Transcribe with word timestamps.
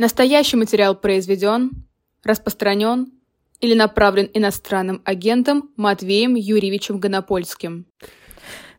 Настоящий 0.00 0.56
материал 0.56 0.94
произведен, 0.94 1.72
распространен 2.24 3.12
или 3.60 3.74
направлен 3.74 4.30
иностранным 4.32 5.02
агентом 5.04 5.68
Матвеем 5.76 6.36
Юрьевичем 6.36 6.98
Гонопольским. 6.98 7.84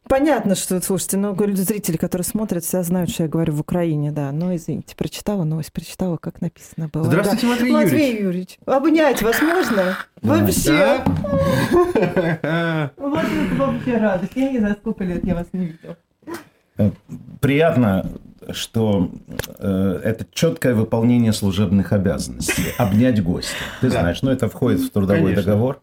Понятно, 0.10 0.56
что, 0.56 0.82
слушайте, 0.82 1.18
но 1.18 1.36
говорю, 1.36 1.56
зрители, 1.56 1.98
которые 1.98 2.26
смотрят, 2.26 2.64
все 2.64 2.82
знают, 2.82 3.12
что 3.12 3.22
я 3.22 3.30
говорю 3.30 3.54
в 3.54 3.60
Украине, 3.60 4.12
да. 4.12 4.32
Но, 4.32 4.56
извините, 4.56 4.96
прочитала 4.96 5.44
новость, 5.44 5.72
прочитала, 5.72 6.18
как 6.18 6.42
написано 6.42 6.90
было. 6.92 7.04
Здравствуйте, 7.04 7.46
да. 7.46 7.54
Матвей, 7.54 7.72
Матвей 7.72 8.08
Юрьевич. 8.08 8.24
Юрьевич. 8.24 8.60
Обнять 8.66 9.22
вас 9.22 9.40
можно? 9.44 9.98
Вообще. 10.24 11.04
Вот 12.98 13.26
это 13.26 13.56
вообще 13.58 13.98
радость. 13.98 14.32
Я 14.34 14.50
не 14.50 14.58
знаю, 14.58 14.76
сколько 14.80 15.04
лет 15.04 15.24
я 15.24 15.36
вас 15.36 15.46
не 15.54 15.68
видел. 15.68 16.94
Приятно 17.40 18.10
что 18.50 19.12
э, 19.60 20.02
это 20.04 20.26
четкое 20.32 20.74
выполнение 20.74 21.34
служебных 21.34 21.94
обязанностей. 21.94 22.74
Обнять 22.78 23.24
гостя. 23.24 23.56
Ты 23.82 23.90
да. 23.90 24.02
знаешь, 24.02 24.22
ну 24.22 24.32
это 24.32 24.50
входит 24.50 24.82
в 24.82 24.90
трудовой 24.90 25.22
Конечно. 25.22 25.44
договор. 25.44 25.80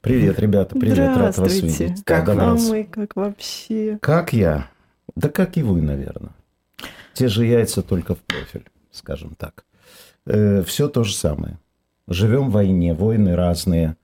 Привет, 0.00 0.38
ребята, 0.38 0.78
привет, 0.78 1.16
рад 1.16 1.36
вас 1.36 1.60
видеть. 1.60 2.04
Как 2.04 2.28
вы? 2.28 2.84
Как 2.84 3.16
вообще? 3.16 3.98
Как 4.00 4.32
я? 4.32 4.68
Да 5.16 5.28
как 5.28 5.56
и 5.56 5.62
вы, 5.62 5.82
наверное. 5.82 6.32
Те 7.12 7.28
же 7.28 7.44
яйца, 7.44 7.82
только 7.82 8.14
в 8.14 8.18
профиль, 8.18 8.66
скажем 8.92 9.34
так. 9.36 9.64
Э, 10.26 10.62
все 10.62 10.88
то 10.88 11.02
же 11.02 11.14
самое. 11.14 11.58
Живем 12.08 12.50
в 12.50 12.52
войне, 12.52 12.94
войны 12.94 13.34
разные. 13.34 13.96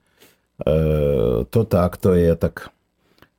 Э, 0.65 1.45
то 1.49 1.63
так, 1.63 1.97
то 1.97 2.13
этак. 2.13 2.71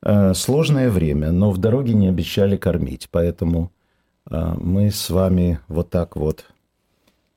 Э, 0.01 0.33
сложное 0.33 0.89
время, 0.89 1.31
но 1.31 1.51
в 1.51 1.57
дороге 1.57 1.93
не 1.93 2.07
обещали 2.07 2.57
кормить, 2.57 3.09
поэтому 3.11 3.71
мы 4.29 4.91
с 4.91 5.09
вами 5.09 5.59
вот 5.67 5.89
так 5.89 6.15
вот, 6.15 6.45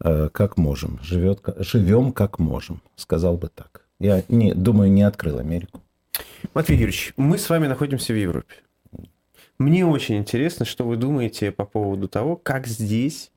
э, 0.02 0.28
как 0.32 0.56
можем, 0.56 0.98
живет, 1.02 1.42
живем 1.58 2.12
как 2.12 2.38
можем, 2.38 2.80
сказал 2.96 3.36
бы 3.36 3.48
так. 3.48 3.84
Я 3.98 4.22
не, 4.28 4.54
думаю, 4.54 4.90
не 4.90 5.02
открыл 5.02 5.38
Америку. 5.38 5.82
Матвей 6.54 6.76
Юрьевич, 6.76 7.12
мы 7.16 7.38
с 7.38 7.48
вами 7.50 7.66
находимся 7.66 8.12
в 8.12 8.16
Европе. 8.16 8.56
Мне 9.58 9.84
очень 9.84 10.18
интересно, 10.18 10.64
что 10.64 10.84
вы 10.84 10.96
думаете 10.96 11.50
по 11.50 11.64
поводу 11.64 12.06
того, 12.08 12.36
как 12.36 12.66
здесь 12.68 13.32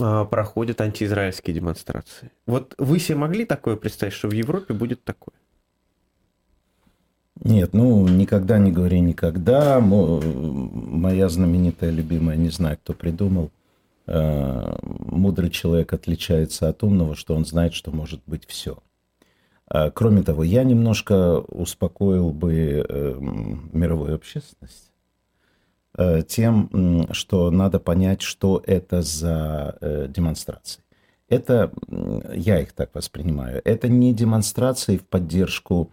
а, 0.00 0.24
проходят 0.26 0.80
антиизраильские 0.80 1.54
демонстрации. 1.54 2.30
Вот 2.46 2.74
вы 2.76 2.98
себе 2.98 3.16
могли 3.16 3.46
такое 3.46 3.76
представить, 3.76 4.14
что 4.14 4.28
в 4.28 4.32
Европе 4.32 4.74
будет 4.74 5.04
такое? 5.04 5.34
Нет, 7.44 7.72
ну, 7.72 8.08
никогда 8.08 8.58
не 8.58 8.72
говори 8.72 9.00
никогда. 9.00 9.80
Моя 9.80 11.28
знаменитая 11.28 11.90
любимая, 11.90 12.36
не 12.36 12.50
знаю, 12.50 12.78
кто 12.78 12.94
придумал, 12.94 13.50
э, 14.06 14.76
мудрый 14.82 15.50
человек 15.50 15.92
отличается 15.92 16.68
от 16.68 16.82
умного, 16.82 17.14
что 17.14 17.34
он 17.34 17.44
знает, 17.44 17.74
что 17.74 17.92
может 17.92 18.20
быть 18.26 18.44
все. 18.46 18.78
А, 19.68 19.90
кроме 19.90 20.22
того, 20.22 20.42
я 20.42 20.64
немножко 20.64 21.38
успокоил 21.38 22.32
бы 22.32 22.84
э, 22.88 23.18
мировую 23.72 24.16
общественность 24.16 24.90
э, 25.96 26.22
тем, 26.26 27.06
что 27.12 27.50
надо 27.52 27.78
понять, 27.78 28.22
что 28.22 28.62
это 28.66 29.02
за 29.02 30.08
демонстрации. 30.08 30.82
Это, 31.28 31.70
я 32.34 32.60
их 32.60 32.72
так 32.72 32.94
воспринимаю, 32.94 33.60
это 33.64 33.88
не 33.88 34.14
демонстрации 34.14 34.96
в 34.96 35.06
поддержку 35.06 35.90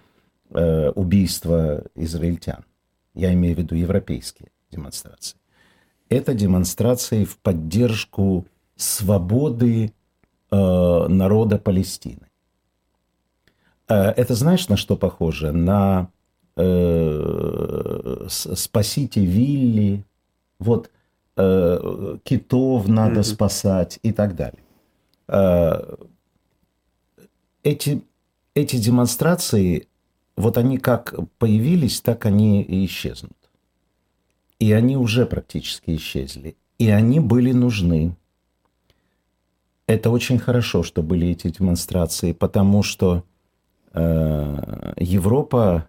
э, 0.52 0.90
убийства 0.90 1.84
израильтян. 1.96 2.66
Я 3.14 3.34
имею 3.34 3.56
в 3.56 3.60
виду 3.60 3.76
европейские 3.76 4.50
демонстрации. 4.72 5.38
Это 6.10 6.34
демонстрации 6.34 7.24
в 7.24 7.38
поддержку 7.38 8.46
свободы 8.76 9.94
э, 10.52 10.56
народа 11.08 11.58
Палестины. 11.58 12.28
Э, 13.88 14.12
это 14.12 14.36
знаешь, 14.36 14.68
на 14.68 14.78
что 14.78 14.98
похоже? 14.98 15.52
На 15.52 16.10
э, 16.56 18.26
«Спасите 18.30 19.26
Вилли», 19.26 20.04
вот 20.60 20.92
э, 21.38 22.18
«Китов 22.24 22.88
надо 22.88 23.22
mm-hmm. 23.22 23.24
спасать» 23.24 24.00
и 24.04 24.12
так 24.12 24.36
далее. 24.36 24.64
Э, 25.28 25.96
эти, 27.64 28.04
эти 28.54 28.78
демонстрации 28.78 29.88
вот 30.38 30.58
они 30.58 30.78
как 30.78 31.14
появились, 31.38 32.02
так 32.02 32.26
они 32.26 32.62
и 32.62 32.86
исчезнут. 32.86 33.38
И 34.60 34.72
они 34.72 34.98
уже 34.98 35.26
практически 35.26 35.96
исчезли. 35.96 36.56
И 36.78 36.90
они 36.90 37.20
были 37.20 37.52
нужны. 37.52 38.16
Это 39.88 40.10
очень 40.10 40.40
хорошо, 40.40 40.84
что 40.84 41.04
были 41.04 41.28
эти 41.28 41.50
демонстрации, 41.50 42.34
потому 42.34 42.84
что 42.84 43.24
э, 43.94 44.94
Европа 44.98 45.88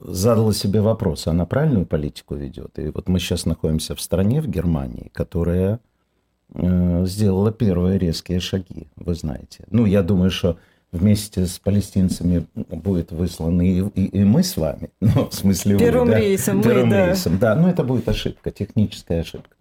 задала 0.00 0.52
себе 0.52 0.80
вопрос, 0.80 1.26
она 1.26 1.46
правильную 1.46 1.86
политику 1.86 2.34
ведет? 2.34 2.78
И 2.78 2.88
вот 2.88 3.08
мы 3.08 3.18
сейчас 3.18 3.46
находимся 3.46 3.94
в 3.94 4.00
стране, 4.00 4.40
в 4.40 4.48
Германии, 4.48 5.10
которая 5.12 5.80
э, 6.54 7.06
сделала 7.06 7.52
первые 7.52 7.98
резкие 7.98 8.40
шаги, 8.40 8.88
вы 8.96 9.14
знаете. 9.14 9.64
Ну, 9.70 9.86
я 9.86 10.02
думаю, 10.02 10.30
что 10.30 10.58
вместе 10.92 11.46
с 11.46 11.58
палестинцами 11.58 12.46
будет 12.54 13.10
высланы 13.10 13.66
и, 13.66 14.00
и, 14.00 14.20
и 14.20 14.24
мы 14.24 14.42
с 14.42 14.56
вами, 14.56 14.90
ну, 15.00 15.28
в 15.28 15.34
смысле 15.34 15.78
Первым 15.78 16.08
вы, 16.08 16.12
да? 16.12 16.20
рейсом 16.20 16.62
Первым 16.62 16.88
мы, 16.88 17.06
рейсом, 17.06 17.38
да. 17.38 17.54
да. 17.54 17.60
Но 17.60 17.70
это 17.70 17.82
будет 17.82 18.08
ошибка, 18.08 18.50
техническая 18.50 19.22
ошибка. 19.22 19.56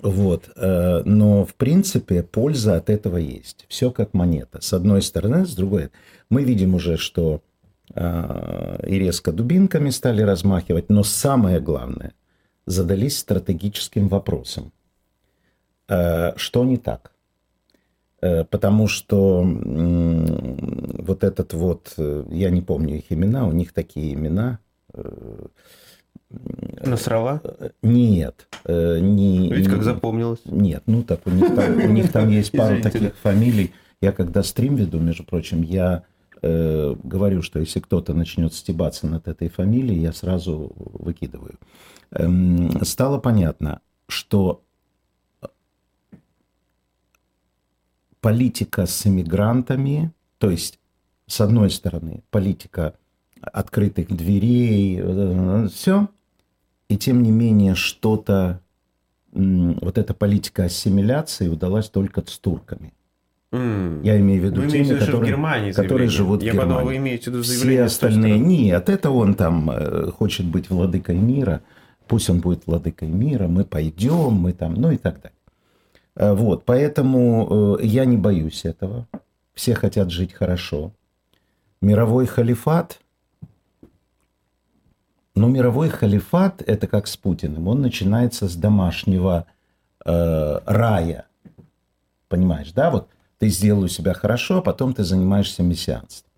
Вот. 0.00 0.50
Э, 0.56 1.02
но, 1.04 1.44
в 1.44 1.54
принципе, 1.54 2.22
польза 2.22 2.76
от 2.76 2.90
этого 2.90 3.16
есть. 3.16 3.64
Все 3.68 3.90
как 3.90 4.14
монета. 4.14 4.60
С 4.60 4.72
одной 4.72 5.02
стороны, 5.02 5.46
с 5.46 5.54
другой. 5.54 5.90
Мы 6.30 6.44
видим 6.44 6.74
уже, 6.74 6.96
что 6.96 7.40
э, 7.94 8.86
и 8.86 8.98
резко 8.98 9.32
дубинками 9.32 9.90
стали 9.90 10.22
размахивать, 10.22 10.90
но 10.90 11.02
самое 11.02 11.58
главное, 11.58 12.12
задались 12.66 13.18
стратегическим 13.18 14.08
вопросом. 14.08 14.72
Э, 15.88 16.36
что 16.36 16.64
не 16.64 16.76
так? 16.76 17.13
Э, 18.24 18.42
потому 18.44 18.88
что 18.88 19.44
вот 19.44 21.24
этот 21.24 21.52
вот, 21.52 21.92
э, 21.98 22.24
я 22.30 22.48
не 22.48 22.62
помню 22.62 22.96
их 22.96 23.12
имена, 23.12 23.46
у 23.46 23.52
них 23.52 23.74
такие 23.74 24.14
имена. 24.14 24.60
Э, 24.94 25.46
Насрала? 26.86 27.42
Нет. 27.82 28.48
Не, 28.66 29.52
Ведь 29.52 29.68
как 29.68 29.82
запомнилось. 29.82 30.40
Нет, 30.46 30.84
ну 30.86 31.02
так 31.02 31.20
у 31.26 31.30
них 31.30 31.54
там, 31.54 31.76
у 31.76 31.90
них 31.90 32.10
там 32.12 32.30
есть 32.30 32.52
пару 32.52 32.80
таких 32.80 33.14
фамилий. 33.18 33.74
Я 34.00 34.12
когда 34.12 34.42
стрим 34.42 34.76
веду, 34.76 35.00
между 35.00 35.24
прочим, 35.24 35.60
я 35.60 36.04
э, 36.40 36.94
говорю, 37.04 37.42
что 37.42 37.60
если 37.60 37.80
кто-то 37.80 38.14
начнет 38.14 38.54
стебаться 38.54 39.06
над 39.06 39.28
этой 39.28 39.50
фамилией, 39.50 40.00
я 40.00 40.14
сразу 40.14 40.72
выкидываю. 40.76 41.58
Эм, 42.10 42.82
стало 42.84 43.18
понятно, 43.18 43.80
что 44.08 44.63
политика 48.24 48.86
с 48.86 49.06
иммигрантами, 49.06 50.10
то 50.38 50.48
есть, 50.48 50.80
с 51.26 51.42
одной 51.42 51.68
стороны, 51.68 52.22
политика 52.30 52.94
открытых 53.42 54.08
дверей, 54.08 55.68
все, 55.68 56.08
и 56.88 56.96
тем 56.96 57.22
не 57.22 57.30
менее 57.30 57.74
что-то, 57.74 58.62
вот 59.30 59.98
эта 59.98 60.14
политика 60.14 60.64
ассимиляции 60.64 61.48
удалась 61.48 61.90
только 61.90 62.22
с 62.26 62.38
турками. 62.38 62.94
Mm. 63.52 64.00
Я 64.04 64.18
имею 64.18 64.40
в 64.40 64.44
виду 64.46 64.62
вы 64.62 64.70
теми, 64.70 64.98
которые, 64.98 65.20
в 65.20 65.26
Германии 65.26 65.72
которые 65.72 66.08
живут 66.08 66.42
Я 66.42 66.52
в 66.52 66.54
Германии. 66.54 66.72
Подумал, 66.72 66.86
вы 66.86 66.96
имеете 66.96 67.24
в 67.24 67.34
виду 67.34 67.42
Все 67.42 67.82
остальные 67.82 68.38
нет. 68.38 68.88
Это 68.88 69.10
он 69.10 69.34
там 69.34 69.70
э, 69.70 70.10
хочет 70.12 70.46
быть 70.46 70.70
владыкой 70.70 71.18
мира. 71.18 71.60
Пусть 72.08 72.30
он 72.30 72.40
будет 72.40 72.66
владыкой 72.66 73.08
мира. 73.08 73.48
Мы 73.48 73.64
пойдем, 73.64 74.32
мы 74.32 74.54
там, 74.54 74.74
ну 74.74 74.90
и 74.90 74.96
так 74.96 75.20
далее. 75.20 75.36
Э, 76.16 76.32
вот, 76.32 76.64
поэтому 76.64 77.78
э, 77.78 77.84
я 77.84 78.04
не 78.04 78.16
боюсь 78.16 78.64
этого. 78.64 79.06
Все 79.54 79.74
хотят 79.74 80.10
жить 80.10 80.32
хорошо. 80.32 80.92
Мировой 81.80 82.26
халифат, 82.26 83.00
но 85.34 85.48
мировой 85.48 85.88
халифат, 85.88 86.62
это 86.62 86.86
как 86.86 87.06
с 87.06 87.16
Путиным, 87.16 87.68
он 87.68 87.80
начинается 87.80 88.48
с 88.48 88.54
домашнего 88.54 89.46
э, 90.04 90.60
рая. 90.64 91.26
Понимаешь, 92.28 92.72
да? 92.72 92.90
Вот 92.90 93.08
ты 93.38 93.48
сделал 93.48 93.82
у 93.82 93.88
себя 93.88 94.14
хорошо, 94.14 94.58
а 94.58 94.62
потом 94.62 94.94
ты 94.94 95.04
занимаешься 95.04 95.62
мессианством. 95.62 96.30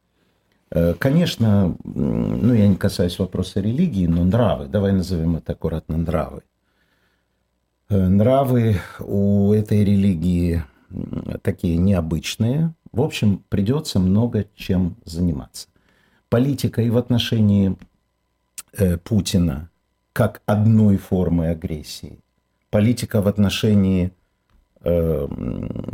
Э, 0.71 0.95
конечно, 0.95 1.77
ну 1.85 2.55
я 2.55 2.67
не 2.67 2.77
касаюсь 2.77 3.19
вопроса 3.19 3.61
религии, 3.61 4.07
но 4.07 4.25
нравы, 4.25 4.67
давай 4.67 4.93
назовем 4.93 5.37
это 5.37 5.53
аккуратно 5.53 5.97
нравы. 5.99 6.39
Э, 6.39 6.56
нравы 7.89 8.81
у 9.01 9.53
этой 9.53 9.85
религии 9.85 10.65
такие 11.43 11.77
необычные. 11.77 12.75
В 12.93 13.01
общем, 13.01 13.43
придется 13.49 13.99
много 13.99 14.47
чем 14.55 14.97
заниматься. 15.05 15.69
Политика 16.29 16.83
и 16.83 16.91
в 16.91 16.99
отношении 16.99 17.77
э, 18.73 18.97
Путина 18.99 19.71
как 20.13 20.41
одной 20.47 20.97
формы 20.97 21.49
агрессии. 21.49 22.21
Политика 22.71 23.21
в 23.21 23.29
отношении 23.29 24.13
э, 24.81 25.29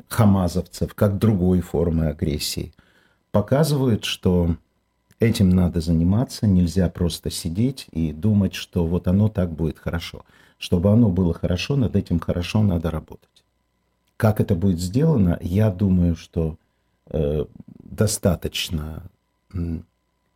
хамазовцев, 0.08 0.94
как 0.94 1.18
другой 1.18 1.60
формы 1.60 2.06
агрессии, 2.06 2.72
показывают, 3.32 4.04
что 4.04 4.56
этим 5.18 5.50
надо 5.50 5.80
заниматься, 5.80 6.46
нельзя 6.46 6.88
просто 6.88 7.30
сидеть 7.30 7.86
и 7.90 8.12
думать, 8.12 8.54
что 8.54 8.86
вот 8.86 9.08
оно 9.08 9.28
так 9.28 9.50
будет 9.50 9.78
хорошо. 9.78 10.24
Чтобы 10.62 10.92
оно 10.92 11.08
было 11.08 11.34
хорошо, 11.34 11.74
над 11.74 11.96
этим 11.96 12.20
хорошо 12.20 12.62
надо 12.62 12.88
работать. 12.88 13.44
Как 14.16 14.40
это 14.40 14.54
будет 14.54 14.78
сделано, 14.78 15.36
я 15.40 15.70
думаю, 15.70 16.14
что 16.14 16.56
э, 17.06 17.46
достаточно 17.82 19.02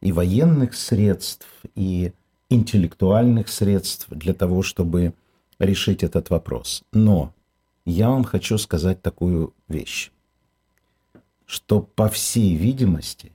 и 0.01 0.13
военных 0.13 0.75
средств, 0.75 1.47
и 1.77 2.13
интеллектуальных 2.51 3.49
средств 3.49 4.09
для 4.11 4.35
того, 4.35 4.63
чтобы 4.63 5.15
решить 5.61 6.03
этот 6.03 6.29
вопрос. 6.31 6.83
Но 6.93 7.33
я 7.85 8.11
вам 8.11 8.25
хочу 8.25 8.59
сказать 8.59 9.01
такую 9.03 9.55
вещь, 9.69 10.11
что 11.45 11.81
по 11.81 12.09
всей 12.09 12.57
видимости 12.57 13.31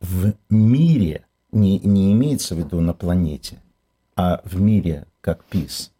в 0.00 0.34
мире, 0.50 1.24
не, 1.50 1.78
не 1.78 2.12
имеется 2.12 2.54
в 2.54 2.58
виду 2.58 2.82
на 2.82 2.92
планете, 2.92 3.58
а 4.22 4.42
в 4.44 4.60
мире 4.60 5.06
как 5.22 5.42
ПИС, 5.44 5.92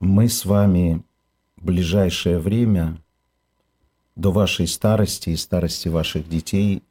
мы 0.00 0.28
с 0.28 0.44
вами 0.44 1.02
в 1.56 1.64
ближайшее 1.64 2.38
время 2.38 2.98
до 4.16 4.30
вашей 4.32 4.66
старости 4.66 5.30
и 5.30 5.36
старости 5.36 5.88
ваших 5.88 6.28
детей 6.28 6.82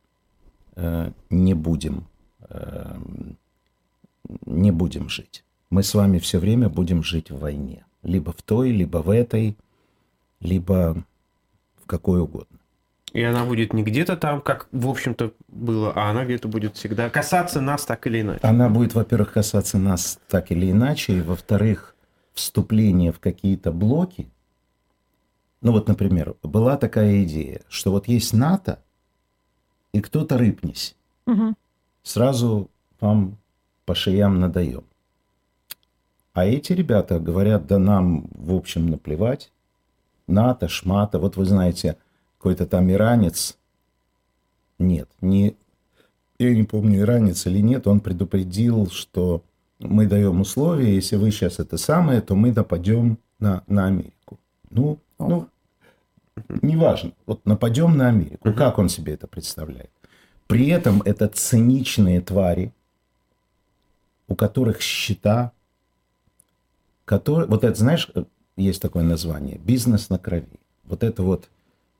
э, 0.75 1.12
не 1.30 1.53
будем 1.53 2.07
э, 2.50 2.97
не 4.47 4.71
будем 4.71 5.09
жить. 5.09 5.44
Мы 5.69 5.83
с 5.83 5.94
вами 5.94 6.18
все 6.18 6.39
время 6.39 6.68
будем 6.68 7.03
жить 7.03 7.30
в 7.30 7.38
войне. 7.38 7.86
Либо 8.01 8.31
в 8.31 8.41
той, 8.41 8.71
либо 8.71 8.98
в 8.98 9.12
этой, 9.12 9.56
либо 10.39 11.06
в 11.83 11.86
какой 11.86 12.19
угодно. 12.19 12.57
И 13.15 13.23
она 13.23 13.45
будет 13.45 13.71
не 13.71 13.81
где-то 13.81 14.17
там, 14.17 14.41
как, 14.41 14.67
в 14.73 14.89
общем-то, 14.89 15.31
было, 15.47 15.94
а 15.95 16.09
она 16.09 16.25
где-то 16.25 16.50
будет 16.50 16.75
всегда 16.75 17.09
касаться 17.09 17.62
нас 17.62 17.85
так 17.85 18.06
или 18.07 18.19
иначе. 18.19 18.41
Она 18.44 18.67
будет, 18.67 18.94
во-первых, 18.94 19.31
касаться 19.31 19.77
нас 19.77 20.19
так 20.27 20.51
или 20.51 20.69
иначе, 20.69 21.19
и, 21.19 21.21
во-вторых, 21.21 21.95
вступление 22.33 23.13
в 23.13 23.19
какие-то 23.21 23.71
блоки. 23.71 24.27
Ну 25.62 25.71
вот, 25.71 25.88
например, 25.88 26.35
была 26.44 26.75
такая 26.75 27.23
идея, 27.23 27.62
что 27.69 27.91
вот 27.91 28.09
есть 28.09 28.33
НАТО, 28.33 28.79
и 29.94 30.01
кто-то 30.01 30.38
рыпнись. 30.38 30.97
Угу. 31.25 31.56
Сразу 32.03 32.69
вам 33.00 33.38
по 33.85 33.95
шеям 33.95 34.41
надаем. 34.41 34.83
А 36.33 36.45
эти 36.45 36.73
ребята 36.73 37.21
говорят, 37.21 37.65
да 37.65 37.79
нам, 37.79 38.27
в 38.31 38.53
общем, 38.53 38.88
наплевать. 38.88 39.53
НАТО, 40.27 40.67
шмата. 40.67 41.17
Вот 41.17 41.38
вы 41.38 41.45
знаете, 41.45 41.97
какой-то 42.45 42.68
там 42.68 42.92
иранец. 42.92 43.57
Нет, 44.77 45.09
не, 45.19 45.56
я 46.38 46.53
не 46.53 46.62
помню, 46.62 47.00
иранец 47.00 47.47
или 47.47 47.57
нет, 47.57 47.88
он 47.88 48.01
предупредил, 48.01 48.88
что 48.92 49.42
мы 49.80 50.06
даем 50.06 50.42
условия, 50.42 50.94
если 50.94 51.15
вы 51.15 51.31
сейчас 51.31 51.57
это 51.57 51.77
самое, 51.77 52.21
то 52.21 52.36
мы 52.36 52.51
нападем 52.51 53.18
на, 53.39 53.63
на 53.65 53.88
Америку. 53.88 54.38
Ну, 54.69 55.00
ну, 55.18 55.50
неважно. 56.62 57.13
Вот 57.25 57.44
нападем 57.47 57.97
на 57.97 58.09
Америку. 58.09 58.53
Как 58.53 58.77
он 58.77 58.89
себе 58.89 59.13
это 59.13 59.25
представляет? 59.25 59.89
При 60.45 60.68
этом 60.68 61.01
это 61.01 61.27
циничные 61.27 62.21
твари, 62.21 62.71
у 64.27 64.36
которых 64.36 64.81
счета, 64.81 65.51
которые, 67.06 67.48
вот 67.48 67.63
это, 67.63 67.75
знаешь, 67.75 68.12
есть 68.56 68.83
такое 68.83 69.01
название, 69.01 69.57
бизнес 69.57 70.09
на 70.09 70.19
крови. 70.19 70.59
Вот 70.83 71.01
это 71.03 71.24
вот 71.24 71.50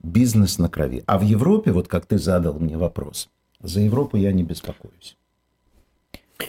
бизнес 0.06 0.60
на 0.60 0.70
крови. 0.70 1.04
А 1.06 1.18
в 1.18 1.24
Европе, 1.24 1.72
вот 1.72 1.88
как 1.88 2.06
ты 2.06 2.18
задал 2.18 2.54
мне 2.60 2.78
вопрос, 2.78 3.30
за 3.62 3.82
Европу 3.82 4.18
я 4.18 4.32
не 4.32 4.44
беспокоюсь. 4.44 5.18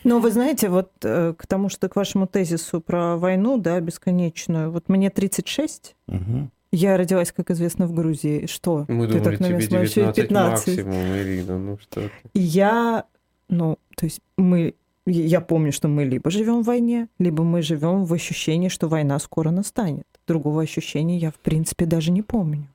Но 0.04 0.18
вы 0.18 0.30
знаете, 0.30 0.68
вот 0.68 0.90
э, 1.02 1.34
к 1.36 1.46
тому, 1.46 1.68
что 1.68 1.88
к 1.88 1.96
вашему 1.96 2.26
тезису 2.26 2.80
про 2.80 3.16
войну, 3.16 3.56
да, 3.56 3.80
бесконечную, 3.80 4.70
вот 4.70 4.88
мне 4.88 5.10
36, 5.10 5.94
угу. 6.08 6.50
я 6.72 6.96
родилась, 6.96 7.32
как 7.32 7.50
известно, 7.50 7.86
в 7.86 7.94
Грузии. 7.94 8.46
Что? 8.46 8.84
Мы 8.88 9.06
ты 9.06 9.20
думали, 9.20 9.36
так 9.36 9.38
тебе 9.38 9.58
19, 9.58 10.16
15. 10.16 10.66
максимум, 10.66 11.16
Ирина, 11.16 11.58
ну 11.58 11.78
что 11.78 12.02
ты. 12.02 12.10
И 12.34 12.40
я, 12.40 13.04
ну, 13.48 13.78
то 13.96 14.06
есть 14.06 14.20
мы 14.36 14.74
я 15.06 15.40
помню, 15.40 15.70
что 15.70 15.86
мы 15.86 16.04
либо 16.04 16.30
живем 16.30 16.62
в 16.62 16.66
войне, 16.66 17.08
либо 17.20 17.44
мы 17.44 17.62
живем 17.62 18.04
в 18.04 18.12
ощущении, 18.12 18.68
что 18.68 18.88
война 18.88 19.20
скоро 19.20 19.50
настанет. 19.50 20.06
Другого 20.26 20.62
ощущения 20.62 21.16
я, 21.16 21.30
в 21.30 21.38
принципе, 21.38 21.86
даже 21.86 22.10
не 22.10 22.22
помню. 22.22 22.66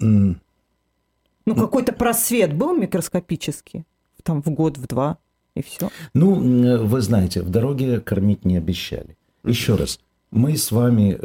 Mm. 0.00 0.36
Ну, 1.46 1.54
какой-то 1.54 1.92
просвет 1.92 2.54
был 2.54 2.76
микроскопический, 2.76 3.84
там 4.22 4.42
в 4.42 4.50
год, 4.50 4.78
в 4.78 4.86
два, 4.86 5.18
и 5.54 5.62
все. 5.62 5.90
Ну, 6.12 6.84
вы 6.84 7.00
знаете, 7.00 7.42
в 7.42 7.50
дороге 7.50 8.00
кормить 8.00 8.44
не 8.44 8.56
обещали. 8.56 9.16
Еще 9.44 9.76
раз, 9.76 10.00
мы 10.30 10.56
с 10.56 10.72
вами 10.72 11.18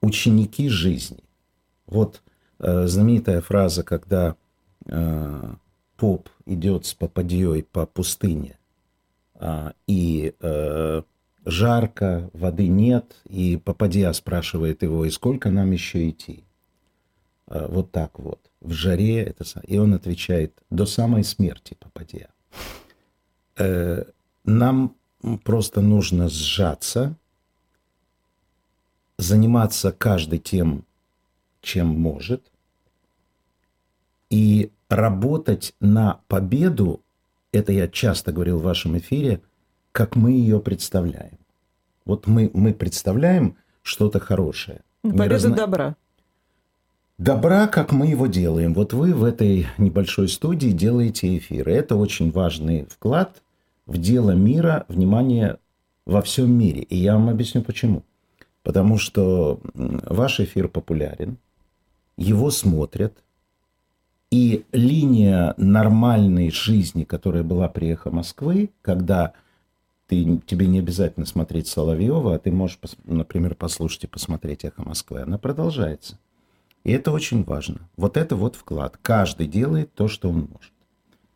ученики 0.00 0.68
жизни. 0.68 1.22
Вот 1.86 2.22
э, 2.58 2.86
знаменитая 2.86 3.40
фраза, 3.40 3.82
когда 3.82 4.36
э, 4.86 5.54
поп 5.96 6.28
идет 6.46 6.86
с 6.86 6.94
попадьей 6.94 7.62
по 7.62 7.86
пустыне, 7.86 8.58
а, 9.34 9.74
и 9.86 10.34
э, 10.40 11.02
жарко, 11.44 12.30
воды 12.32 12.68
нет, 12.68 13.16
и 13.28 13.56
попадья 13.56 14.12
спрашивает 14.12 14.82
его, 14.82 15.04
и 15.04 15.10
сколько 15.10 15.50
нам 15.50 15.70
еще 15.72 16.08
идти? 16.08 16.44
А, 17.52 17.68
вот 17.68 17.92
так 17.92 18.18
вот, 18.18 18.40
в 18.60 18.72
жаре, 18.72 19.22
это, 19.22 19.44
и 19.66 19.78
он 19.78 19.92
отвечает, 19.92 20.54
до 20.70 20.86
самой 20.86 21.22
смерти 21.22 21.76
попадья. 21.78 22.30
Э, 23.58 24.04
нам 24.44 24.96
просто 25.44 25.82
нужно 25.82 26.30
сжаться, 26.30 27.14
заниматься 29.18 29.92
каждый 29.92 30.38
тем, 30.38 30.86
чем 31.60 31.88
может, 31.88 32.42
и 34.30 34.70
работать 34.88 35.74
на 35.78 36.20
победу, 36.28 37.02
это 37.52 37.72
я 37.72 37.86
часто 37.86 38.32
говорил 38.32 38.60
в 38.60 38.62
вашем 38.62 38.96
эфире, 38.96 39.42
как 39.92 40.16
мы 40.16 40.32
ее 40.32 40.58
представляем. 40.58 41.38
Вот 42.06 42.26
мы, 42.26 42.50
мы 42.54 42.72
представляем 42.72 43.58
что-то 43.82 44.20
хорошее. 44.20 44.80
Победа 45.02 45.28
разна... 45.28 45.54
добра. 45.54 45.96
Добра, 47.18 47.68
как 47.68 47.92
мы 47.92 48.06
его 48.06 48.26
делаем. 48.26 48.74
Вот 48.74 48.92
вы 48.92 49.14
в 49.14 49.22
этой 49.22 49.66
небольшой 49.78 50.28
студии 50.28 50.70
делаете 50.70 51.36
эфиры. 51.38 51.72
Это 51.72 51.94
очень 51.96 52.30
важный 52.30 52.86
вклад 52.86 53.42
в 53.86 53.98
дело 53.98 54.32
мира, 54.32 54.86
внимание 54.88 55.58
во 56.06 56.22
всем 56.22 56.50
мире. 56.50 56.82
И 56.82 56.96
я 56.96 57.14
вам 57.14 57.28
объясню 57.28 57.62
почему. 57.62 58.02
Потому 58.62 58.98
что 58.98 59.60
ваш 59.74 60.40
эфир 60.40 60.68
популярен, 60.68 61.36
его 62.16 62.50
смотрят, 62.50 63.14
и 64.30 64.64
линия 64.72 65.52
нормальной 65.58 66.50
жизни, 66.50 67.04
которая 67.04 67.42
была 67.42 67.68
при 67.68 67.88
«Эхо 67.88 68.10
Москвы», 68.10 68.70
когда 68.80 69.34
ты, 70.06 70.40
тебе 70.46 70.66
не 70.66 70.78
обязательно 70.78 71.26
смотреть 71.26 71.68
Соловьева, 71.68 72.34
а 72.34 72.38
ты 72.38 72.50
можешь, 72.50 72.78
например, 73.04 73.54
послушать 73.54 74.04
и 74.04 74.06
посмотреть 74.06 74.64
«Эхо 74.64 74.82
Москвы», 74.82 75.20
она 75.20 75.36
продолжается. 75.36 76.18
И 76.84 76.92
это 76.92 77.12
очень 77.12 77.44
важно. 77.44 77.88
Вот 77.96 78.16
это 78.16 78.36
вот 78.36 78.56
вклад. 78.56 78.98
Каждый 79.02 79.46
делает 79.46 79.94
то, 79.94 80.08
что 80.08 80.28
он 80.28 80.48
может. 80.52 80.72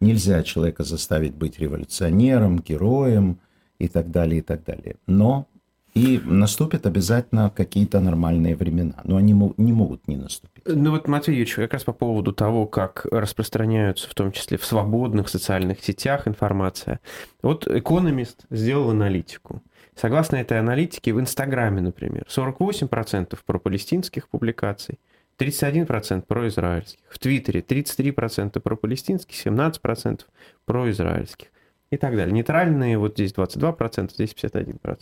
Нельзя 0.00 0.42
человека 0.42 0.84
заставить 0.84 1.34
быть 1.34 1.58
революционером, 1.58 2.58
героем 2.58 3.38
и 3.78 3.88
так 3.88 4.10
далее, 4.10 4.40
и 4.40 4.42
так 4.42 4.64
далее. 4.64 4.96
Но 5.06 5.46
и 5.94 6.20
наступят 6.22 6.84
обязательно 6.84 7.48
какие-то 7.48 8.00
нормальные 8.00 8.54
времена. 8.54 9.00
Но 9.04 9.16
они 9.16 9.32
не 9.32 9.72
могут 9.72 10.06
не 10.08 10.16
наступить. 10.16 10.62
Ну 10.66 10.90
вот, 10.90 11.08
Матвей 11.08 11.36
Юрьевич, 11.36 11.54
как 11.54 11.72
раз 11.72 11.84
по 11.84 11.94
поводу 11.94 12.32
того, 12.34 12.66
как 12.66 13.06
распространяются, 13.10 14.10
в 14.10 14.14
том 14.14 14.30
числе 14.30 14.58
в 14.58 14.64
свободных 14.66 15.30
социальных 15.30 15.82
сетях 15.82 16.28
информация. 16.28 17.00
Вот 17.40 17.66
Economist 17.66 18.40
сделал 18.50 18.90
аналитику. 18.90 19.62
Согласно 19.94 20.36
этой 20.36 20.58
аналитике, 20.58 21.14
в 21.14 21.20
Инстаграме, 21.20 21.80
например, 21.80 22.26
48% 22.28 23.38
про 23.46 23.58
палестинских 23.58 24.28
публикаций, 24.28 24.98
31% 25.38 26.22
про 26.22 26.48
израильских. 26.48 27.00
В 27.08 27.18
Твиттере 27.18 27.60
33% 27.60 28.58
про 28.60 28.76
палестинских, 28.76 29.46
17% 29.46 30.22
про 30.64 30.90
израильских. 30.90 31.48
И 31.90 31.96
так 31.96 32.16
далее. 32.16 32.32
Нейтральные 32.32 32.98
вот 32.98 33.12
здесь 33.14 33.32
22%, 33.32 34.12
здесь 34.12 34.32
51%. 34.32 35.00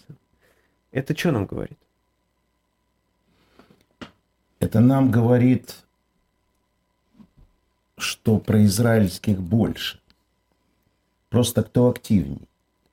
Это 0.92 1.16
что 1.16 1.30
нам 1.32 1.46
говорит? 1.46 1.78
Это 4.60 4.80
нам 4.80 5.10
говорит, 5.10 5.84
что 7.96 8.38
про 8.38 8.64
израильских 8.64 9.40
больше. 9.40 10.00
Просто 11.30 11.62
кто 11.62 11.88
активней. 11.88 12.48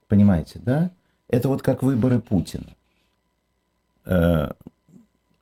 Понимаете, 0.07 0.59
да? 0.59 0.91
Это 1.27 1.47
вот 1.47 1.61
как 1.61 1.83
выборы 1.83 2.19
Путина. 2.19 2.75
э, 4.05 4.51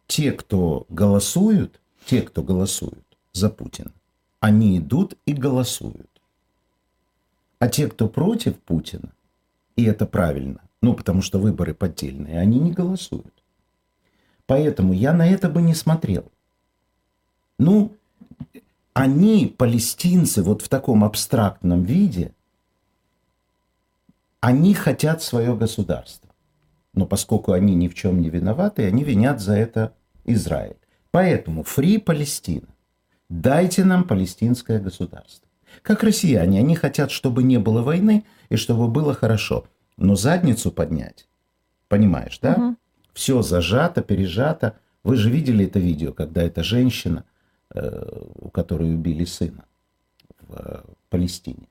те, 0.07 0.31
кто 0.31 0.85
голосуют, 0.89 1.78
те, 2.09 2.23
кто 2.23 2.41
голосуют 2.41 3.05
за 3.33 3.51
Путина, 3.51 3.91
они 4.39 4.79
идут 4.79 5.15
и 5.27 5.33
голосуют. 5.33 6.09
А 7.59 7.67
те, 7.67 7.87
кто 7.87 8.09
против 8.09 8.57
Путина, 8.57 9.11
и 9.75 9.83
это 9.83 10.07
правильно, 10.07 10.59
ну, 10.81 10.95
потому 10.95 11.21
что 11.21 11.37
выборы 11.37 11.75
поддельные, 11.75 12.39
они 12.39 12.59
не 12.59 12.71
голосуют. 12.71 13.43
Поэтому 14.47 14.91
я 14.91 15.13
на 15.13 15.27
это 15.27 15.49
бы 15.49 15.61
не 15.61 15.75
смотрел. 15.75 16.25
Ну, 17.59 17.91
они, 18.93 19.45
палестинцы, 19.45 20.41
вот 20.41 20.63
в 20.63 20.67
таком 20.67 21.03
абстрактном 21.03 21.83
виде, 21.83 22.33
они 24.39 24.73
хотят 24.73 25.21
свое 25.21 25.55
государство. 25.55 26.27
Но 26.95 27.05
поскольку 27.05 27.51
они 27.51 27.75
ни 27.75 27.87
в 27.87 27.93
чем 27.93 28.19
не 28.19 28.31
виноваты, 28.31 28.87
они 28.87 29.03
винят 29.03 29.39
за 29.39 29.53
это 29.53 29.93
Израиль. 30.25 30.78
Поэтому 31.11 31.63
фри 31.63 31.97
Палестина. 31.97 32.67
Дайте 33.29 33.83
нам 33.85 34.05
палестинское 34.05 34.79
государство. 34.79 35.47
Как 35.81 36.03
россияне, 36.03 36.59
они 36.59 36.75
хотят, 36.75 37.11
чтобы 37.11 37.43
не 37.43 37.57
было 37.59 37.81
войны 37.81 38.25
и 38.49 38.55
чтобы 38.55 38.87
было 38.87 39.13
хорошо. 39.13 39.67
Но 39.97 40.15
задницу 40.15 40.71
поднять, 40.71 41.27
понимаешь, 41.87 42.39
да? 42.39 42.53
Угу. 42.53 42.75
Все 43.13 43.41
зажато, 43.41 44.01
пережато. 44.01 44.77
Вы 45.03 45.15
же 45.15 45.29
видели 45.29 45.65
это 45.65 45.79
видео, 45.79 46.13
когда 46.13 46.41
эта 46.41 46.63
женщина, 46.63 47.23
э, 47.73 48.21
у 48.35 48.49
которой 48.49 48.93
убили 48.93 49.25
сына 49.25 49.65
в 50.47 50.55
э, 50.55 50.81
Палестине, 51.09 51.67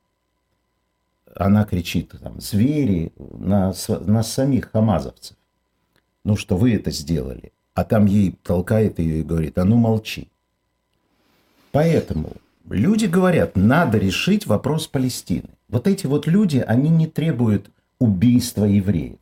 она 1.34 1.64
кричит, 1.64 2.14
там, 2.22 2.40
звери 2.40 3.12
на, 3.16 3.72
на 4.00 4.22
самих 4.22 4.70
хамазовцев. 4.70 5.36
Ну, 6.24 6.36
что 6.36 6.56
вы 6.56 6.74
это 6.74 6.90
сделали. 6.90 7.52
А 7.78 7.84
там 7.84 8.06
ей 8.06 8.34
толкает 8.42 8.98
ее 8.98 9.20
и 9.20 9.22
говорит, 9.22 9.56
а 9.56 9.64
ну 9.64 9.76
молчи. 9.76 10.26
Поэтому 11.70 12.32
люди 12.68 13.06
говорят, 13.06 13.54
надо 13.54 13.98
решить 13.98 14.46
вопрос 14.46 14.88
Палестины. 14.88 15.50
Вот 15.68 15.86
эти 15.86 16.04
вот 16.08 16.26
люди, 16.26 16.58
они 16.58 16.90
не 16.90 17.06
требуют 17.06 17.70
убийства 18.00 18.64
евреев. 18.64 19.20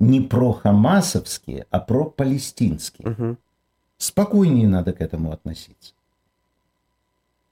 Не 0.00 0.22
про 0.22 0.54
хамасовские, 0.54 1.66
а 1.70 1.78
про 1.78 2.06
палестинские. 2.06 3.12
Угу. 3.12 3.36
Спокойнее 3.96 4.66
надо 4.66 4.92
к 4.92 5.00
этому 5.00 5.30
относиться. 5.30 5.94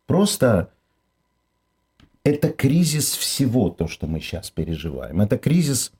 Просто 0.06 0.72
это 2.24 2.48
кризис 2.48 3.14
всего 3.14 3.70
то, 3.70 3.86
что 3.86 4.08
мы 4.08 4.18
сейчас 4.18 4.50
переживаем. 4.50 5.20
Это 5.20 5.38
кризис 5.38 5.92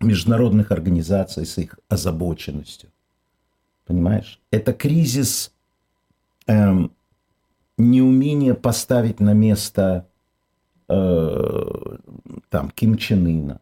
международных 0.00 0.70
организаций 0.72 1.44
с 1.44 1.58
их 1.58 1.78
озабоченностью. 1.88 2.90
Понимаешь? 3.86 4.40
Это 4.50 4.72
кризис 4.72 5.52
эм, 6.46 6.92
неумения 7.76 8.54
поставить 8.54 9.20
на 9.20 9.32
место 9.32 10.06
э, 10.88 11.96
там, 12.50 12.70
Ким 12.70 12.96
Чен 12.96 13.26
Ына. 13.26 13.60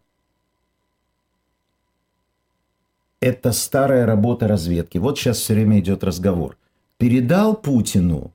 Это 3.21 3.53
старая 3.53 4.05
работа 4.05 4.47
разведки. 4.47 4.99
Вот 4.99 5.19
сейчас 5.19 5.39
все 5.39 5.55
время 5.55 5.79
идет 5.79 6.05
разговор. 6.05 6.59
Передал 6.99 7.57
Путину 7.57 8.33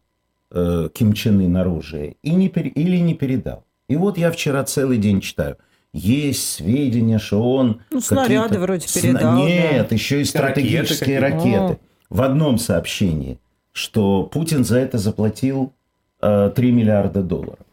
э, 0.49 0.89
Ким 0.93 1.13
Чен 1.13 1.39
Ын 1.39 1.57
оружие 1.57 2.15
и 2.21 2.31
не 2.31 2.47
или 2.47 2.97
не 2.97 3.13
передал. 3.13 3.65
И 3.87 3.95
вот 3.95 4.17
я 4.17 4.31
вчера 4.31 4.63
целый 4.63 4.97
день 4.97 5.21
читаю. 5.21 5.57
Есть 5.93 6.49
сведения, 6.49 7.19
что 7.19 7.41
он... 7.41 7.81
Ну, 7.91 7.99
снаряды 7.99 8.59
вроде 8.59 8.87
передал. 8.87 9.45
Нет, 9.45 9.87
да. 9.89 9.95
еще 9.95 10.21
и 10.21 10.25
стратегические 10.25 11.19
ракеты. 11.19 11.59
ракеты. 11.59 11.79
В 12.09 12.21
одном 12.21 12.57
сообщении, 12.57 13.39
что 13.71 14.23
Путин 14.23 14.63
за 14.63 14.79
это 14.79 14.97
заплатил 14.97 15.73
э, 16.21 16.51
3 16.55 16.71
миллиарда 16.71 17.23
долларов. 17.23 17.65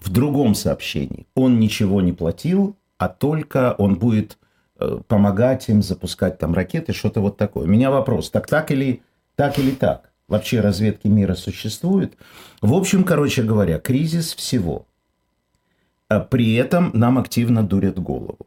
В 0.00 0.10
другом 0.10 0.54
сообщении 0.54 1.26
он 1.34 1.60
ничего 1.60 2.00
не 2.00 2.12
платил, 2.12 2.76
а 2.98 3.08
только 3.08 3.74
он 3.78 3.96
будет 3.96 4.38
э, 4.78 4.98
помогать 5.06 5.68
им 5.68 5.82
запускать 5.82 6.38
там 6.38 6.54
ракеты, 6.54 6.92
что-то 6.92 7.20
вот 7.20 7.36
такое. 7.36 7.64
У 7.64 7.68
меня 7.68 7.90
вопрос, 7.90 8.30
так 8.30 8.46
так 8.46 8.70
или 8.70 9.02
так 9.36 9.58
или 9.58 9.70
так? 9.70 10.10
вообще 10.30 10.60
разведки 10.60 11.08
мира 11.08 11.34
существует. 11.34 12.14
В 12.62 12.72
общем, 12.72 13.04
короче 13.04 13.42
говоря, 13.42 13.78
кризис 13.78 14.32
всего. 14.34 14.86
А 16.10 16.20
при 16.20 16.54
этом 16.54 16.90
нам 16.92 17.18
активно 17.18 17.62
дурят 17.62 17.98
голову. 17.98 18.46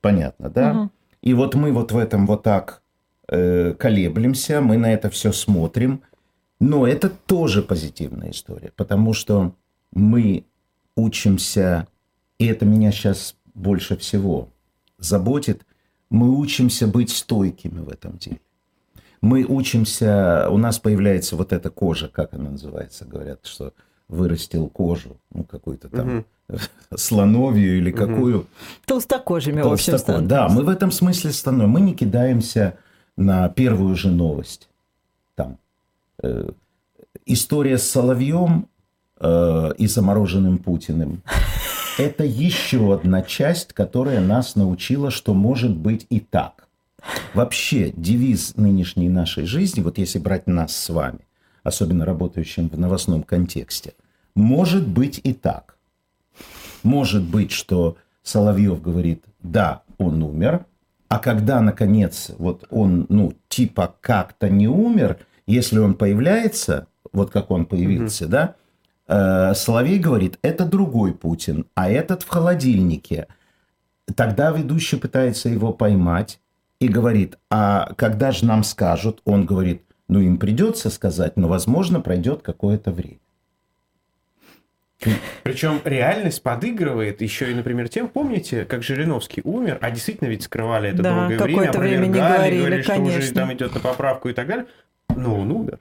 Понятно, 0.00 0.50
да? 0.50 0.72
Угу. 0.72 0.90
И 1.22 1.34
вот 1.34 1.54
мы 1.54 1.72
вот 1.72 1.90
в 1.90 1.96
этом 1.96 2.26
вот 2.26 2.42
так 2.42 2.82
э, 3.28 3.74
колеблемся, 3.76 4.60
мы 4.60 4.76
на 4.76 4.92
это 4.92 5.08
все 5.10 5.32
смотрим. 5.32 6.02
Но 6.60 6.86
это 6.86 7.08
тоже 7.08 7.62
позитивная 7.62 8.30
история, 8.30 8.72
потому 8.76 9.14
что 9.14 9.54
мы 9.92 10.44
учимся, 10.96 11.86
и 12.38 12.46
это 12.46 12.66
меня 12.66 12.92
сейчас 12.92 13.36
больше 13.54 13.96
всего 13.96 14.48
заботит, 14.98 15.64
мы 16.10 16.36
учимся 16.36 16.86
быть 16.86 17.10
стойкими 17.10 17.80
в 17.80 17.88
этом 17.88 18.18
деле 18.18 18.40
мы 19.20 19.44
учимся, 19.44 20.48
у 20.50 20.58
нас 20.58 20.78
появляется 20.78 21.36
вот 21.36 21.52
эта 21.52 21.70
кожа, 21.70 22.08
как 22.08 22.34
она 22.34 22.50
называется, 22.50 23.04
говорят, 23.04 23.46
что 23.46 23.72
вырастил 24.08 24.68
кожу, 24.68 25.16
ну, 25.32 25.44
какую-то 25.44 25.88
там 25.88 26.24
угу. 26.48 26.58
слоновью 26.96 27.78
или 27.78 27.90
какую. 27.90 28.46
Толстокожими, 28.86 29.60
в 29.60 29.72
общем, 29.72 29.98
становимся. 29.98 30.28
Да, 30.28 30.48
мы 30.48 30.64
в 30.64 30.68
этом 30.68 30.90
смысле 30.90 31.32
становимся. 31.32 31.68
Мы 31.68 31.80
не 31.80 31.94
кидаемся 31.94 32.78
на 33.16 33.48
первую 33.48 33.94
же 33.96 34.10
новость. 34.10 34.68
Там, 35.34 35.58
э, 36.22 36.50
история 37.26 37.78
с 37.78 37.88
Соловьем 37.88 38.68
э, 39.20 39.70
и 39.76 39.86
замороженным 39.86 40.58
Путиным. 40.58 41.22
Это 41.98 42.24
еще 42.24 42.94
одна 42.94 43.22
часть, 43.22 43.72
которая 43.72 44.20
нас 44.20 44.54
научила, 44.54 45.10
что 45.10 45.34
может 45.34 45.76
быть 45.76 46.06
и 46.10 46.20
так. 46.20 46.68
Вообще 47.34 47.92
девиз 47.96 48.56
нынешней 48.56 49.08
нашей 49.08 49.44
жизни, 49.44 49.80
вот 49.80 49.98
если 49.98 50.18
брать 50.18 50.46
нас 50.46 50.74
с 50.76 50.88
вами, 50.88 51.20
особенно 51.68 52.04
работающим 52.04 52.68
в 52.68 52.78
новостном 52.78 53.22
контексте, 53.22 53.94
может 54.34 54.86
быть 54.86 55.20
и 55.22 55.32
так. 55.32 55.76
Может 56.82 57.22
быть, 57.22 57.52
что 57.52 57.96
Соловьев 58.22 58.82
говорит, 58.82 59.24
да, 59.42 59.82
он 59.98 60.22
умер, 60.22 60.64
а 61.08 61.18
когда, 61.18 61.60
наконец, 61.60 62.30
вот 62.38 62.64
он, 62.70 63.06
ну, 63.08 63.34
типа 63.48 63.94
как-то 64.00 64.48
не 64.48 64.68
умер, 64.68 65.18
если 65.46 65.78
он 65.78 65.94
появляется, 65.94 66.86
вот 67.12 67.30
как 67.30 67.50
он 67.50 67.64
появился, 67.64 68.26
mm-hmm. 68.26 68.28
да, 68.28 68.54
э, 69.06 69.54
Соловей 69.54 69.98
говорит, 69.98 70.38
это 70.42 70.66
другой 70.66 71.14
Путин, 71.14 71.66
а 71.74 71.90
этот 71.90 72.22
в 72.22 72.28
холодильнике. 72.28 73.26
Тогда 74.14 74.50
ведущий 74.50 74.96
пытается 74.96 75.48
его 75.48 75.72
поймать, 75.72 76.40
и 76.80 76.88
говорит, 76.88 77.38
а 77.50 77.92
когда 77.96 78.30
же 78.30 78.46
нам 78.46 78.62
скажут? 78.62 79.20
Он 79.24 79.44
говорит, 79.44 79.82
ну 80.08 80.20
им 80.20 80.38
придется 80.38 80.90
сказать, 80.90 81.36
но 81.36 81.48
возможно 81.48 82.00
пройдет 82.00 82.42
какое-то 82.42 82.90
время. 82.90 83.18
Причем 85.44 85.80
реальность 85.84 86.42
подыгрывает 86.42 87.22
еще 87.22 87.50
и, 87.50 87.54
например, 87.54 87.88
тем, 87.88 88.08
помните, 88.08 88.64
как 88.64 88.82
Жириновский 88.82 89.42
умер, 89.44 89.78
а 89.80 89.90
действительно 89.90 90.28
ведь 90.28 90.42
скрывали 90.42 90.90
это 90.90 91.02
да, 91.02 91.28
долгое 91.28 91.38
время, 91.38 91.72
время 91.72 92.06
не 92.06 92.12
говорили, 92.12 92.58
говорили, 92.58 92.82
конечно. 92.82 93.12
что 93.12 93.18
уже 93.18 93.32
там 93.32 93.52
идет 93.52 93.74
на 93.74 93.80
поправку 93.80 94.28
и 94.28 94.32
так 94.32 94.48
далее. 94.48 94.66
Но 95.14 95.38
он 95.38 95.52
умер. 95.52 95.78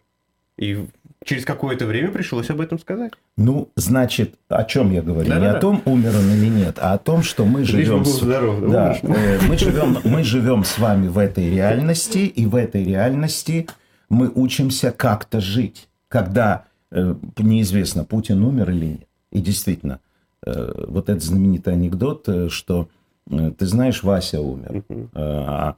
И 0.58 0.88
через 1.24 1.46
какое-то 1.46 1.86
время 1.86 2.10
пришлось 2.10 2.50
об 2.50 2.62
этом 2.62 2.80
сказать. 2.80 3.14
Ну, 3.38 3.70
значит, 3.76 4.36
о 4.50 4.64
чем 4.64 4.92
я 4.92 5.02
говорю? 5.02 5.30
Да, 5.30 5.36
не 5.36 5.46
да, 5.46 5.58
о 5.58 5.60
том, 5.60 5.82
умер 5.86 6.16
он 6.18 6.30
или 6.32 6.48
нет, 6.48 6.78
а 6.80 6.94
о 6.94 6.98
том, 6.98 7.24
что 7.24 7.46
мы 7.46 7.64
живем... 7.64 8.06
С... 8.06 8.22
Здоров, 8.22 8.60
да, 8.72 8.98
э, 9.02 9.40
мы, 9.48 9.58
живем, 9.58 9.98
мы 10.04 10.24
живем 10.24 10.64
с 10.64 10.78
вами 10.78 11.08
в 11.08 11.18
этой 11.18 11.50
реальности, 11.50 12.20
и 12.20 12.46
в 12.46 12.56
этой 12.56 12.84
реальности 12.84 13.68
мы 14.10 14.32
учимся 14.34 14.92
как-то 14.92 15.40
жить, 15.40 15.90
когда 16.08 16.66
э, 16.92 17.16
неизвестно, 17.38 18.04
Путин 18.04 18.44
умер 18.44 18.72
или 18.72 18.86
нет. 18.86 19.08
И 19.32 19.42
действительно, 19.42 20.00
э, 20.46 20.86
вот 20.88 21.10
этот 21.10 21.24
знаменитый 21.24 21.74
анекдот, 21.74 22.28
э, 22.30 22.50
что 22.50 22.90
э, 23.30 23.52
ты 23.58 23.66
знаешь, 23.66 24.04
Вася 24.04 24.42
умер, 24.42 24.84
а 25.14 25.76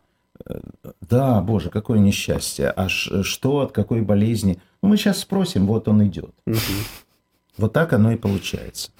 да, 1.01 1.41
боже, 1.41 1.69
какое 1.69 1.99
несчастье. 1.99 2.69
А 2.69 2.87
что, 2.87 3.59
от 3.59 3.71
какой 3.73 4.01
болезни? 4.01 4.59
Ну, 4.81 4.89
мы 4.89 4.97
сейчас 4.97 5.19
спросим, 5.19 5.67
вот 5.67 5.87
он 5.87 6.05
идет. 6.07 6.33
Вот 7.57 7.73
так 7.73 7.91
оно 7.91 8.11
и 8.13 8.15
получается. 8.15 8.91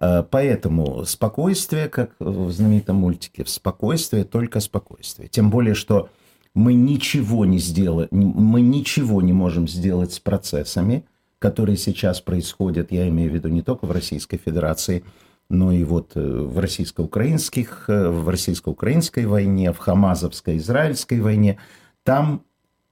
А, 0.00 0.22
поэтому 0.22 1.04
спокойствие, 1.04 1.88
как 1.88 2.12
в 2.18 2.50
знаменитом 2.50 2.96
мультике, 2.96 3.44
спокойствие, 3.46 4.24
только 4.24 4.60
спокойствие. 4.60 5.28
Тем 5.28 5.50
более, 5.50 5.74
что 5.74 6.08
мы 6.54 6.74
ничего 6.74 7.44
не 7.44 7.58
сделали, 7.58 8.08
мы 8.10 8.60
ничего 8.60 9.22
не 9.22 9.32
можем 9.32 9.68
сделать 9.68 10.12
с 10.12 10.18
процессами, 10.18 11.04
которые 11.38 11.76
сейчас 11.76 12.20
происходят, 12.20 12.92
я 12.92 13.08
имею 13.08 13.30
в 13.30 13.34
виду 13.34 13.48
не 13.48 13.62
только 13.62 13.86
в 13.86 13.92
Российской 13.92 14.36
Федерации, 14.36 15.04
но 15.48 15.72
и 15.72 15.82
вот 15.84 16.12
э, 16.14 16.20
в 16.20 16.58
российско-украинских, 16.58 17.86
э, 17.88 18.08
в 18.08 18.28
российско-украинской 18.28 19.26
войне, 19.26 19.72
в 19.72 19.78
хамазовско-израильской 19.78 21.20
войне, 21.20 21.58
там 22.04 22.42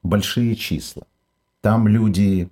большие 0.03 0.57
числа. 0.57 1.05
Там 1.61 1.87
люди, 1.87 2.49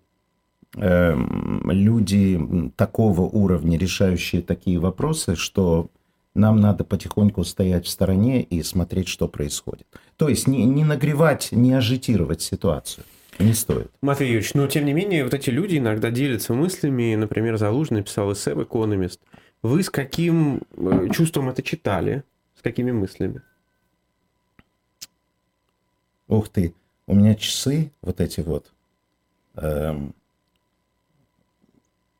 э, 0.76 1.16
люди 1.64 2.70
такого 2.76 3.22
уровня, 3.22 3.78
решающие 3.78 4.42
такие 4.42 4.78
вопросы, 4.78 5.34
что 5.34 5.90
нам 6.34 6.60
надо 6.60 6.84
потихоньку 6.84 7.42
стоять 7.44 7.86
в 7.86 7.88
стороне 7.88 8.42
и 8.42 8.62
смотреть, 8.62 9.08
что 9.08 9.26
происходит. 9.26 9.86
То 10.16 10.28
есть 10.28 10.46
не, 10.46 10.64
не 10.64 10.84
нагревать, 10.84 11.48
не 11.52 11.72
ажитировать 11.72 12.40
ситуацию. 12.40 13.04
Не 13.38 13.52
стоит. 13.52 13.90
Матвей 14.00 14.28
Юрьевич, 14.28 14.54
но 14.54 14.66
тем 14.66 14.86
не 14.86 14.94
менее, 14.94 15.24
вот 15.24 15.34
эти 15.34 15.50
люди 15.50 15.76
иногда 15.76 16.10
делятся 16.10 16.54
мыслями. 16.54 17.14
Например, 17.16 17.58
Залужный 17.58 17.98
написал 17.98 18.32
эссе 18.32 18.54
в 18.54 18.62
«Экономист». 18.62 19.20
Вы 19.62 19.82
с 19.82 19.90
каким 19.90 20.62
э, 20.76 21.08
чувством 21.12 21.48
это 21.48 21.62
читали? 21.62 22.24
С 22.58 22.62
какими 22.62 22.92
мыслями? 22.92 23.42
Ух 26.28 26.48
ты, 26.48 26.74
у 27.06 27.14
меня 27.14 27.34
часы 27.34 27.92
вот 28.00 28.20
эти 28.20 28.40
вот. 28.40 28.72
Эм, 29.56 30.14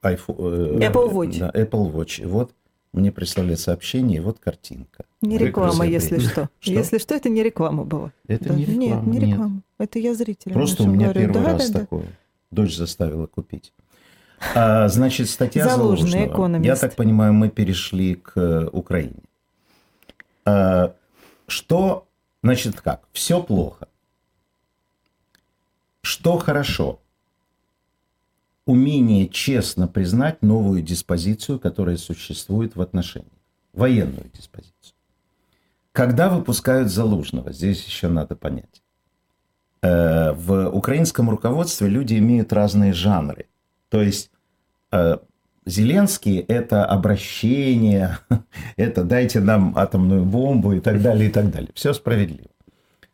iPhone, 0.02 0.80
э, 0.80 0.88
Apple 0.90 1.12
Watch. 1.12 1.38
Да, 1.38 1.50
Apple 1.50 1.92
Watch. 1.92 2.26
Вот 2.26 2.52
мне 2.96 3.12
прислали 3.12 3.54
сообщение, 3.54 4.18
и 4.18 4.20
вот 4.20 4.38
картинка. 4.38 5.04
Не 5.20 5.38
реклама, 5.38 5.86
если 5.86 6.18
что. 6.18 6.48
что. 6.60 6.72
Если 6.72 6.98
что, 6.98 7.14
это 7.14 7.28
не 7.28 7.42
реклама 7.42 7.84
была. 7.84 8.12
Это 8.26 8.48
да. 8.48 8.54
не 8.54 8.64
реклама. 8.64 8.80
Нет, 8.80 9.06
не 9.06 9.18
реклама. 9.20 9.54
Нет. 9.54 9.64
Это 9.78 9.98
я 9.98 10.14
зрителям. 10.14 10.54
Просто 10.54 10.82
у 10.82 10.86
меня 10.86 11.12
говорю. 11.12 11.20
первый 11.20 11.44
да, 11.44 11.52
раз 11.52 11.70
да, 11.70 11.80
такое. 11.80 12.02
Да. 12.02 12.08
Дочь 12.50 12.76
заставила 12.76 13.26
купить. 13.26 13.72
А, 14.54 14.88
значит, 14.88 15.30
статья 15.30 15.68
Залужный, 15.68 16.10
Залужного. 16.10 16.34
Экономист. 16.34 16.66
Я 16.66 16.76
так 16.76 16.96
понимаю, 16.96 17.32
мы 17.32 17.48
перешли 17.48 18.14
к 18.16 18.32
э, 18.36 18.68
Украине. 18.72 19.22
А, 20.44 20.94
что, 21.46 22.06
значит, 22.42 22.80
как? 22.80 23.02
Все 23.12 23.42
плохо. 23.42 23.88
Что 26.02 26.38
хорошо? 26.38 27.00
Умение 28.66 29.28
честно 29.28 29.88
признать 29.88 30.42
новую 30.42 30.82
диспозицию, 30.82 31.58
которая 31.58 31.96
существует 31.96 32.76
в 32.76 32.82
отношении. 32.82 33.30
Военную 33.72 34.30
диспозицию. 34.34 34.94
Когда 35.92 36.28
выпускают 36.28 36.90
Залужного, 36.90 37.52
здесь 37.52 37.82
еще 37.86 38.08
надо 38.08 38.36
понять. 38.36 38.82
Э, 39.82 40.32
в 40.32 40.68
украинском 40.68 41.30
руководстве 41.30 41.88
люди 41.88 42.18
имеют 42.18 42.52
разные 42.52 42.92
жанры. 42.92 43.46
То 43.88 44.02
есть 44.02 44.30
э, 44.90 45.18
Зеленский– 45.64 46.38
это 46.48 46.84
обращение, 46.84 48.18
это 48.76 49.04
дайте 49.04 49.40
нам 49.40 49.76
атомную 49.76 50.24
бомбу 50.24 50.72
и 50.72 50.80
так 50.80 51.00
далее, 51.00 51.28
и 51.28 51.32
так 51.32 51.50
далее. 51.50 51.70
Все 51.74 51.92
справедливо. 51.92 52.50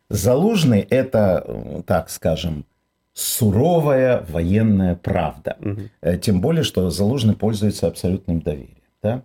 Залужный– 0.09 0.79
это, 0.89 1.43
э, 1.45 1.83
так 1.85 2.09
скажем, 2.09 2.65
суровая 3.13 4.25
военная 4.29 4.95
правда. 4.95 5.57
Угу. 5.59 6.17
Тем 6.21 6.41
более, 6.41 6.63
что 6.63 6.89
Залужный 6.89 7.35
пользуется 7.35 7.87
абсолютным 7.87 8.41
доверием. 8.41 8.77
Да? 9.01 9.23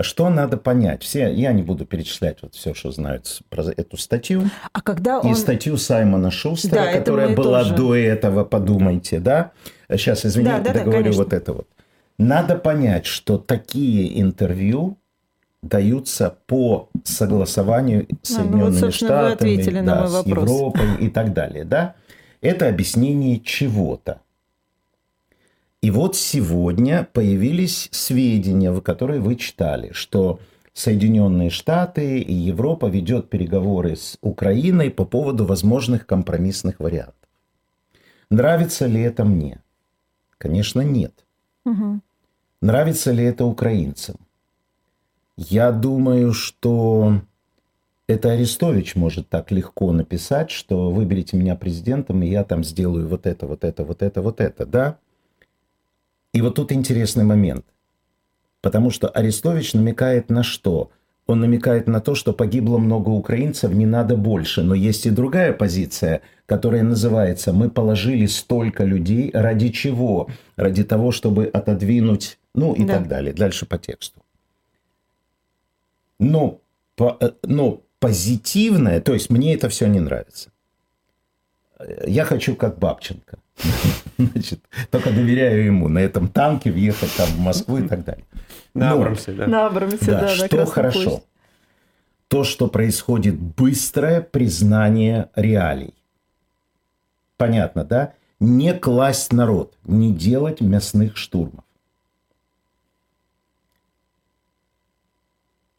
Что 0.00 0.28
надо 0.30 0.56
понять? 0.56 1.02
Все, 1.02 1.32
я 1.32 1.52
не 1.52 1.62
буду 1.62 1.84
перечислять 1.84 2.38
вот 2.42 2.54
все, 2.54 2.72
что 2.72 2.90
знают 2.90 3.40
про 3.48 3.64
эту 3.64 3.96
статью. 3.96 4.44
А 4.72 4.80
когда 4.80 5.20
он... 5.20 5.32
И 5.32 5.34
статью 5.34 5.76
Саймона 5.76 6.30
Шустера, 6.30 6.84
да, 6.84 6.92
которая 6.92 7.34
была 7.34 7.62
тоже. 7.62 7.74
до 7.74 7.94
этого, 7.96 8.44
подумайте, 8.44 9.18
да? 9.18 9.52
Сейчас, 9.90 10.24
извините, 10.24 10.58
да, 10.58 10.72
да, 10.72 10.72
договорю 10.80 11.12
да, 11.12 11.18
вот 11.18 11.32
это 11.32 11.52
вот. 11.52 11.68
Надо 12.18 12.56
понять, 12.56 13.06
что 13.06 13.38
такие 13.38 14.20
интервью 14.20 14.98
даются 15.62 16.36
по 16.46 16.88
согласованию 17.04 18.06
с 18.22 18.34
Соединенными 18.34 18.78
ну, 18.78 18.86
вот, 18.86 18.94
Штатами, 18.94 19.80
да, 19.84 20.06
с 20.06 20.26
Европой 20.26 20.96
и 21.00 21.08
так 21.08 21.32
далее, 21.32 21.64
да? 21.64 21.94
Это 22.40 22.68
объяснение 22.68 23.40
чего-то. 23.40 24.20
И 25.80 25.90
вот 25.90 26.16
сегодня 26.16 27.08
появились 27.12 27.88
сведения, 27.92 28.80
которые 28.80 29.20
вы 29.20 29.36
читали, 29.36 29.92
что 29.92 30.40
Соединенные 30.72 31.50
Штаты 31.50 32.20
и 32.20 32.32
Европа 32.32 32.86
ведет 32.86 33.30
переговоры 33.30 33.96
с 33.96 34.16
Украиной 34.20 34.90
по 34.90 35.04
поводу 35.04 35.44
возможных 35.44 36.06
компромиссных 36.06 36.78
вариантов. 36.78 37.14
Нравится 38.30 38.86
ли 38.86 39.00
это 39.00 39.24
мне? 39.24 39.60
Конечно, 40.36 40.80
нет. 40.80 41.12
Угу. 41.64 42.00
Нравится 42.62 43.12
ли 43.12 43.24
это 43.24 43.44
украинцам? 43.44 44.16
Я 45.36 45.72
думаю, 45.72 46.32
что 46.32 47.22
это 48.08 48.32
Арестович 48.32 48.96
может 48.96 49.28
так 49.28 49.50
легко 49.50 49.92
написать, 49.92 50.50
что 50.50 50.90
выберите 50.90 51.36
меня 51.36 51.54
президентом, 51.54 52.22
и 52.22 52.28
я 52.28 52.42
там 52.42 52.64
сделаю 52.64 53.06
вот 53.06 53.26
это, 53.26 53.46
вот 53.46 53.64
это, 53.64 53.84
вот 53.84 54.02
это, 54.02 54.22
вот 54.22 54.40
это, 54.40 54.64
да? 54.64 54.98
И 56.32 56.40
вот 56.40 56.54
тут 56.54 56.72
интересный 56.72 57.24
момент. 57.24 57.66
Потому 58.62 58.90
что 58.90 59.08
Арестович 59.08 59.74
намекает 59.74 60.30
на 60.30 60.42
что? 60.42 60.90
Он 61.26 61.40
намекает 61.40 61.86
на 61.86 62.00
то, 62.00 62.14
что 62.14 62.32
погибло 62.32 62.78
много 62.78 63.10
украинцев, 63.10 63.72
не 63.72 63.84
надо 63.84 64.16
больше. 64.16 64.62
Но 64.62 64.74
есть 64.74 65.04
и 65.04 65.10
другая 65.10 65.52
позиция, 65.52 66.22
которая 66.46 66.82
называется 66.82 67.52
«Мы 67.52 67.68
положили 67.68 68.24
столько 68.24 68.84
людей 68.84 69.30
ради 69.34 69.68
чего?» 69.68 70.28
Ради 70.56 70.82
того, 70.82 71.12
чтобы 71.12 71.44
отодвинуть, 71.44 72.38
ну 72.54 72.72
и 72.72 72.84
да. 72.84 72.94
так 72.94 73.08
далее. 73.08 73.34
Дальше 73.34 73.66
по 73.66 73.76
тексту. 73.76 74.22
Но, 76.18 76.62
по, 76.96 77.18
э, 77.20 77.32
но 77.42 77.82
позитивное, 78.00 79.00
то 79.00 79.12
есть 79.12 79.30
мне 79.30 79.54
это 79.54 79.68
все 79.68 79.86
не 79.86 80.00
нравится. 80.00 80.50
Я 82.06 82.24
хочу 82.24 82.56
как 82.56 82.78
Бабченко. 82.78 83.38
Значит, 84.18 84.60
только 84.90 85.10
доверяю 85.10 85.64
ему 85.64 85.88
на 85.88 85.98
этом 85.98 86.28
танке 86.28 86.70
въехать 86.70 87.14
там 87.16 87.28
в 87.28 87.38
Москву 87.38 87.78
и 87.78 87.88
так 87.88 88.04
далее. 88.04 88.24
На 88.74 88.92
Абрамсе, 88.92 89.32
да. 89.32 89.46
На 89.46 89.66
Абрамсе, 89.66 90.06
да. 90.06 90.20
да 90.20 90.28
что 90.28 90.66
хорошо? 90.66 91.10
Пусть. 91.10 91.26
То, 92.28 92.44
что 92.44 92.68
происходит 92.68 93.36
быстрое 93.36 94.20
признание 94.20 95.30
реалий. 95.34 95.94
Понятно, 97.36 97.84
да? 97.84 98.12
Не 98.38 98.74
класть 98.74 99.32
народ, 99.32 99.74
не 99.84 100.12
делать 100.12 100.60
мясных 100.60 101.16
штурмов. 101.16 101.64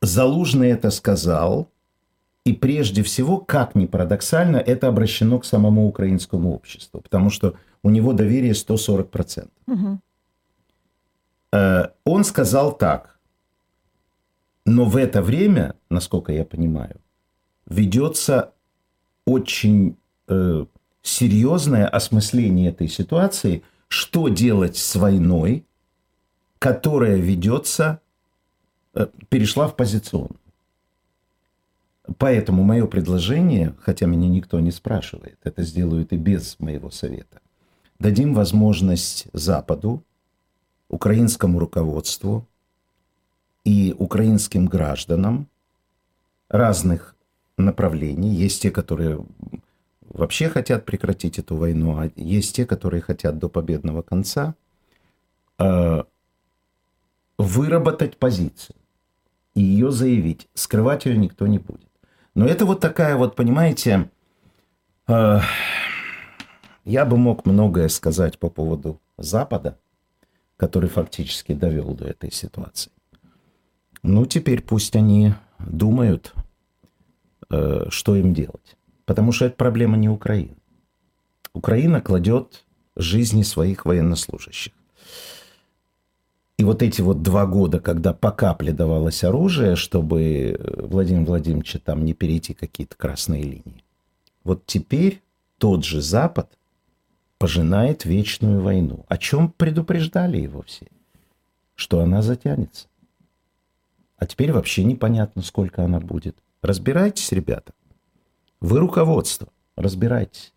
Залужный 0.02 0.70
это 0.70 0.92
сказал– 0.92 1.70
и 2.50 2.54
прежде 2.54 3.04
всего, 3.04 3.38
как 3.38 3.76
ни 3.76 3.86
парадоксально, 3.86 4.58
это 4.58 4.88
обращено 4.88 5.38
к 5.38 5.46
самому 5.46 5.88
украинскому 5.88 6.52
обществу, 6.52 7.00
потому 7.00 7.30
что 7.30 7.54
у 7.84 7.92
него 7.92 8.12
доверие 8.14 8.54
140%. 8.54 9.50
Угу. 9.68 10.00
Э, 11.54 11.90
он 12.06 12.24
сказал 12.24 12.76
так, 12.76 13.20
но 14.66 14.86
в 14.86 14.98
это 14.98 15.22
время, 15.22 15.76
насколько 15.92 16.32
я 16.32 16.44
понимаю, 16.44 17.00
ведется 17.68 18.52
очень 19.26 19.96
э, 20.28 20.66
серьезное 21.04 21.88
осмысление 21.88 22.70
этой 22.70 22.88
ситуации, 22.88 23.62
что 23.90 24.28
делать 24.30 24.76
с 24.76 24.96
войной, 24.96 25.68
которая 26.58 27.18
ведется, 27.18 28.00
э, 28.96 29.06
перешла 29.30 29.68
в 29.68 29.76
позиционную. 29.76 30.39
Поэтому 32.18 32.64
мое 32.64 32.86
предложение, 32.88 33.76
хотя 33.82 34.06
меня 34.06 34.28
никто 34.30 34.60
не 34.60 34.72
спрашивает, 34.72 35.38
это 35.44 35.64
сделают 35.64 36.14
и 36.14 36.18
без 36.18 36.60
моего 36.60 36.90
совета, 36.90 37.42
дадим 38.00 38.34
возможность 38.34 39.28
Западу, 39.34 40.04
украинскому 40.88 41.60
руководству 41.60 42.48
и 43.64 43.96
украинским 43.98 44.66
гражданам 44.66 45.48
разных 46.50 47.16
направлений. 47.58 48.30
Есть 48.30 48.62
те, 48.62 48.72
которые 48.72 49.24
вообще 50.02 50.50
хотят 50.50 50.86
прекратить 50.86 51.38
эту 51.38 51.56
войну, 51.56 52.00
а 52.00 52.10
есть 52.16 52.56
те, 52.56 52.66
которые 52.66 53.02
хотят 53.02 53.38
до 53.38 53.50
победного 53.50 54.02
конца, 54.02 54.56
э, 55.60 56.04
выработать 57.38 58.18
позицию 58.18 58.76
и 59.54 59.62
ее 59.62 59.92
заявить. 59.92 60.48
Скрывать 60.56 61.06
ее 61.06 61.18
никто 61.18 61.46
не 61.46 61.60
будет. 61.60 61.89
Но 62.40 62.48
это 62.48 62.66
вот 62.66 62.80
такая 62.80 63.18
вот, 63.18 63.36
понимаете, 63.36 64.10
э, 65.10 65.40
я 66.86 67.06
бы 67.06 67.18
мог 67.18 67.46
многое 67.46 67.90
сказать 67.90 68.40
по 68.40 68.50
поводу 68.50 69.02
Запада, 69.18 69.78
который 70.56 70.90
фактически 70.90 71.54
довел 71.54 71.94
до 71.96 72.06
этой 72.06 72.32
ситуации. 72.32 72.94
Ну, 74.04 74.26
теперь 74.26 74.62
пусть 74.62 74.96
они 74.96 75.34
думают, 75.60 76.34
э, 77.50 77.88
что 77.90 78.16
им 78.16 78.34
делать. 78.34 78.78
Потому 79.04 79.34
что 79.34 79.44
это 79.44 79.58
проблема 79.58 79.98
не 79.98 80.08
Украины. 80.08 80.56
Украина 81.52 82.00
кладет 82.00 82.66
жизни 82.96 83.44
своих 83.44 83.86
военнослужащих. 83.86 84.72
И 86.60 86.64
вот 86.66 86.84
эти 86.84 87.00
вот 87.00 87.22
два 87.22 87.46
года, 87.46 87.80
когда 87.80 88.12
по 88.12 88.32
капле 88.32 88.74
давалось 88.74 89.24
оружие, 89.24 89.78
чтобы 89.78 90.58
э, 90.60 90.86
Владимир 90.88 91.26
Владимирович 91.26 91.78
там 91.86 92.04
не 92.04 92.14
перейти 92.14 92.54
какие-то 92.54 92.98
красные 92.98 93.44
линии. 93.44 93.86
Вот 94.44 94.66
теперь 94.66 95.22
тот 95.58 95.86
же 95.86 96.02
Запад 96.02 96.52
пожинает 97.38 98.04
вечную 98.04 98.60
войну. 98.60 99.06
О 99.08 99.18
чем 99.18 99.54
предупреждали 99.54 100.36
его 100.36 100.62
все? 100.64 100.88
Что 101.76 102.02
она 102.02 102.22
затянется. 102.22 102.88
А 104.18 104.26
теперь 104.26 104.52
вообще 104.52 104.84
непонятно, 104.84 105.42
сколько 105.44 105.86
она 105.86 106.02
будет. 106.02 106.36
Разбирайтесь, 106.62 107.32
ребята. 107.32 107.72
Вы 108.60 108.80
руководство. 108.80 109.48
Разбирайтесь. 109.78 110.52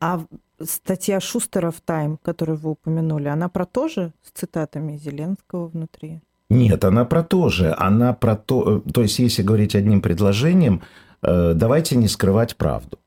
А 0.00 0.26
статья 0.64 1.20
Шустера 1.20 1.70
в 1.70 1.80
«Тайм», 1.80 2.18
которую 2.22 2.58
вы 2.58 2.70
упомянули, 2.70 3.28
она 3.28 3.48
про 3.48 3.64
то 3.64 3.88
же 3.88 4.12
с 4.22 4.38
цитатами 4.38 4.96
Зеленского 4.96 5.68
внутри? 5.68 6.20
Нет, 6.50 6.84
она 6.84 7.04
про 7.04 7.22
то 7.22 7.48
же. 7.48 7.74
Она 7.78 8.12
про 8.12 8.36
то... 8.36 8.82
Э, 8.86 8.90
то 8.90 9.02
есть, 9.02 9.18
если 9.18 9.42
говорить 9.42 9.74
одним 9.74 10.00
предложением, 10.00 10.82
э, 11.22 11.52
давайте 11.54 11.96
не 11.96 12.08
скрывать 12.08 12.56
правду. 12.56 12.98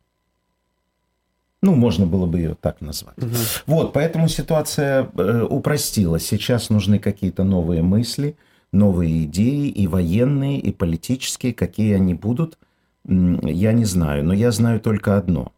Ну, 1.63 1.75
можно 1.75 2.05
было 2.05 2.25
бы 2.25 2.39
ее 2.39 2.55
так 2.59 2.81
назвать. 2.81 3.17
Угу. 3.17 3.35
Вот, 3.67 3.93
поэтому 3.93 4.27
ситуация 4.27 5.09
э, 5.15 5.41
упростилась. 5.49 6.25
Сейчас 6.25 6.69
нужны 6.69 6.99
какие-то 6.99 7.43
новые 7.43 7.81
мысли, 7.81 8.35
новые 8.71 9.23
идеи, 9.23 9.69
и 9.69 9.87
военные, 9.87 10.59
и 10.59 10.71
политические. 10.71 11.53
Какие 11.53 11.95
они 11.95 12.13
будут, 12.13 12.57
я 13.05 13.73
не 13.73 13.85
знаю. 13.85 14.23
Но 14.23 14.33
я 14.33 14.51
знаю 14.51 14.79
только 14.79 15.17
одно. 15.17 15.51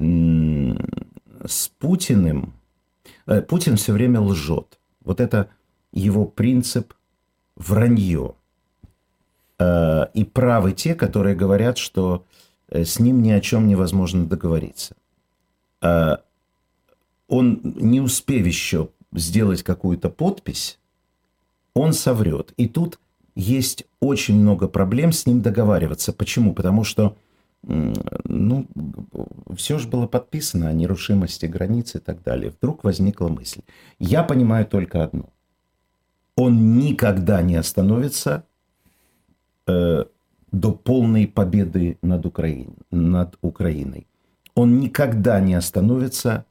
С 0.00 1.68
Путиным... 1.78 2.54
Э, 3.26 3.42
Путин 3.42 3.76
все 3.76 3.92
время 3.92 4.20
лжет. 4.20 4.78
Вот 5.04 5.20
это 5.20 5.50
его 5.92 6.24
принцип 6.24 6.94
вранье. 7.56 8.34
Э, 9.58 10.06
и 10.14 10.24
правы 10.24 10.72
те, 10.72 10.94
которые 10.94 11.34
говорят, 11.36 11.78
что 11.78 12.24
Э, 12.70 12.84
с 12.84 12.98
ним 12.98 13.22
ни 13.22 13.30
о 13.30 13.40
чем 13.40 13.68
невозможно 13.68 14.26
договориться. 14.26 14.96
Он, 15.82 17.60
не 17.62 18.00
успев 18.00 18.44
еще 18.44 18.88
сделать 19.12 19.62
какую-то 19.62 20.10
подпись, 20.10 20.78
он 21.74 21.92
соврет. 21.92 22.52
И 22.56 22.68
тут 22.68 22.98
есть 23.34 23.84
очень 24.00 24.34
много 24.34 24.68
проблем 24.68 25.12
с 25.12 25.26
ним 25.26 25.40
договариваться. 25.40 26.12
Почему? 26.12 26.52
Потому 26.54 26.84
что 26.84 27.16
ну, 27.62 28.66
все 29.54 29.78
же 29.78 29.88
было 29.88 30.06
подписано 30.06 30.68
о 30.68 30.72
нерушимости 30.72 31.46
границ 31.46 31.94
и 31.94 31.98
так 31.98 32.22
далее. 32.22 32.50
Вдруг 32.50 32.84
возникла 32.84 33.28
мысль. 33.28 33.60
Я 33.98 34.22
понимаю 34.22 34.66
только 34.66 35.04
одно. 35.04 35.28
Он 36.36 36.78
никогда 36.78 37.42
не 37.42 37.56
остановится 37.56 38.44
э, 39.66 40.04
до 40.52 40.72
полной 40.72 41.26
победы 41.26 41.98
над, 42.02 42.26
Украиной, 42.26 42.76
над 42.90 43.36
Украиной. 43.42 44.06
Он 44.54 44.80
никогда 44.80 45.40
не 45.40 45.54
остановится, 45.54 46.44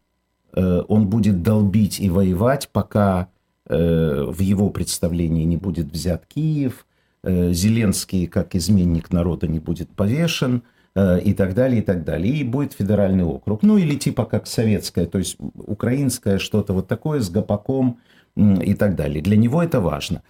э, 0.54 0.84
он 0.88 1.08
будет 1.08 1.42
долбить 1.42 2.00
и 2.00 2.10
воевать, 2.10 2.70
пока 2.72 3.30
э, 3.66 4.26
в 4.28 4.40
его 4.40 4.70
представлении 4.70 5.44
не 5.44 5.58
будет 5.58 5.92
взят 5.92 6.26
Киев, 6.28 6.86
э, 7.24 7.52
Зеленский, 7.52 8.28
как 8.28 8.56
изменник 8.56 9.12
народа, 9.12 9.48
не 9.48 9.60
будет 9.60 9.90
повешен 9.90 10.64
и 10.96 11.34
так 11.34 11.54
далее, 11.54 11.82
и 11.82 11.84
так 11.84 12.04
далее. 12.04 12.34
И 12.34 12.44
будет 12.44 12.74
федеральный 12.74 13.24
округ. 13.24 13.64
Ну 13.64 13.78
или 13.78 13.96
типа 13.96 14.26
как 14.26 14.48
советское, 14.48 15.06
то 15.06 15.18
есть 15.18 15.38
украинское 15.56 16.40
что-то 16.40 16.74
вот 16.74 16.88
такое 16.88 17.22
с 17.22 17.30
гопаком 17.30 18.00
и 18.36 18.74
так 18.74 18.96
далее. 18.96 19.22
Для 19.22 19.38
него 19.38 19.62
это 19.62 19.82
важно. 19.82 20.24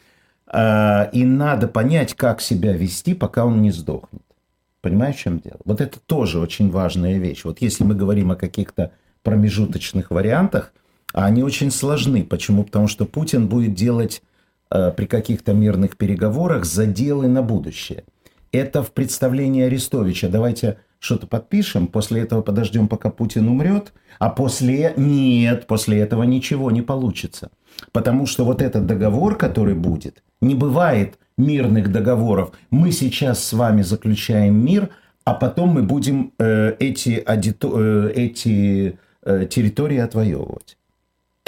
А, 0.47 1.09
и 1.13 1.23
надо 1.23 1.67
понять, 1.67 2.13
как 2.13 2.41
себя 2.41 2.73
вести, 2.73 3.13
пока 3.13 3.45
он 3.45 3.61
не 3.61 3.71
сдохнет. 3.71 4.21
Понимаешь, 4.81 5.15
в 5.15 5.19
чем 5.19 5.39
дело? 5.39 5.59
Вот 5.65 5.81
это 5.81 5.99
тоже 5.99 6.39
очень 6.39 6.69
важная 6.69 7.17
вещь. 7.17 7.43
Вот 7.43 7.61
если 7.61 7.83
мы 7.83 7.95
говорим 7.95 8.31
о 8.31 8.35
каких-то 8.35 8.91
промежуточных 9.23 10.11
вариантах, 10.11 10.73
а 11.13 11.25
они 11.25 11.43
очень 11.43 11.71
сложны. 11.71 12.23
Почему? 12.23 12.63
Потому 12.63 12.87
что 12.87 13.05
Путин 13.05 13.47
будет 13.47 13.73
делать 13.73 14.21
э, 14.71 14.91
при 14.91 15.05
каких-то 15.05 15.53
мирных 15.53 15.97
переговорах 15.97 16.65
заделы 16.65 17.27
на 17.27 17.41
будущее. 17.41 18.03
Это 18.51 18.83
в 18.83 18.91
представлении 18.91 19.63
Арестовича. 19.63 20.27
Давайте 20.27 20.77
что-то 20.99 21.27
подпишем, 21.27 21.87
после 21.87 22.21
этого 22.21 22.41
подождем, 22.41 22.87
пока 22.87 23.09
Путин 23.09 23.47
умрет, 23.47 23.93
а 24.19 24.29
после... 24.29 24.93
Нет, 24.97 25.65
после 25.65 25.99
этого 25.99 26.23
ничего 26.23 26.71
не 26.71 26.81
получится. 26.81 27.51
Потому 27.91 28.25
что 28.25 28.43
вот 28.43 28.61
этот 28.61 28.85
договор, 28.85 29.37
который 29.37 29.75
будет, 29.75 30.23
не 30.41 30.55
бывает 30.55 31.17
мирных 31.37 31.91
договоров. 31.91 32.51
Мы 32.69 32.91
сейчас 32.91 33.43
с 33.43 33.53
вами 33.53 33.81
заключаем 33.81 34.55
мир, 34.63 34.89
а 35.23 35.33
потом 35.33 35.69
мы 35.69 35.83
будем 35.83 36.33
э, 36.37 36.75
эти, 36.79 37.11
адито, 37.11 37.69
э, 37.73 38.11
эти 38.15 38.99
э, 39.23 39.45
территории 39.49 39.99
отвоевывать. 39.99 40.77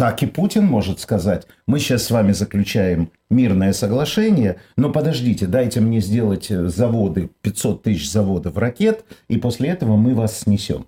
Так 0.01 0.23
и 0.23 0.25
Путин 0.25 0.65
может 0.65 0.99
сказать, 0.99 1.45
мы 1.67 1.77
сейчас 1.77 2.05
с 2.05 2.09
вами 2.09 2.31
заключаем 2.31 3.11
мирное 3.29 3.71
соглашение, 3.71 4.59
но 4.75 4.91
подождите, 4.91 5.45
дайте 5.45 5.79
мне 5.79 5.99
сделать 5.99 6.49
э, 6.49 6.69
заводы, 6.69 7.29
500 7.43 7.83
тысяч 7.83 8.09
заводов 8.09 8.57
ракет, 8.57 9.05
и 9.27 9.37
после 9.37 9.69
этого 9.69 9.97
мы 9.97 10.15
вас 10.15 10.39
снесем. 10.39 10.87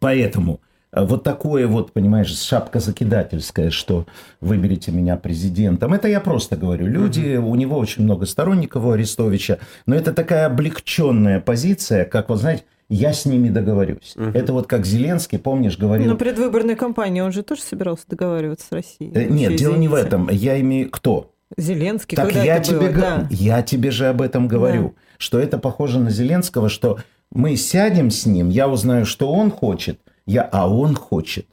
Поэтому 0.00 0.60
Э, 0.92 1.04
вот 1.04 1.22
такое 1.22 1.66
вот, 1.66 1.92
понимаешь, 1.92 2.36
шапка 2.36 2.80
закидательская, 2.80 3.70
что 3.70 4.06
выберите 4.40 4.92
меня 4.92 5.16
президентом. 5.16 5.92
Это 5.92 6.08
я 6.08 6.20
просто 6.20 6.56
говорю. 6.56 6.86
Люди, 6.86 7.36
угу. 7.36 7.50
у 7.50 7.54
него 7.54 7.78
очень 7.78 8.04
много 8.04 8.26
сторонников 8.26 8.84
у 8.84 8.90
Арестовича, 8.90 9.58
но 9.86 9.94
это 9.94 10.12
такая 10.12 10.46
облегченная 10.46 11.40
позиция, 11.40 12.04
как, 12.04 12.28
вот 12.28 12.40
знаете, 12.40 12.64
я 12.90 13.12
с 13.12 13.24
ними 13.24 13.48
договорюсь. 13.48 14.14
Угу. 14.16 14.30
Это 14.34 14.52
вот 14.52 14.66
как 14.66 14.84
Зеленский, 14.84 15.38
помнишь, 15.38 15.78
говорил... 15.78 16.08
Но 16.08 16.16
предвыборной 16.16 16.74
кампании 16.74 17.20
он 17.20 17.30
же 17.32 17.42
тоже 17.42 17.62
собирался 17.62 18.04
договариваться 18.08 18.66
с 18.66 18.72
Россией. 18.72 19.12
Э, 19.14 19.24
нет, 19.26 19.54
дело 19.54 19.76
не 19.76 19.88
в 19.88 19.94
этом. 19.94 20.28
Я 20.28 20.60
имею... 20.60 20.90
Кто? 20.90 21.32
Зеленский, 21.56 22.16
так 22.16 22.26
когда 22.26 22.42
я 22.42 22.56
это 22.56 22.68
тебе 22.68 22.90
было? 22.90 22.92
Да. 22.92 23.28
Я 23.30 23.62
тебе 23.62 23.90
же 23.92 24.06
об 24.08 24.20
этом 24.20 24.48
говорю. 24.48 24.88
Да. 24.88 25.02
Что 25.18 25.38
это 25.38 25.58
похоже 25.58 26.00
на 26.00 26.10
Зеленского, 26.10 26.68
что 26.68 26.98
мы 27.30 27.56
сядем 27.56 28.10
с 28.10 28.26
ним, 28.26 28.48
я 28.48 28.68
узнаю, 28.68 29.06
что 29.06 29.32
он 29.32 29.50
хочет, 29.50 30.00
я, 30.26 30.42
а 30.42 30.68
он 30.68 30.94
хочет 30.94 31.46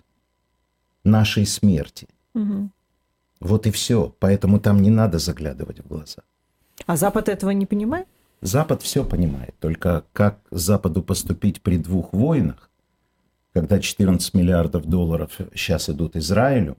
нашей 1.03 1.45
смерти. 1.45 2.07
Угу. 2.33 2.69
Вот 3.41 3.67
и 3.67 3.71
все. 3.71 4.13
Поэтому 4.19 4.59
там 4.59 4.81
не 4.81 4.89
надо 4.89 5.19
заглядывать 5.19 5.79
в 5.79 5.87
глаза. 5.87 6.23
А 6.85 6.95
Запад 6.95 7.29
этого 7.29 7.51
не 7.51 7.65
понимает? 7.65 8.07
Запад 8.41 8.81
все 8.81 9.03
понимает. 9.03 9.55
Только 9.59 10.05
как 10.13 10.39
Западу 10.51 11.01
поступить 11.01 11.61
при 11.61 11.77
двух 11.77 12.13
войнах, 12.13 12.69
когда 13.53 13.79
14 13.79 14.33
миллиардов 14.33 14.85
долларов 14.85 15.31
сейчас 15.53 15.89
идут 15.89 16.15
Израилю, 16.15 16.77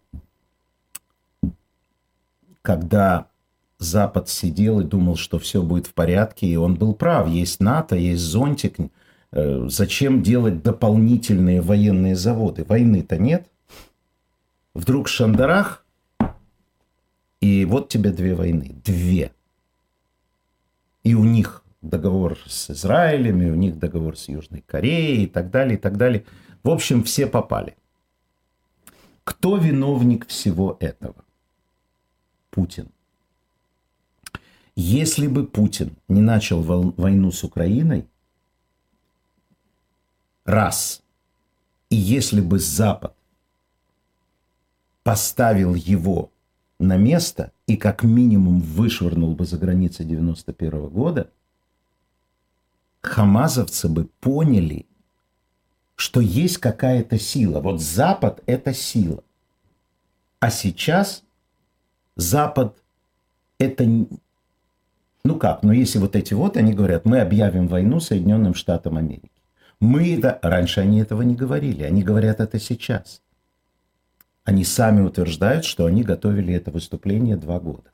когда 2.63 3.27
Запад 3.79 4.29
сидел 4.29 4.81
и 4.81 4.85
думал, 4.85 5.17
что 5.17 5.39
все 5.39 5.63
будет 5.63 5.87
в 5.87 5.95
порядке, 5.95 6.47
и 6.47 6.57
он 6.57 6.77
был 6.77 6.95
прав. 6.95 7.29
Есть 7.29 7.61
НАТО, 7.61 7.97
есть 7.97 8.23
зонтик, 8.23 8.77
Э, 9.31 9.67
зачем 9.69 10.23
делать 10.23 10.63
дополнительные 10.63 11.61
военные 11.61 12.17
заводы? 12.17 12.65
Войны-то 12.65 13.19
нет. 13.19 13.47
Вдруг 14.75 15.09
Шандарах, 15.09 15.85
и 17.41 17.65
вот 17.65 17.89
тебе 17.89 18.11
две 18.11 18.35
войны. 18.35 18.77
Две. 18.85 19.33
И 21.09 21.15
у 21.15 21.25
них 21.25 21.65
договор 21.81 22.39
с 22.47 22.69
Израилем, 22.69 23.41
и 23.41 23.47
у 23.47 23.55
них 23.55 23.79
договор 23.79 24.15
с 24.19 24.29
Южной 24.29 24.61
Кореей, 24.61 25.25
и 25.25 25.27
так 25.27 25.51
далее, 25.51 25.79
и 25.79 25.81
так 25.81 25.97
далее. 25.97 26.27
В 26.63 26.69
общем, 26.69 27.03
все 27.03 27.27
попали. 27.27 27.79
Кто 29.25 29.57
виновник 29.57 30.27
всего 30.27 30.77
этого? 30.81 31.25
Путин. 32.51 32.91
Если 34.77 35.29
бы 35.29 35.47
Путин 35.47 35.97
не 36.09 36.21
начал 36.21 36.61
войну 36.61 37.33
с 37.33 37.43
Украиной, 37.43 38.07
раз. 40.45 41.03
И 41.89 41.97
если 41.97 42.43
бы 42.43 42.59
Запад 42.59 43.17
поставил 45.05 45.75
его 45.75 46.31
на 46.79 46.97
место 46.97 47.53
и 47.67 47.77
как 47.77 48.03
минимум 48.03 48.61
вышвырнул 48.61 49.35
бы 49.35 49.45
за 49.45 49.59
границы 49.59 50.05
91 50.05 50.89
года, 50.89 51.31
хамазовцы 53.03 53.89
бы 53.89 54.09
поняли, 54.21 54.87
что 55.97 56.21
есть 56.21 56.59
какая-то 56.59 57.19
сила. 57.19 57.61
Вот 57.61 57.81
Запад– 57.81 58.43
это 58.47 58.73
сила. 58.73 59.25
А 60.41 60.51
сейчас 60.51 61.25
Запад– 62.17 62.77
это... 63.59 63.85
Ну 65.25 65.37
как, 65.37 65.63
ну 65.63 65.73
если 65.73 65.99
вот 65.99 66.15
эти 66.15 66.35
вот, 66.35 66.57
они 66.57 66.73
говорят, 66.73 67.05
мы 67.05 67.21
объявим 67.21 67.67
войну 67.67 67.99
Соединенным 67.99 68.55
Штатам 68.55 68.97
Америки. 68.97 69.31
Мы 69.81 70.17
это... 70.17 70.39
Раньше 70.43 70.81
они 70.81 71.01
этого 71.01 71.23
не 71.23 71.35
говорили. 71.35 71.83
Они 71.83 72.03
говорят 72.03 72.41
это 72.41 72.61
сейчас. 72.61 73.21
Они 74.49 74.65
сами 74.65 75.03
утверждают, 75.03 75.67
что 75.67 75.85
они 75.85 76.03
готовили 76.03 76.55
это 76.55 76.71
выступление 76.71 77.37
два 77.37 77.61
года. 77.61 77.93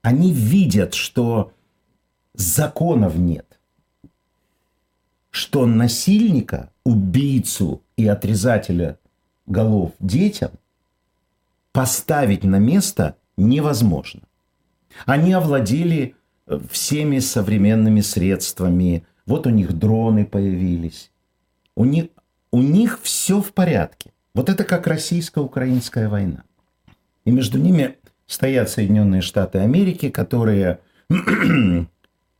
Они 0.00 0.32
видят, 0.32 0.94
что 0.94 1.52
законов 2.32 3.14
нет, 3.14 3.60
что 5.28 5.66
насильника, 5.66 6.72
убийцу 6.84 7.82
и 7.98 8.06
отрезателя 8.06 8.98
голов 9.44 9.92
детям 10.00 10.52
поставить 11.72 12.42
на 12.42 12.58
место 12.58 13.18
невозможно. 13.36 14.22
Они 15.04 15.34
овладели 15.34 16.16
э, 16.46 16.58
всеми 16.70 17.18
современными 17.18 18.00
средствами. 18.00 19.06
Вот 19.26 19.46
у 19.46 19.50
них 19.50 19.74
дроны 19.74 20.24
появились. 20.24 21.12
У 21.76 21.84
них, 21.84 22.06
у 22.50 22.62
них 22.62 23.00
все 23.02 23.42
в 23.42 23.52
порядке. 23.52 24.13
Вот 24.34 24.48
это 24.48 24.64
как 24.64 24.86
российско-украинская 24.86 26.08
война. 26.08 26.42
И 27.24 27.30
между 27.30 27.58
ними 27.58 27.96
стоят 28.26 28.68
Соединенные 28.68 29.22
Штаты 29.22 29.58
Америки, 29.58 30.10
которые, 30.10 30.80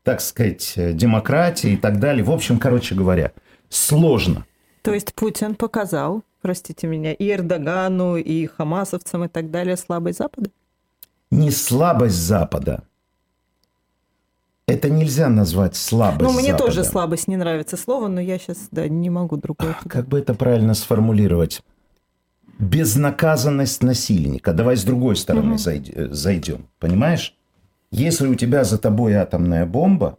так 0.03 0.21
сказать, 0.21 0.73
демократия 0.75 1.73
и 1.73 1.77
так 1.77 1.99
далее. 1.99 2.23
В 2.23 2.31
общем, 2.31 2.59
короче 2.59 2.95
говоря, 2.95 3.31
сложно. 3.69 4.45
То 4.81 4.93
есть 4.93 5.13
Путин 5.15 5.55
показал, 5.55 6.21
простите 6.41 6.85
меня, 6.85 7.13
и 7.13 7.31
Эрдогану, 7.31 8.17
и 8.17 8.45
хамасовцам 8.45 9.23
и 9.23 9.27
так 9.29 9.49
далее 9.49 9.77
слабость 9.77 10.19
Запада? 10.19 10.49
Не 11.31 11.49
слабость 11.49 12.15
Запада. 12.17 12.83
Это 14.67 14.89
нельзя 14.89 15.29
назвать 15.29 15.75
слабость 15.75 16.21
Ну, 16.21 16.33
мне 16.33 16.51
Запада. 16.51 16.65
тоже 16.65 16.83
слабость 16.83 17.27
не 17.27 17.37
нравится 17.37 17.77
слово, 17.77 18.07
но 18.07 18.19
я 18.19 18.37
сейчас, 18.37 18.67
да, 18.71 18.87
не 18.87 19.09
могу 19.09 19.37
другое. 19.37 19.77
Как 19.87 20.07
бы 20.07 20.19
это 20.19 20.33
правильно 20.33 20.73
сформулировать? 20.73 21.61
Безнаказанность 22.59 23.83
насильника. 23.83 24.53
Давай 24.53 24.77
с 24.77 24.83
другой 24.83 25.15
стороны 25.15 25.55
угу. 25.55 26.13
зайдем. 26.13 26.67
Понимаешь? 26.79 27.35
Если 27.91 28.27
у 28.27 28.35
тебя 28.35 28.63
за 28.63 28.77
тобой 28.77 29.13
атомная 29.13 29.65
бомба, 29.65 30.17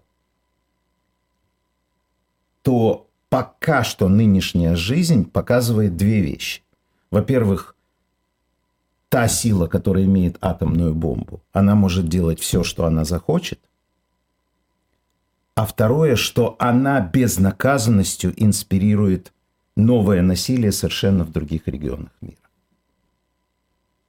то 2.63 3.09
пока 3.29 3.85
что 3.85 4.09
нынешняя 4.09 4.77
жизнь 4.77 5.25
показывает 5.25 5.97
две 5.97 6.21
вещи. 6.21 6.63
Во-первых, 7.11 7.77
та 9.09 9.29
сила, 9.29 9.67
которая 9.67 10.05
имеет 10.05 10.37
атомную 10.41 10.95
бомбу, 10.95 11.43
она 11.53 11.75
может 11.75 12.09
делать 12.09 12.41
все, 12.41 12.65
что 12.65 12.87
она 12.87 13.05
захочет. 13.05 13.61
А 15.55 15.65
второе, 15.65 16.17
что 16.17 16.57
она 16.59 17.01
безнаказанностью 17.01 18.33
инспирирует 18.37 19.33
новое 19.77 20.23
насилие 20.23 20.73
совершенно 20.73 21.25
в 21.25 21.31
других 21.31 21.69
регионах 21.69 22.13
мира. 22.21 22.37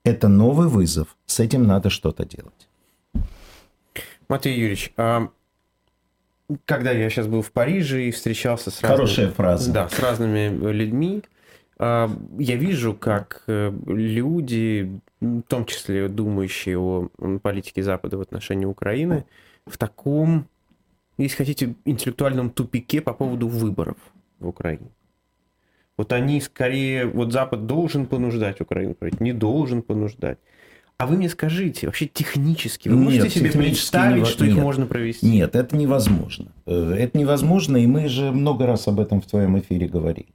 Это 0.04 0.28
новый 0.28 0.68
вызов, 0.68 1.16
с 1.26 1.40
этим 1.40 1.66
надо 1.66 1.90
что-то 1.90 2.24
делать. 2.24 2.68
Матвей 4.28 4.58
Юрьевич, 4.58 4.92
а 4.96 5.28
когда 6.64 6.92
я 6.92 7.10
сейчас 7.10 7.26
был 7.26 7.42
в 7.42 7.52
Париже 7.52 8.04
и 8.04 8.10
встречался 8.10 8.70
с 8.70 8.80
разными, 8.82 8.96
Хорошая 8.96 9.30
фраза. 9.30 9.72
Да, 9.72 9.88
с 9.88 9.98
разными 9.98 10.48
людьми, 10.72 11.22
а, 11.78 12.10
я 12.38 12.56
вижу, 12.56 12.94
как 12.94 13.44
э, 13.46 13.72
люди, 13.86 15.00
в 15.20 15.42
том 15.42 15.66
числе 15.66 16.08
думающие 16.08 16.78
о 16.78 17.08
политике 17.42 17.82
Запада 17.82 18.16
в 18.16 18.20
отношении 18.20 18.64
Украины, 18.64 19.26
в 19.66 19.76
таком, 19.76 20.48
если 21.18 21.36
хотите, 21.36 21.74
интеллектуальном 21.84 22.50
тупике 22.50 23.00
по 23.00 23.12
поводу 23.12 23.46
выборов 23.46 23.96
в 24.40 24.48
Украине. 24.48 24.90
Вот 25.98 26.12
они 26.12 26.40
скорее, 26.40 27.06
вот 27.06 27.32
Запад 27.32 27.66
должен 27.66 28.06
понуждать 28.06 28.60
Украину, 28.60 28.96
не 29.18 29.32
должен 29.32 29.82
понуждать. 29.82 30.38
А 30.96 31.06
вы 31.06 31.16
мне 31.16 31.28
скажите, 31.28 31.86
вообще 31.86 32.06
технически, 32.06 32.88
вы 32.88 32.96
нет, 32.96 33.04
можете 33.04 33.30
себе 33.30 33.50
представить, 33.52 34.24
не... 34.24 34.24
что 34.24 34.44
нет, 34.46 34.56
их 34.56 34.62
можно 34.62 34.86
провести? 34.86 35.26
Нет, 35.26 35.54
это 35.54 35.76
невозможно. 35.76 36.46
Э, 36.66 36.94
это 36.98 37.18
невозможно, 37.18 37.76
и 37.76 37.86
мы 37.86 38.08
же 38.08 38.32
много 38.32 38.66
раз 38.66 38.88
об 38.88 38.98
этом 38.98 39.20
в 39.20 39.26
твоем 39.26 39.58
эфире 39.58 39.86
говорили. 39.86 40.28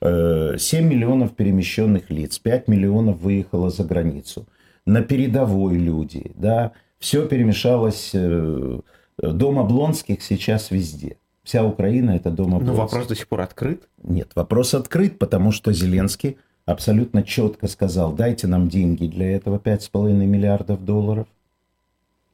7 0.00 0.06
э, 0.06 0.82
миллионов 0.82 1.34
перемещенных 1.34 2.10
лиц, 2.10 2.38
5 2.38 2.68
миллионов 2.68 3.18
выехало 3.20 3.70
за 3.70 3.84
границу. 3.84 4.46
На 4.86 5.02
передовой 5.02 5.76
люди, 5.76 6.30
да, 6.34 6.72
все 6.98 7.26
перемешалось. 7.26 8.10
Э, 8.14 8.80
дом 9.18 9.58
Облонских 9.58 10.22
сейчас 10.22 10.70
везде. 10.70 11.16
Вся 11.48 11.64
Украина 11.64 12.10
это 12.10 12.30
дом 12.30 12.62
Но 12.62 12.74
вопрос 12.74 13.06
до 13.06 13.14
сих 13.14 13.26
пор 13.26 13.40
открыт? 13.40 13.88
Нет, 14.02 14.32
вопрос 14.34 14.74
открыт, 14.74 15.18
потому 15.18 15.50
что 15.50 15.72
Зеленский 15.72 16.36
абсолютно 16.66 17.22
четко 17.22 17.68
сказал, 17.68 18.12
дайте 18.12 18.46
нам 18.46 18.68
деньги 18.68 19.06
для 19.06 19.34
этого 19.34 19.56
5,5 19.56 20.12
миллиардов 20.26 20.84
долларов 20.84 21.26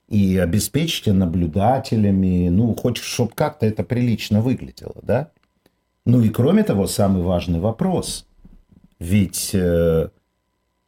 и 0.09 0.37
обеспечьте 0.37 1.13
наблюдателями, 1.13 2.49
ну, 2.49 2.75
хочешь, 2.75 3.05
чтобы 3.05 3.31
как-то 3.37 3.67
это 3.67 3.85
прилично 3.85 4.41
выглядело, 4.41 4.97
да? 5.03 5.31
Ну 6.05 6.21
и 6.21 6.29
кроме 6.29 6.65
того, 6.65 6.89
самый 6.89 7.23
важный 7.23 7.61
вопрос. 7.61 8.27
Ведь 8.99 9.51
э, 9.55 10.09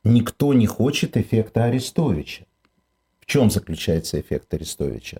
никто 0.02 0.52
не 0.52 0.66
хочет 0.66 1.16
эффекта 1.16 1.66
Арестовича. 1.66 2.42
В 3.20 3.26
чем 3.26 3.50
заключается 3.50 4.20
эффект 4.20 4.52
Арестовича? 4.52 5.18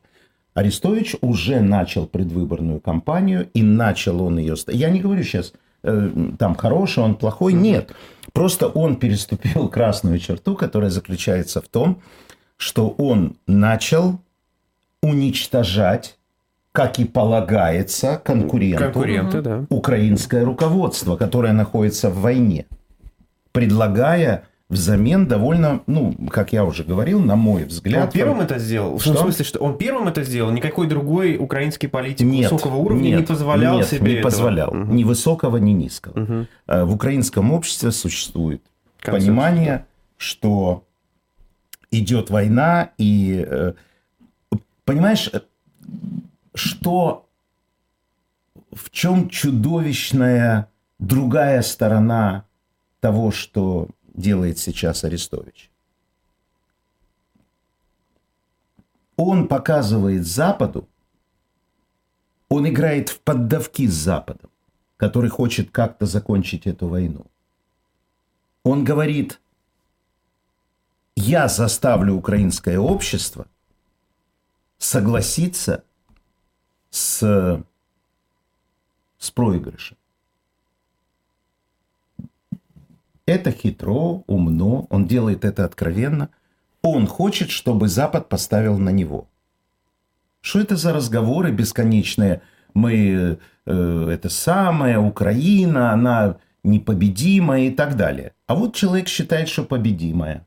Арестович 0.56 1.16
уже 1.20 1.60
начал 1.60 2.06
предвыборную 2.06 2.80
кампанию, 2.80 3.50
и 3.52 3.62
начал 3.62 4.22
он 4.22 4.38
ее... 4.38 4.54
Я 4.68 4.88
не 4.88 5.00
говорю 5.00 5.22
сейчас, 5.22 5.52
э, 5.82 6.10
там 6.38 6.54
хороший, 6.54 7.04
он 7.04 7.14
плохой, 7.14 7.52
нет. 7.52 7.92
Просто 8.32 8.66
он 8.66 8.96
переступил 8.96 9.68
красную 9.76 10.18
черту, 10.18 10.56
которая 10.56 10.88
заключается 10.88 11.60
в 11.60 11.68
том, 11.68 12.00
что 12.56 12.88
он 12.96 13.36
начал 13.46 14.18
уничтожать, 15.02 16.16
как 16.72 16.98
и 17.00 17.04
полагается, 17.04 18.18
конкуренту, 18.24 18.84
Конкуренты, 18.84 19.42
да. 19.42 19.66
украинское 19.68 20.42
руководство, 20.42 21.16
которое 21.16 21.52
находится 21.52 22.08
в 22.08 22.22
войне, 22.22 22.64
предлагая 23.52 24.44
взамен 24.68 25.28
довольно, 25.28 25.82
ну, 25.86 26.14
как 26.30 26.52
я 26.52 26.64
уже 26.64 26.82
говорил, 26.82 27.20
на 27.20 27.36
мой 27.36 27.64
взгляд... 27.64 28.06
Он 28.06 28.10
первым 28.10 28.40
это 28.40 28.58
сделал? 28.58 28.98
Что? 28.98 29.14
В 29.14 29.18
смысле, 29.18 29.44
что 29.44 29.58
он 29.60 29.78
первым 29.78 30.08
это 30.08 30.24
сделал? 30.24 30.50
Никакой 30.50 30.88
другой 30.88 31.36
украинский 31.36 31.88
политик 31.88 32.26
нет, 32.26 32.50
высокого 32.50 32.76
уровня 32.76 33.10
нет, 33.10 33.20
не 33.20 33.26
позволял 33.26 33.76
нет, 33.76 33.86
себе 33.86 34.12
не 34.12 34.18
этого? 34.18 34.30
позволял. 34.30 34.70
Угу. 34.70 34.92
Ни 34.92 35.04
высокого, 35.04 35.56
ни 35.58 35.70
низкого. 35.70 36.20
Угу. 36.20 36.46
В 36.86 36.94
украинском 36.94 37.52
обществе 37.52 37.92
существует 37.92 38.62
Концепция. 39.00 39.28
понимание, 39.28 39.86
что 40.16 40.84
идет 41.90 42.30
война, 42.30 42.90
и... 42.98 43.46
Э, 43.48 43.72
понимаешь, 44.84 45.30
что... 46.54 47.22
В 48.72 48.90
чем 48.90 49.30
чудовищная 49.30 50.68
другая 50.98 51.62
сторона 51.62 52.44
того, 53.00 53.30
что 53.30 53.88
делает 54.16 54.58
сейчас 54.58 55.04
Арестович. 55.04 55.70
Он 59.16 59.48
показывает 59.48 60.26
Западу, 60.26 60.88
он 62.48 62.68
играет 62.68 63.08
в 63.08 63.20
поддавки 63.20 63.86
с 63.86 63.94
Западом, 63.94 64.50
который 64.96 65.30
хочет 65.30 65.70
как-то 65.70 66.06
закончить 66.06 66.66
эту 66.66 66.88
войну. 66.88 67.26
Он 68.62 68.84
говорит, 68.84 69.40
я 71.14 71.48
заставлю 71.48 72.14
украинское 72.14 72.78
общество 72.78 73.46
согласиться 74.78 75.84
с, 76.90 77.64
с 79.18 79.30
проигрышем. 79.30 79.96
Это 83.26 83.50
хитро, 83.50 84.22
умно, 84.26 84.86
он 84.88 85.06
делает 85.06 85.44
это 85.44 85.64
откровенно. 85.64 86.30
Он 86.82 87.06
хочет, 87.06 87.50
чтобы 87.50 87.88
Запад 87.88 88.28
поставил 88.28 88.78
на 88.78 88.90
него. 88.90 89.28
Что 90.40 90.60
это 90.60 90.76
за 90.76 90.92
разговоры 90.92 91.50
бесконечные? 91.50 92.40
Мы, 92.72 93.38
э, 93.66 94.08
это 94.12 94.28
самое, 94.28 94.98
Украина, 94.98 95.92
она 95.92 96.36
непобедимая 96.62 97.62
и 97.62 97.70
так 97.70 97.96
далее. 97.96 98.32
А 98.46 98.54
вот 98.54 98.76
человек 98.76 99.08
считает, 99.08 99.48
что 99.48 99.64
победимая. 99.64 100.46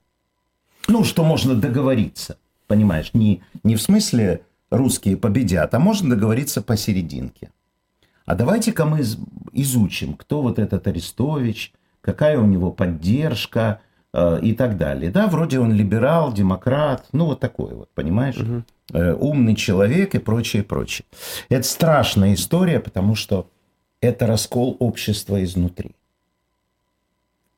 Ну, 0.88 1.04
что 1.04 1.24
можно 1.24 1.56
договориться, 1.56 2.38
понимаешь? 2.68 3.12
Не, 3.14 3.42
не 3.64 3.76
в 3.76 3.82
смысле 3.82 4.42
русские 4.70 5.18
победят, 5.18 5.74
а 5.74 5.80
можно 5.80 6.10
договориться 6.10 6.62
посерединке. 6.62 7.52
А 8.26 8.36
давайте-ка 8.36 8.86
мы 8.86 9.02
изучим, 9.52 10.14
кто 10.14 10.42
вот 10.42 10.60
этот 10.60 10.88
Арестович, 10.88 11.74
какая 12.02 12.38
у 12.40 12.46
него 12.46 12.72
поддержка 12.72 13.82
э, 14.14 14.40
и 14.42 14.54
так 14.54 14.78
далее. 14.78 15.12
Да, 15.12 15.28
вроде 15.28 15.60
он 15.60 15.74
либерал, 15.74 16.34
демократ, 16.34 17.06
ну 17.12 17.26
вот 17.26 17.40
такой 17.40 17.74
вот, 17.74 17.90
понимаешь? 17.94 18.38
Угу. 18.38 18.64
Э, 18.94 19.14
умный 19.14 19.56
человек 19.56 20.16
и 20.16 20.20
прочее, 20.20 20.64
прочее. 20.64 21.06
Это 21.50 21.68
страшная 21.68 22.34
история, 22.34 22.80
потому 22.80 23.16
что 23.16 23.50
это 24.02 24.28
раскол 24.28 24.78
общества 24.80 25.44
изнутри. 25.44 25.96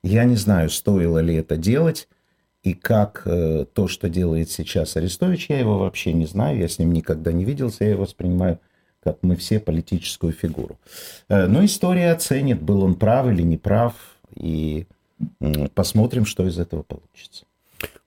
Я 0.03 0.23
не 0.23 0.35
знаю, 0.35 0.69
стоило 0.69 1.19
ли 1.19 1.35
это 1.35 1.57
делать, 1.57 2.07
и 2.63 2.73
как 2.73 3.23
э, 3.25 3.65
то, 3.73 3.87
что 3.87 4.09
делает 4.09 4.49
сейчас 4.49 4.97
Арестович, 4.97 5.49
я 5.49 5.59
его 5.59 5.77
вообще 5.79 6.13
не 6.13 6.25
знаю, 6.25 6.57
я 6.57 6.67
с 6.67 6.79
ним 6.79 6.91
никогда 6.91 7.31
не 7.31 7.45
виделся, 7.45 7.83
я 7.83 7.91
его 7.91 8.03
воспринимаю 8.03 8.59
как 9.03 9.17
мы 9.23 9.35
все 9.35 9.59
политическую 9.59 10.31
фигуру. 10.31 10.79
Э, 11.27 11.47
но 11.47 11.65
история 11.65 12.11
оценит, 12.11 12.61
был 12.61 12.83
он 12.83 12.95
прав 12.95 13.27
или 13.27 13.41
не 13.41 13.57
прав, 13.57 13.93
и 14.35 14.87
э, 15.39 15.67
посмотрим, 15.69 16.25
что 16.25 16.45
из 16.47 16.59
этого 16.59 16.83
получится. 16.83 17.45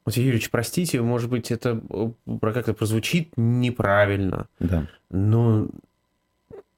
Вот, 0.04 0.16
Юрьевич, 0.16 0.50
простите, 0.50 1.00
может 1.00 1.30
быть, 1.30 1.50
это 1.50 1.80
э, 1.90 2.10
как-то 2.40 2.74
прозвучит 2.74 3.30
неправильно. 3.36 4.46
Да. 4.60 4.86
Но 5.10 5.68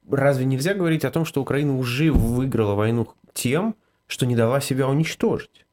разве 0.09 0.45
нельзя 0.45 0.73
говорить 0.73 1.05
о 1.05 1.11
том, 1.11 1.25
что 1.25 1.41
Украина 1.41 1.77
уже 1.77 2.11
выиграла 2.11 2.75
войну 2.75 3.07
тем, 3.33 3.75
что 4.07 4.25
не 4.25 4.35
дала 4.35 4.61
себя 4.61 4.87
уничтожить? 4.87 5.65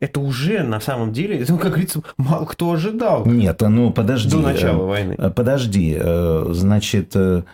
Это 0.00 0.20
уже 0.20 0.62
на 0.62 0.80
самом 0.80 1.12
деле, 1.12 1.38
это, 1.40 1.56
как 1.58 1.72
говорится, 1.72 2.02
мало 2.16 2.46
кто 2.46 2.72
ожидал. 2.72 3.26
Нет, 3.26 3.62
а 3.62 3.68
ну 3.68 3.92
подожди. 3.92 4.30
До 4.30 4.38
начала 4.38 4.86
войны. 4.86 5.14
Подожди, 5.16 5.98
значит, 6.52 7.10
ты 7.12 7.44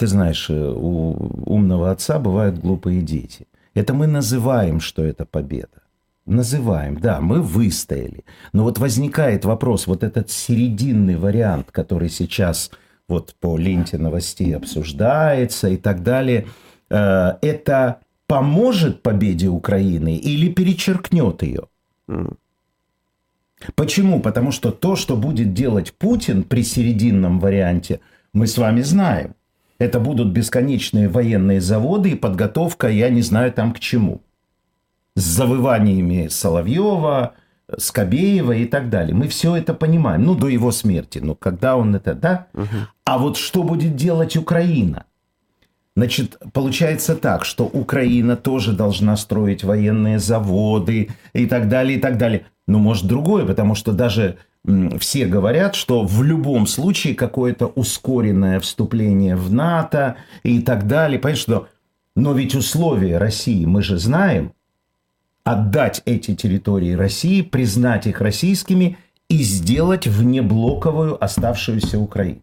знаешь, 0.00 0.50
у 0.50 1.30
умного 1.46 1.92
отца 1.92 2.18
бывают 2.18 2.58
глупые 2.58 3.02
дети. 3.02 3.46
Это 3.74 3.92
мы 3.92 4.06
называем, 4.06 4.80
что 4.80 5.04
это 5.04 5.24
победа. 5.24 5.82
Называем, 6.26 6.98
да, 6.98 7.20
мы 7.20 7.42
выстояли. 7.42 8.24
Но 8.52 8.62
вот 8.62 8.78
возникает 8.78 9.44
вопрос, 9.44 9.86
вот 9.86 10.02
этот 10.02 10.30
серединный 10.30 11.16
вариант, 11.16 11.70
который 11.70 12.08
сейчас 12.08 12.70
вот 13.08 13.34
по 13.40 13.58
ленте 13.58 13.98
новостей 13.98 14.56
обсуждается 14.56 15.68
и 15.68 15.76
так 15.76 16.02
далее, 16.02 16.46
э, 16.88 17.32
это 17.42 17.98
поможет 18.26 19.02
победе 19.02 19.48
Украины 19.48 20.16
или 20.16 20.50
перечеркнет 20.50 21.42
ее? 21.42 21.64
Почему? 23.74 24.20
Потому 24.20 24.50
что 24.50 24.70
то, 24.70 24.96
что 24.96 25.16
будет 25.16 25.52
делать 25.52 25.92
Путин 25.92 26.42
при 26.42 26.62
серединном 26.62 27.38
варианте, 27.38 28.00
мы 28.32 28.46
с 28.46 28.58
вами 28.58 28.80
знаем. 28.82 29.34
Это 29.84 30.00
будут 30.00 30.28
бесконечные 30.28 31.08
военные 31.08 31.60
заводы 31.60 32.12
и 32.12 32.14
подготовка, 32.14 32.88
я 32.88 33.10
не 33.10 33.20
знаю 33.20 33.52
там 33.52 33.74
к 33.74 33.80
чему. 33.80 34.22
С 35.14 35.22
завываниями 35.22 36.28
Соловьева, 36.28 37.34
Скобеева 37.76 38.52
и 38.52 38.64
так 38.64 38.88
далее. 38.88 39.14
Мы 39.14 39.28
все 39.28 39.54
это 39.56 39.74
понимаем. 39.74 40.24
Ну, 40.24 40.34
до 40.34 40.48
его 40.48 40.72
смерти. 40.72 41.18
Но 41.18 41.34
когда 41.34 41.76
он 41.76 41.94
это, 41.94 42.14
да? 42.14 42.46
Угу. 42.54 42.78
А 43.04 43.18
вот 43.18 43.36
что 43.36 43.62
будет 43.62 43.94
делать 43.94 44.38
Украина? 44.38 45.04
Значит, 45.96 46.38
получается 46.54 47.14
так, 47.14 47.44
что 47.44 47.64
Украина 47.66 48.36
тоже 48.36 48.72
должна 48.72 49.18
строить 49.18 49.64
военные 49.64 50.18
заводы 50.18 51.10
и 51.34 51.46
так 51.46 51.68
далее, 51.68 51.98
и 51.98 52.00
так 52.00 52.16
далее. 52.16 52.46
Но 52.66 52.78
может 52.78 53.06
другое, 53.06 53.44
потому 53.44 53.74
что 53.74 53.92
даже 53.92 54.38
все 54.98 55.26
говорят, 55.26 55.74
что 55.74 56.04
в 56.04 56.22
любом 56.22 56.66
случае 56.66 57.14
какое-то 57.14 57.66
ускоренное 57.66 58.60
вступление 58.60 59.36
в 59.36 59.52
НАТО 59.52 60.16
и 60.42 60.60
так 60.60 60.86
далее. 60.86 61.18
Понимаешь, 61.18 61.42
что... 61.42 61.68
Но 62.16 62.32
ведь 62.32 62.54
условия 62.54 63.18
России 63.18 63.64
мы 63.64 63.82
же 63.82 63.98
знаем. 63.98 64.52
Отдать 65.42 66.00
эти 66.06 66.34
территории 66.34 66.92
России, 66.92 67.42
признать 67.42 68.06
их 68.06 68.20
российскими 68.20 68.96
и 69.28 69.42
сделать 69.42 70.06
внеблоковую 70.06 71.22
оставшуюся 71.22 71.98
Украину. 71.98 72.40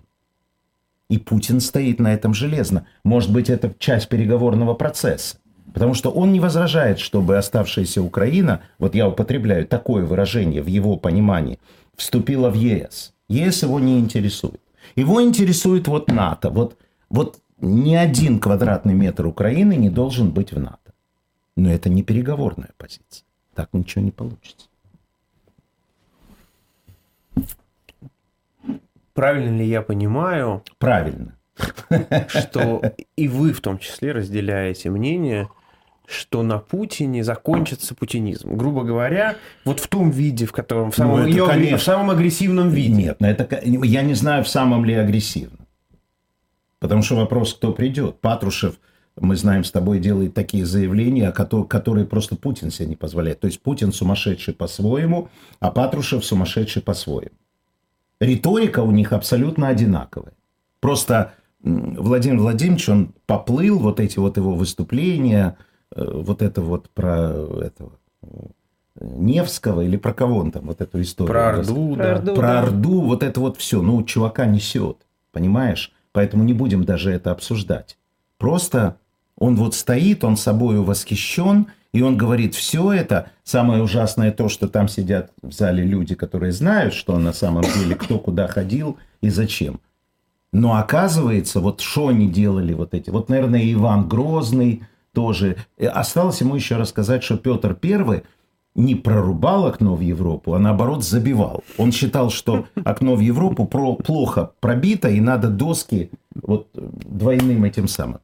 И 1.09 1.17
Путин 1.17 1.59
стоит 1.59 1.99
на 1.99 2.13
этом 2.13 2.33
железно. 2.33 2.85
Может 3.03 3.31
быть, 3.31 3.49
это 3.49 3.73
часть 3.79 4.09
переговорного 4.09 4.75
процесса. 4.75 5.37
Потому 5.73 5.93
что 5.93 6.11
он 6.11 6.31
не 6.31 6.39
возражает, 6.39 6.99
чтобы 6.99 7.37
оставшаяся 7.37 8.01
Украина, 8.01 8.61
вот 8.77 8.93
я 8.93 9.07
употребляю 9.07 9.65
такое 9.65 10.03
выражение 10.03 10.61
в 10.61 10.67
его 10.67 10.97
понимании, 10.97 11.59
вступила 11.95 12.49
в 12.49 12.55
ЕС. 12.55 13.13
ЕС 13.27 13.63
его 13.63 13.79
не 13.79 13.99
интересует. 13.99 14.61
Его 14.95 15.21
интересует 15.21 15.87
вот 15.87 16.09
НАТО. 16.09 16.49
Вот, 16.49 16.77
вот 17.09 17.39
ни 17.59 17.95
один 17.95 18.39
квадратный 18.39 18.93
метр 18.93 19.25
Украины 19.27 19.75
не 19.75 19.89
должен 19.89 20.31
быть 20.31 20.51
в 20.51 20.59
НАТО. 20.59 20.93
Но 21.55 21.71
это 21.71 21.89
не 21.89 22.03
переговорная 22.03 22.71
позиция. 22.77 23.25
Так 23.53 23.69
ничего 23.73 24.03
не 24.03 24.11
получится. 24.11 24.67
Правильно 29.13 29.57
ли 29.57 29.67
я 29.67 29.81
понимаю? 29.81 30.63
Правильно. 30.77 31.37
Что 32.27 32.81
и 33.15 33.27
вы 33.27 33.53
в 33.53 33.61
том 33.61 33.77
числе 33.77 34.13
разделяете 34.13 34.89
мнение, 34.89 35.49
что 36.11 36.43
на 36.43 36.59
Путине 36.59 37.23
закончится 37.23 37.95
путинизм. 37.95 38.55
Грубо 38.55 38.83
говоря, 38.83 39.37
вот 39.65 39.79
в 39.79 39.87
том 39.87 40.11
виде, 40.11 40.45
в 40.45 40.51
котором 40.51 40.91
в 40.91 40.95
самом, 40.95 41.21
ну, 41.21 41.27
ее, 41.27 41.47
конечно... 41.47 41.77
в 41.77 41.83
самом 41.83 42.09
агрессивном 42.09 42.69
виде. 42.69 42.93
Нет, 42.93 43.17
но 43.19 43.27
это 43.29 43.59
я 43.63 44.01
не 44.01 44.13
знаю, 44.13 44.43
в 44.43 44.49
самом 44.49 44.85
ли 44.85 44.93
агрессивном. 44.93 45.67
Потому 46.79 47.01
что 47.01 47.15
вопрос, 47.15 47.53
кто 47.53 47.71
придет. 47.71 48.19
Патрушев, 48.19 48.75
мы 49.19 49.35
знаем, 49.35 49.63
с 49.63 49.71
тобой 49.71 49.99
делает 49.99 50.33
такие 50.33 50.65
заявления, 50.65 51.31
которые 51.31 52.05
просто 52.05 52.35
Путин 52.35 52.71
себе 52.71 52.89
не 52.89 52.95
позволяет. 52.95 53.39
То 53.39 53.47
есть 53.47 53.61
Путин 53.61 53.91
сумасшедший 53.93 54.53
по-своему, 54.53 55.29
а 55.59 55.71
Патрушев 55.71 56.25
сумасшедший 56.25 56.81
по-своему. 56.81 57.35
Риторика 58.19 58.81
у 58.81 58.91
них 58.91 59.13
абсолютно 59.13 59.67
одинаковая. 59.67 60.33
Просто 60.79 61.33
Владимир 61.63 62.39
Владимирович, 62.39 62.89
он 62.89 63.13
поплыл, 63.25 63.79
вот 63.79 63.99
эти 63.99 64.19
вот 64.19 64.37
его 64.37 64.55
выступления– 64.55 65.57
вот 65.95 66.41
это 66.41 66.61
вот 66.61 66.89
про 66.89 67.31
этого 67.61 67.93
Невского 68.99 69.81
или 69.81 69.97
про 69.97 70.13
кого 70.13 70.37
он 70.37 70.51
там 70.51 70.65
вот 70.67 70.81
эту 70.81 71.01
историю. 71.01 71.31
Про 71.31 71.49
Орду, 71.49 71.95
да. 71.95 72.03
Про 72.03 72.11
Орду, 72.15 72.35
про 72.35 72.59
Орду 72.59 73.01
вот 73.01 73.23
это 73.23 73.39
вот 73.39 73.57
все. 73.57 73.81
Ну, 73.81 74.03
чувака 74.03 74.45
несет, 74.45 74.97
понимаешь? 75.31 75.91
Поэтому 76.11 76.43
не 76.43 76.53
будем 76.53 76.83
даже 76.83 77.11
это 77.11 77.31
обсуждать. 77.31 77.97
Просто 78.37 78.97
он 79.37 79.55
вот 79.55 79.75
стоит, 79.75 80.23
он 80.23 80.37
собою 80.37 80.83
восхищен, 80.83 81.67
и 81.93 82.01
он 82.01 82.17
говорит, 82.17 82.53
все 82.55 82.91
это, 82.93 83.31
самое 83.43 83.81
ужасное 83.83 84.31
то, 84.31 84.49
что 84.49 84.67
там 84.67 84.87
сидят 84.87 85.31
в 85.41 85.51
зале 85.51 85.83
люди, 85.83 86.15
которые 86.15 86.51
знают, 86.51 86.93
что 86.93 87.17
на 87.17 87.33
самом 87.33 87.63
деле 87.63 87.95
кто 87.95 88.19
куда 88.19 88.47
ходил 88.47 88.97
и 89.21 89.29
зачем. 89.29 89.79
Но 90.53 90.77
оказывается, 90.77 91.59
вот 91.59 91.81
что 91.81 92.09
они 92.09 92.29
делали 92.29 92.73
вот 92.73 92.93
эти, 92.93 93.09
вот, 93.09 93.29
наверное, 93.29 93.71
Иван 93.73 94.07
Грозный, 94.07 94.83
тоже. 95.13 95.57
Э, 95.77 95.87
осталось 95.87 96.41
ему 96.41 96.55
еще 96.55 96.77
рассказать, 96.77 97.23
что 97.23 97.37
Петр 97.37 97.77
I 97.83 98.23
не 98.73 98.95
прорубал 98.95 99.65
окно 99.65 99.95
в 99.95 100.01
Европу, 100.01 100.53
а 100.53 100.59
наоборот 100.59 101.03
забивал. 101.03 101.63
Он 101.77 101.91
считал, 101.91 102.29
что 102.29 102.67
окно 102.85 103.15
в 103.15 103.19
Европу 103.19 103.65
про 103.65 103.95
плохо 103.95 104.51
пробито, 104.59 105.09
и 105.09 105.19
надо 105.19 105.49
доски 105.49 106.11
вот 106.35 106.69
двойным 106.73 107.65
этим 107.65 107.87
самым. 107.87 108.19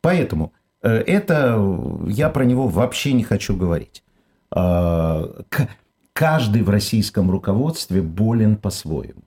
Поэтому 0.00 0.52
э, 0.82 0.90
это 0.90 1.60
я 2.08 2.28
про 2.30 2.44
него 2.44 2.66
вообще 2.66 3.12
не 3.12 3.22
хочу 3.22 3.56
говорить. 3.56 4.02
А, 4.50 5.44
каждый 6.12 6.62
в 6.62 6.70
российском 6.70 7.30
руководстве 7.30 8.02
болен 8.02 8.56
по-своему. 8.56 9.22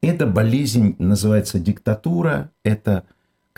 Эта 0.00 0.26
болезнь 0.26 0.94
называется 0.98 1.58
диктатура, 1.58 2.50
это 2.62 3.04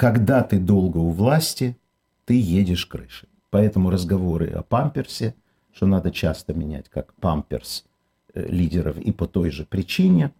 когда 0.00 0.42
ты 0.42 0.58
долго 0.58 0.96
у 0.96 1.10
власти, 1.10 1.76
ты 2.24 2.32
едешь 2.40 2.86
крышей. 2.86 3.28
Поэтому 3.50 3.90
разговоры 3.90 4.46
о 4.46 4.62
памперсе, 4.62 5.34
что 5.74 5.84
надо 5.84 6.10
часто 6.10 6.54
менять 6.54 6.88
как 6.88 7.12
памперс 7.16 7.84
э, 8.32 8.46
лидеров 8.48 8.96
и 8.96 9.12
по 9.12 9.26
той 9.26 9.50
же 9.50 9.66
причине, 9.66 10.32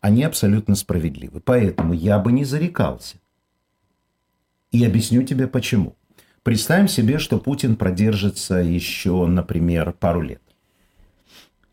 они 0.00 0.22
абсолютно 0.22 0.74
справедливы. 0.74 1.42
Поэтому 1.44 1.92
я 1.92 2.18
бы 2.18 2.32
не 2.32 2.46
зарекался. 2.46 3.18
И 4.70 4.82
объясню 4.82 5.22
тебе 5.22 5.48
почему. 5.48 5.96
Представим 6.42 6.88
себе, 6.88 7.18
что 7.18 7.38
Путин 7.38 7.76
продержится 7.76 8.54
еще, 8.54 9.26
например, 9.26 9.92
пару 9.92 10.22
лет. 10.22 10.40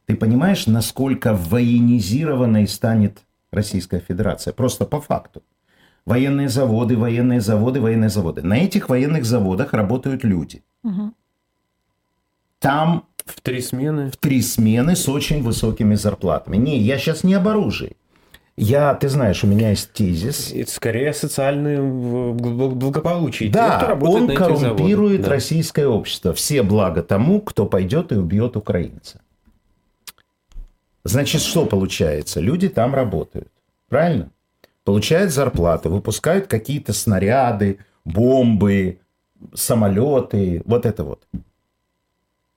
Ты 0.06 0.18
понимаешь, 0.18 0.68
насколько 0.68 1.34
военизированной 1.34 2.68
станет 2.68 3.22
Российская 3.52 4.02
Федерация? 4.02 4.52
Просто 4.52 4.84
по 4.86 5.00
факту 5.00 5.44
военные 6.06 6.50
заводы, 6.50 6.98
военные 6.98 7.42
заводы, 7.42 7.80
военные 7.80 8.10
заводы. 8.10 8.42
На 8.42 8.58
этих 8.58 8.90
военных 8.90 9.26
заводах 9.26 9.74
работают 9.74 10.24
люди. 10.24 10.64
Угу. 10.84 11.14
Там 12.60 13.06
в 13.26 13.42
три 13.42 13.62
смены. 13.62 14.12
В 14.12 14.18
три 14.18 14.42
смены 14.42 14.96
с 14.96 15.08
очень 15.10 15.44
высокими 15.44 15.96
зарплатами. 15.96 16.58
Не, 16.58 16.80
я 16.80 16.98
сейчас 16.98 17.24
не 17.24 17.34
об 17.34 17.48
оружии. 17.48 17.96
Я, 18.58 18.94
ты 18.94 19.10
знаешь, 19.10 19.44
у 19.44 19.48
меня 19.48 19.70
есть 19.70 19.94
тезис. 19.94 20.52
Это 20.54 20.70
скорее 20.72 21.14
социальное 21.14 21.82
благополучие. 21.82 23.50
Да, 23.50 23.96
кто 23.96 24.12
он 24.12 24.28
коррумпирует 24.28 25.22
да. 25.22 25.30
российское 25.30 25.88
общество. 25.88 26.34
Все 26.34 26.62
блага 26.62 27.02
тому, 27.02 27.42
кто 27.42 27.66
пойдет 27.66 28.12
и 28.12 28.16
убьет 28.16 28.58
украинца. 28.58 29.22
Значит, 31.04 31.42
что 31.42 31.66
получается? 31.66 32.40
Люди 32.40 32.70
там 32.70 32.94
работают. 32.94 33.48
Правильно? 33.90 34.30
Получают 34.92 35.32
зарплату, 35.32 35.90
выпускают 35.90 36.48
какие-то 36.48 36.92
снаряды, 36.92 37.78
бомбы, 38.04 39.00
самолеты, 39.54 40.62
вот 40.66 40.86
это 40.86 41.06
вот. 41.06 41.26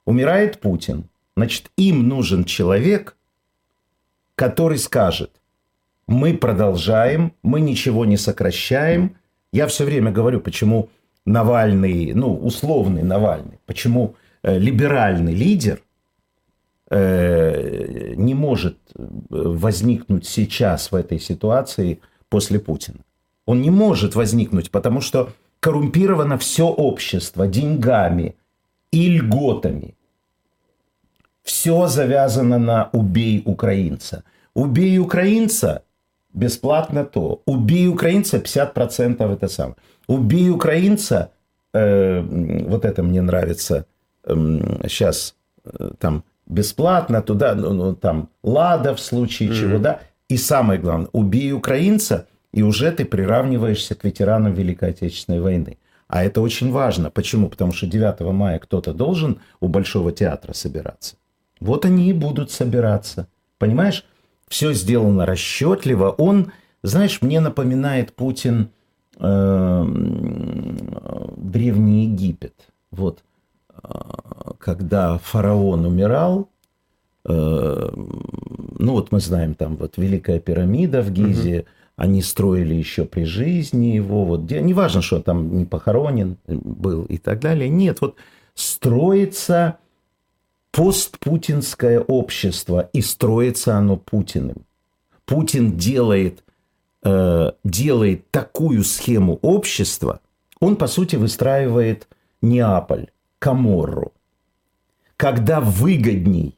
Умирает 0.05 0.59
Путин. 0.59 1.05
Значит, 1.37 1.71
им 1.77 2.09
нужен 2.09 2.43
человек, 2.43 3.17
который 4.35 4.79
скажет, 4.79 5.31
мы 6.09 6.37
продолжаем, 6.37 7.35
мы 7.45 7.61
ничего 7.61 8.05
не 8.05 8.17
сокращаем. 8.17 9.17
Я 9.53 9.69
все 9.69 9.85
время 9.85 10.11
говорю, 10.11 10.41
почему 10.41 10.89
Навальный, 11.25 12.15
ну, 12.15 12.37
условный 12.37 13.05
Навальный, 13.05 13.61
почему 13.65 14.17
э, 14.43 14.59
либеральный 14.59 15.35
лидер 15.35 15.83
э, 16.91 18.15
не 18.17 18.35
может 18.35 18.77
э, 18.97 19.07
возникнуть 19.31 20.27
сейчас 20.27 20.91
в 20.91 20.97
этой 20.97 21.21
ситуации 21.21 22.01
после 22.35 22.59
Путина. 22.59 22.99
Он 23.47 23.63
не 23.63 23.71
может 23.71 24.17
возникнуть, 24.17 24.71
потому 24.71 25.01
что 25.01 25.29
коррумпировано 25.61 26.37
все 26.37 26.65
общество 26.67 27.47
деньгами 27.47 28.35
и 28.93 29.19
льготами. 29.19 29.95
Все 31.45 31.87
завязано 31.87 32.59
на 32.59 32.89
«убей 32.93 33.43
украинца». 33.47 34.23
«Убей 34.55 34.99
украинца» 34.99 35.83
бесплатно 36.33 37.05
то. 37.05 37.41
«Убей 37.47 37.89
украинца» 37.89 38.39
50% 38.39 39.33
это 39.33 39.49
самое. 39.49 39.77
«Убей 40.09 40.51
украинца» 40.51 41.31
э, 41.73 42.21
вот 42.69 42.85
это 42.85 43.03
мне 43.05 43.23
нравится 43.23 43.85
э, 44.25 44.35
сейчас 44.89 45.37
э, 45.65 45.91
там 46.01 46.25
бесплатно 46.47 47.23
туда, 47.23 47.55
ну, 47.55 47.73
ну, 47.73 47.95
там 47.95 48.29
«Лада» 48.43 48.93
в 48.93 48.99
случае 48.99 49.49
mm-hmm. 49.49 49.61
чего, 49.61 49.79
да. 49.79 50.01
И 50.29 50.37
самое 50.37 50.81
главное, 50.81 51.09
«Убей 51.13 51.53
украинца» 51.53 52.27
и 52.53 52.63
уже 52.63 52.93
ты 52.93 53.05
приравниваешься 53.05 53.95
к 53.95 54.05
ветеранам 54.05 54.55
Великой 54.55 54.91
Отечественной 54.91 55.41
войны. 55.41 55.79
А 56.07 56.23
это 56.25 56.41
очень 56.41 56.71
важно. 56.71 57.11
Почему? 57.11 57.49
Потому 57.49 57.73
что 57.73 57.87
9 57.87 58.21
мая 58.33 58.59
кто-то 58.59 58.95
должен 58.95 59.41
у 59.61 59.69
Большого 59.69 60.13
театра 60.13 60.53
собираться. 60.53 61.17
Вот 61.61 61.85
они 61.85 62.11
и 62.11 62.13
будут 62.13 62.51
собираться. 62.53 63.27
Понимаешь? 63.59 64.05
Все 64.49 64.73
сделано 64.73 65.27
расчетливо. 65.27 66.11
Он, 66.11 66.53
знаешь, 66.83 67.23
мне 67.23 67.41
напоминает 67.41 68.15
Путин 68.15 68.69
э, 69.19 69.85
Древний 71.37 72.05
Египет. 72.05 72.55
Вот. 72.91 73.25
Э, 73.83 73.89
когда 74.59 75.19
фараон 75.19 75.87
умирал, 75.87 76.49
ну 77.27 78.93
вот 78.93 79.13
мы 79.13 79.21
знаем, 79.21 79.55
там 79.55 79.77
вот 79.77 79.97
Великая 79.97 80.41
пирамида 80.41 81.03
в 81.03 81.11
Гизе, 81.11 81.61
угу 81.61 81.69
они 81.97 82.23
строили 82.23 82.75
еще 82.75 83.05
при 83.05 83.25
жизни 83.25 83.87
его, 83.87 84.25
вот, 84.25 84.43
где, 84.43 84.61
неважно, 84.61 85.01
что 85.01 85.21
там 85.21 85.57
не 85.57 85.65
похоронен 85.65 86.37
был 86.47 87.05
и 87.05 87.19
так 87.19 87.41
далее. 87.41 87.69
Нет, 87.69 88.01
вот 88.01 88.17
строится 88.55 89.79
постпутинское 90.73 92.01
общество, 92.01 92.91
и 92.93 93.01
строится 93.01 93.77
оно 93.77 93.97
Путиным. 93.97 94.65
Путин 95.25 95.77
делает, 95.77 96.43
э, 97.05 97.53
делает 97.63 98.29
такую 98.33 98.83
схему 98.83 99.39
общества, 99.41 100.21
он, 100.61 100.77
по 100.77 100.89
сути, 100.89 101.15
выстраивает 101.17 102.09
Неаполь, 102.43 103.09
Каморру. 103.39 104.13
Когда 105.17 105.61
выгодней, 105.61 106.49
э, 106.49 106.54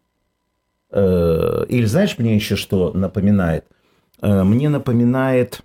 или 0.92 1.84
знаешь, 1.84 2.16
мне 2.18 2.34
еще 2.36 2.56
что 2.56 2.92
напоминает– 2.92 3.64
Э, 4.20 4.42
мне 4.42 4.68
напоминает, 4.68 5.60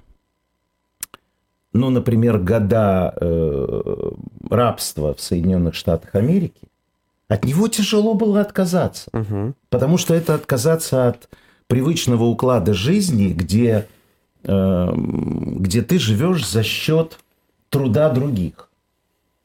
ну, 1.73 1.89
например, 1.89 2.39
года 2.39 3.13
э, 3.19 4.11
рабства 4.49 5.13
в 5.13 5.21
Соединенных 5.21 5.75
Штатах 5.75 6.15
Америки. 6.15 6.67
От 7.27 7.45
него 7.45 7.67
тяжело 7.69 8.13
было 8.13 8.41
отказаться, 8.41 9.09
угу. 9.13 9.53
потому 9.69 9.97
что 9.97 10.13
это 10.13 10.35
отказаться 10.35 11.07
от 11.07 11.29
привычного 11.67 12.25
уклада 12.25 12.73
жизни, 12.73 13.29
где, 13.29 13.87
э, 14.43 14.91
где 14.93 15.81
ты 15.81 15.97
живешь 15.97 16.47
за 16.47 16.63
счет 16.63 17.19
труда 17.69 18.09
других. 18.09 18.69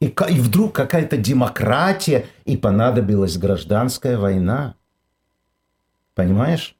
И, 0.01 0.07
и 0.07 0.39
вдруг 0.39 0.73
какая-то 0.73 1.15
демократия, 1.17 2.25
и 2.43 2.57
понадобилась 2.57 3.37
гражданская 3.37 4.17
война. 4.17 4.75
Понимаешь? 6.17 6.75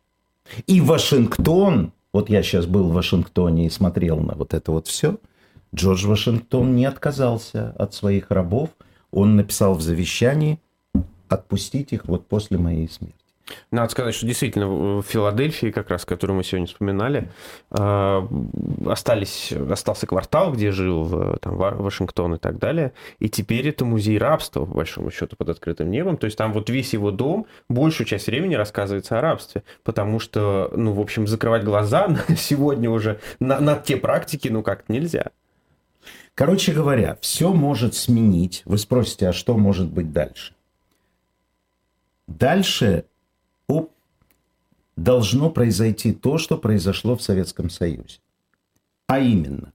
И 0.65 0.81
Вашингтон 0.81 1.93
вот 2.11 2.31
я 2.31 2.41
сейчас 2.41 2.65
был 2.65 2.89
в 2.89 2.93
Вашингтоне 2.93 3.67
и 3.67 3.69
смотрел 3.69 4.17
на 4.17 4.33
вот 4.33 4.55
это 4.55 4.71
вот 4.71 4.87
все. 4.87 5.19
Джордж 5.75 6.07
Вашингтон 6.07 6.75
не 6.75 6.85
отказался 6.85 7.75
от 7.77 7.93
своих 7.93 8.31
рабов. 8.31 8.71
Он 9.11 9.35
написал 9.35 9.75
в 9.75 9.81
завещании 9.81 10.59
отпустить 11.29 11.93
их 11.93 12.05
вот 12.05 12.25
после 12.25 12.57
моей 12.57 12.89
смерти. 12.89 13.26
Надо 13.71 13.91
сказать, 13.91 14.15
что 14.15 14.25
действительно 14.25 14.67
в 14.67 15.01
Филадельфии, 15.03 15.71
как 15.71 15.89
раз, 15.89 16.05
которую 16.05 16.37
мы 16.37 16.43
сегодня 16.43 16.67
вспоминали, 16.67 17.29
а, 17.71 18.27
остались, 18.85 19.51
остался 19.51 20.07
квартал, 20.07 20.53
где 20.53 20.71
жил 20.71 21.37
там, 21.41 21.55
Вашингтон 21.57 22.35
и 22.35 22.37
так 22.37 22.57
далее. 22.57 22.93
И 23.19 23.29
теперь 23.29 23.67
это 23.69 23.85
музей 23.85 24.17
рабства, 24.17 24.65
по 24.65 24.73
большому 24.73 25.11
счету, 25.11 25.35
под 25.35 25.49
открытым 25.49 25.89
небом. 25.89 26.17
То 26.17 26.25
есть 26.25 26.37
там 26.37 26.53
вот 26.53 26.69
весь 26.69 26.93
его 26.93 27.11
дом, 27.11 27.47
большую 27.69 28.07
часть 28.07 28.27
времени 28.27 28.55
рассказывается 28.55 29.17
о 29.17 29.21
рабстве. 29.21 29.63
Потому 29.83 30.19
что, 30.19 30.71
ну, 30.75 30.93
в 30.93 30.99
общем, 30.99 31.27
закрывать 31.27 31.63
глаза 31.63 32.09
сегодня 32.37 32.89
уже 32.89 33.19
на, 33.39 33.59
на 33.59 33.75
те 33.75 33.97
практики, 33.97 34.47
ну, 34.49 34.63
как 34.63 34.89
нельзя. 34.89 35.31
Короче 36.35 36.71
говоря, 36.71 37.17
все 37.21 37.51
может 37.51 37.95
сменить. 37.95 38.61
Вы 38.65 38.77
спросите, 38.77 39.29
а 39.29 39.33
что 39.33 39.57
может 39.57 39.87
быть 39.87 40.11
дальше? 40.11 40.53
Дальше 42.27 43.05
должно 44.97 45.49
произойти 45.49 46.11
то, 46.11 46.37
что 46.37 46.57
произошло 46.57 47.15
в 47.15 47.21
Советском 47.21 47.69
Союзе. 47.69 48.19
А 49.05 49.19
именно, 49.19 49.71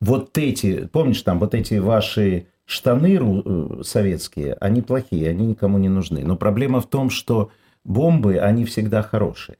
вот 0.00 0.36
эти, 0.38 0.86
помнишь, 0.86 1.22
там 1.22 1.38
вот 1.38 1.54
эти 1.54 1.74
ваши 1.74 2.48
штаны 2.64 3.18
э, 3.20 3.82
советские, 3.84 4.54
они 4.54 4.82
плохие, 4.82 5.30
они 5.30 5.46
никому 5.46 5.78
не 5.78 5.88
нужны. 5.88 6.24
Но 6.24 6.36
проблема 6.36 6.80
в 6.80 6.88
том, 6.88 7.10
что 7.10 7.50
бомбы, 7.84 8.38
они 8.38 8.64
всегда 8.64 9.02
хорошие. 9.02 9.58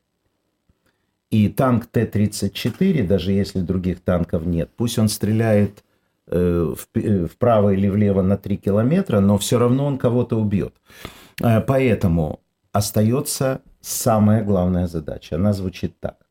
И 1.31 1.49
танк 1.49 1.87
Т-34, 1.87 3.07
даже 3.07 3.33
если 3.33 3.61
других 3.61 4.01
танков 4.01 4.47
нет, 4.47 4.71
пусть 4.77 4.99
он 4.99 5.09
стреляет 5.09 5.85
э, 6.27 6.75
э, 6.95 7.27
вправо 7.27 7.75
или 7.75 7.89
влево 7.89 8.23
на 8.23 8.37
3 8.37 8.57
километра, 8.57 9.21
но 9.21 9.37
все 9.37 9.59
равно 9.59 9.87
он 9.87 9.99
кого-то 9.99 10.41
убьет. 10.41 10.75
Поэтому 11.39 12.41
остается 12.73 13.61
самая 13.87 14.43
главная 14.43 14.87
задача. 14.87 15.37
Она 15.37 15.53
звучит 15.53 15.99
так. 16.01 16.27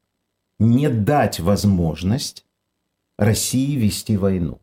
Не 0.60 0.90
дать 0.90 1.40
возможность 1.40 2.46
России 3.18 3.76
вести 3.78 4.18
войну. 4.18 4.60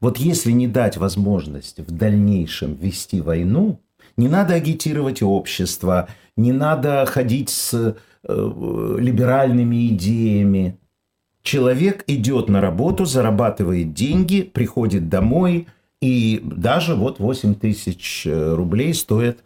Вот 0.00 0.18
если 0.18 0.52
не 0.52 0.66
дать 0.66 0.96
возможность 0.96 1.78
в 1.78 1.90
дальнейшем 1.90 2.74
вести 2.74 3.20
войну, 3.20 3.80
не 4.16 4.28
надо 4.28 4.54
агитировать 4.54 5.22
общество, 5.22 6.08
не 6.36 6.52
надо 6.52 7.06
ходить 7.06 7.50
с 7.50 7.74
э, 7.74 7.94
либеральными 8.98 9.88
идеями. 9.88 10.78
Человек 11.42 12.04
идет 12.06 12.48
на 12.48 12.60
работу, 12.60 13.04
зарабатывает 13.04 13.94
деньги, 13.94 14.42
приходит 14.42 15.08
домой, 15.08 15.68
и 16.00 16.40
даже 16.42 16.94
вот 16.94 17.20
8 17.20 17.54
тысяч 17.54 18.26
э, 18.26 18.54
рублей 18.54 18.94
стоит 18.94 19.44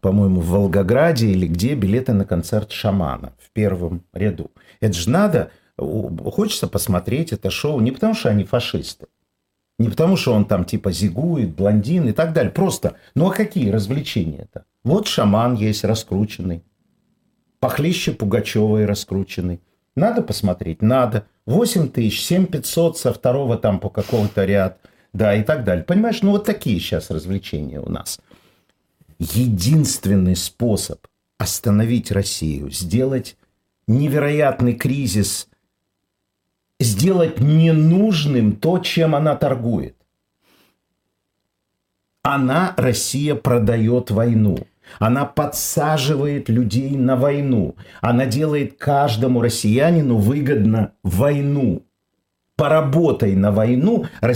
по-моему, 0.00 0.40
в 0.40 0.48
Волгограде 0.48 1.28
или 1.28 1.46
где 1.46 1.74
билеты 1.74 2.12
на 2.12 2.24
концерт 2.24 2.72
шамана 2.72 3.32
в 3.38 3.50
первом 3.50 4.04
ряду. 4.12 4.50
Это 4.80 4.92
же 4.92 5.10
надо, 5.10 5.50
хочется 5.76 6.68
посмотреть 6.68 7.32
это 7.32 7.50
шоу 7.50 7.80
не 7.80 7.90
потому, 7.90 8.14
что 8.14 8.30
они 8.30 8.44
фашисты, 8.44 9.06
не 9.78 9.88
потому, 9.88 10.16
что 10.16 10.32
он 10.32 10.44
там 10.44 10.64
типа 10.64 10.92
зигует, 10.92 11.54
блондин 11.54 12.08
и 12.08 12.12
так 12.12 12.32
далее. 12.32 12.52
Просто, 12.52 12.96
ну 13.14 13.28
а 13.30 13.34
какие 13.34 13.70
развлечения 13.70 14.48
это? 14.50 14.64
Вот 14.84 15.06
шаман 15.06 15.54
есть 15.54 15.84
раскрученный, 15.84 16.64
похлеще 17.60 18.12
Пугачевой 18.12 18.84
раскрученный. 18.84 19.60
Надо 19.94 20.22
посмотреть? 20.22 20.80
Надо. 20.80 21.24
8 21.46 21.88
тысяч, 21.88 22.22
7 22.22 22.46
500 22.46 22.98
со 22.98 23.12
второго 23.12 23.56
там 23.56 23.80
по 23.80 23.88
какого-то 23.88 24.44
ряд, 24.44 24.78
да, 25.12 25.34
и 25.34 25.42
так 25.42 25.64
далее. 25.64 25.84
Понимаешь, 25.84 26.22
ну 26.22 26.32
вот 26.32 26.44
такие 26.44 26.78
сейчас 26.78 27.10
развлечения 27.10 27.80
у 27.80 27.88
нас 27.88 28.20
единственный 29.18 30.36
способ 30.36 31.06
остановить 31.38 32.10
Россию, 32.10 32.70
сделать 32.70 33.36
невероятный 33.86 34.74
кризис, 34.74 35.48
сделать 36.80 37.40
ненужным 37.40 38.56
то, 38.56 38.78
чем 38.78 39.14
она 39.14 39.34
торгует. 39.36 39.96
Она, 42.22 42.74
Россия, 42.76 43.34
продает 43.34 44.10
войну. 44.10 44.66
Она 44.98 45.24
подсаживает 45.24 46.48
людей 46.48 46.90
на 46.96 47.16
войну. 47.16 47.76
Она 48.00 48.26
делает 48.26 48.78
каждому 48.78 49.40
россиянину 49.40 50.16
выгодно 50.16 50.92
войну. 51.02 51.84
поработай 52.56 53.36
на 53.36 53.52
войну. 53.52 54.06
Э, 54.20 54.32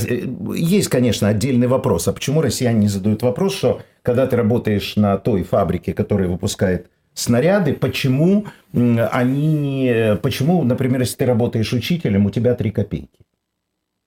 Есть, 0.55 0.89
конечно, 0.89 1.29
отдельный 1.29 1.67
вопрос. 1.67 2.07
А 2.07 2.13
почему 2.13 2.41
россияне 2.41 2.81
не 2.83 2.89
задают 2.89 3.23
вопрос, 3.23 3.57
что 3.57 3.83
когда 4.03 4.27
ты 4.27 4.37
работаешь 4.37 4.97
на 4.97 5.17
той 5.17 5.43
фабрике, 5.45 5.95
которая 5.95 6.29
выпускает 6.29 6.91
снаряды, 7.15 7.75
почему 7.75 8.47
они. 8.73 10.17
Почему, 10.23 10.63
например, 10.65 11.01
если 11.01 11.17
ты 11.17 11.27
работаешь 11.27 11.73
учителем, 11.73 12.27
у 12.27 12.31
тебя 12.31 12.55
3 12.55 12.71
копейки? 12.71 13.21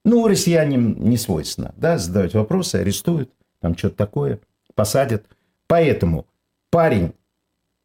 Ну, 0.03 0.27
россиянам 0.27 1.09
не 1.09 1.17
свойственно, 1.17 1.73
да, 1.77 1.97
задавать 1.97 2.35
вопросы, 2.35 2.75
арестуют, 2.75 3.31
там 3.59 3.75
что-то 3.75 3.95
такое, 3.95 4.39
посадят. 4.75 5.25
Поэтому, 5.67 6.27
парень, 6.69 7.13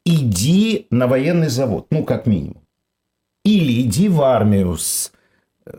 иди 0.05 0.85
на 0.91 1.07
военный 1.07 1.49
завод, 1.49 1.87
ну, 1.89 2.03
как 2.03 2.27
минимум. 2.27 2.61
Или 3.43 3.81
иди 3.81 4.07
в 4.07 4.21
армию, 4.21 4.77
э, 5.65 5.71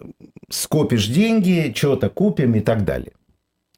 скопишь 0.48 1.06
деньги, 1.06 1.72
что-то 1.76 2.08
купим 2.08 2.56
и 2.56 2.60
так 2.60 2.84
далее. 2.84 3.12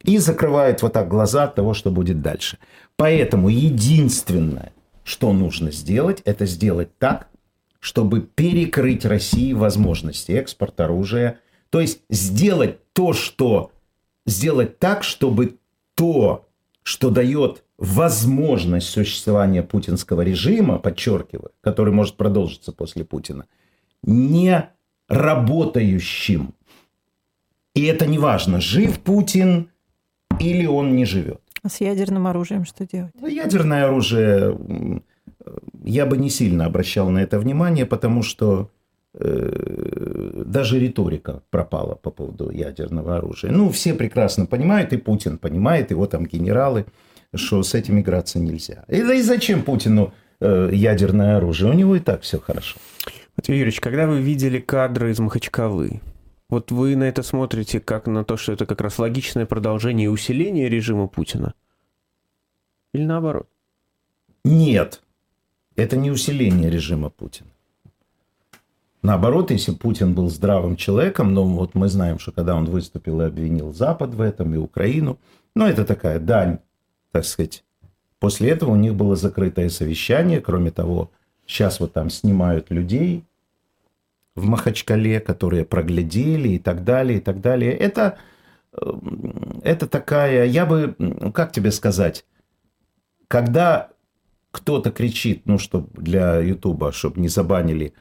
И 0.05 0.19
закрывают 0.19 0.83
вот 0.83 0.93
так 0.93 1.09
глаза 1.09 1.45
от 1.45 1.55
того, 1.55 1.75
что 1.75 1.91
будет 1.91 2.21
дальше. 2.21 2.59
Поэтому 2.97 3.49
единственное, 3.49 4.73
что 5.03 5.33
нужно 5.33 5.73
сделать, 5.73 6.21
это 6.25 6.47
сделать 6.47 6.97
так, 6.99 7.29
чтобы 7.81 8.21
перекрыть 8.21 9.05
России 9.05 9.53
возможности 9.55 10.33
экспорта 10.33 10.85
оружия. 10.85 11.41
То 11.71 11.81
есть 11.81 12.01
сделать 12.09 12.79
то, 12.93 13.13
что... 13.13 13.73
Сделать 14.27 14.79
так, 14.79 15.05
чтобы 15.05 15.59
то, 15.95 16.49
что 16.83 17.11
дает 17.11 17.63
возможность 17.77 18.89
существования 18.89 19.63
путинского 19.63 20.23
режима, 20.23 20.79
подчеркиваю, 20.79 21.51
который 21.61 21.93
может 21.93 22.17
продолжиться 22.17 22.73
после 22.73 23.05
Путина, 23.05 23.47
не 24.03 24.71
работающим. 25.09 26.55
И 27.75 27.85
это 27.85 28.07
не 28.07 28.19
важно, 28.19 28.63
жив 28.63 28.99
Путин 29.01 29.69
или 30.41 30.67
он 30.67 30.97
не 30.97 31.05
живет. 31.05 31.41
А 31.63 31.69
с 31.69 31.81
ядерным 31.81 32.27
оружием 32.27 32.65
что 32.65 32.87
делать? 32.87 33.13
Ну, 33.19 33.27
Ядерное 33.27 33.87
оружие, 33.87 35.03
я 35.83 36.07
бы 36.07 36.17
не 36.17 36.31
сильно 36.31 36.67
обращал 36.67 37.11
на 37.11 37.21
это 37.21 37.39
внимание, 37.39 37.87
потому 37.87 38.23
что 38.23 38.71
э, 39.15 40.43
даже 40.45 40.79
риторика 40.79 41.43
пропала 41.51 41.95
по 41.95 42.11
поводу 42.11 42.51
ядерного 42.51 43.17
оружия. 43.17 43.51
Ну, 43.51 43.71
все 43.71 43.95
прекрасно 43.95 44.47
понимают, 44.47 44.93
и 44.93 44.99
Путин 44.99 45.39
понимает, 45.39 45.91
его 45.91 46.07
там 46.07 46.27
генералы, 46.27 46.85
что 47.35 47.63
с 47.63 47.75
этим 47.75 47.99
играться 47.99 48.39
нельзя. 48.39 48.85
И, 48.89 49.01
да 49.03 49.15
и 49.15 49.23
зачем 49.23 49.63
Путину 49.63 50.13
э, 50.41 50.71
ядерное 50.73 51.37
оружие? 51.39 51.71
У 51.71 51.75
него 51.75 51.97
и 51.97 52.01
так 52.01 52.23
все 52.23 52.39
хорошо. 52.39 52.77
Матвей 53.37 53.59
Юрьевич, 53.59 53.81
когда 53.81 54.07
вы 54.07 54.21
видели 54.21 54.61
кадры 54.61 55.11
из 55.11 55.19
Махачкалы, 55.19 56.01
вот 56.55 56.71
вы 56.71 56.95
на 56.95 57.05
это 57.05 57.23
смотрите 57.23 57.81
как 57.81 58.07
на 58.07 58.25
то, 58.25 58.37
что 58.37 58.53
это 58.53 58.65
как 58.65 58.81
раз 58.81 58.99
логичное 58.99 59.45
продолжение 59.45 60.05
и 60.05 60.09
усиление 60.09 60.69
режима 60.69 61.09
Путина? 61.09 61.55
Или 62.93 63.05
наоборот? 63.05 63.49
Нет, 64.45 65.03
это 65.75 65.97
не 65.97 66.13
усиление 66.13 66.71
режима 66.71 67.11
Путина. 67.11 67.49
Наоборот, 69.03 69.51
если 69.51 69.73
Путин 69.73 70.15
был 70.15 70.31
здравым 70.31 70.77
человеком, 70.77 71.35
но 71.35 71.45
вот 71.45 71.75
мы 71.75 71.89
знаем, 71.89 72.21
что 72.21 72.31
когда 72.31 72.55
он 72.55 72.67
выступил 72.67 73.21
и 73.21 73.25
обвинил 73.25 73.75
Запад 73.75 74.15
в 74.15 74.21
этом, 74.21 74.55
и 74.55 74.59
Украину, 74.59 75.19
ну, 75.57 75.67
это 75.67 75.85
такая 75.85 76.21
дань, 76.21 76.59
так 77.11 77.25
сказать. 77.25 77.65
После 78.21 78.51
этого 78.51 78.71
у 78.71 78.77
них 78.77 78.95
было 78.95 79.17
закрытое 79.17 79.71
совещание. 79.71 80.41
Кроме 80.41 80.71
того, 80.71 81.11
сейчас 81.47 81.81
вот 81.81 81.93
там 81.93 82.11
снимают 82.11 82.71
людей 82.71 83.25
в 84.35 84.45
Махачкале, 84.47 85.21
которые 85.21 85.65
проглядели 85.65 86.51
и 86.51 86.59
так 86.59 86.85
далее, 86.85 87.19
и 87.19 87.21
так 87.21 87.41
далее. 87.41 87.73
Это, 87.73 88.19
э, 88.73 88.93
это 89.63 89.87
такая, 89.87 90.47
я 90.47 90.67
бы, 90.67 90.97
как 91.35 91.53
тебе 91.53 91.71
сказать, 91.71 92.25
когда 93.29 93.91
кто-то 94.51 94.91
кричит, 94.91 95.43
ну, 95.47 95.59
чтобы 95.59 95.89
для 95.95 96.39
Ютуба, 96.39 96.93
чтобы 96.93 97.21
не 97.21 97.29
забанили 97.29 97.95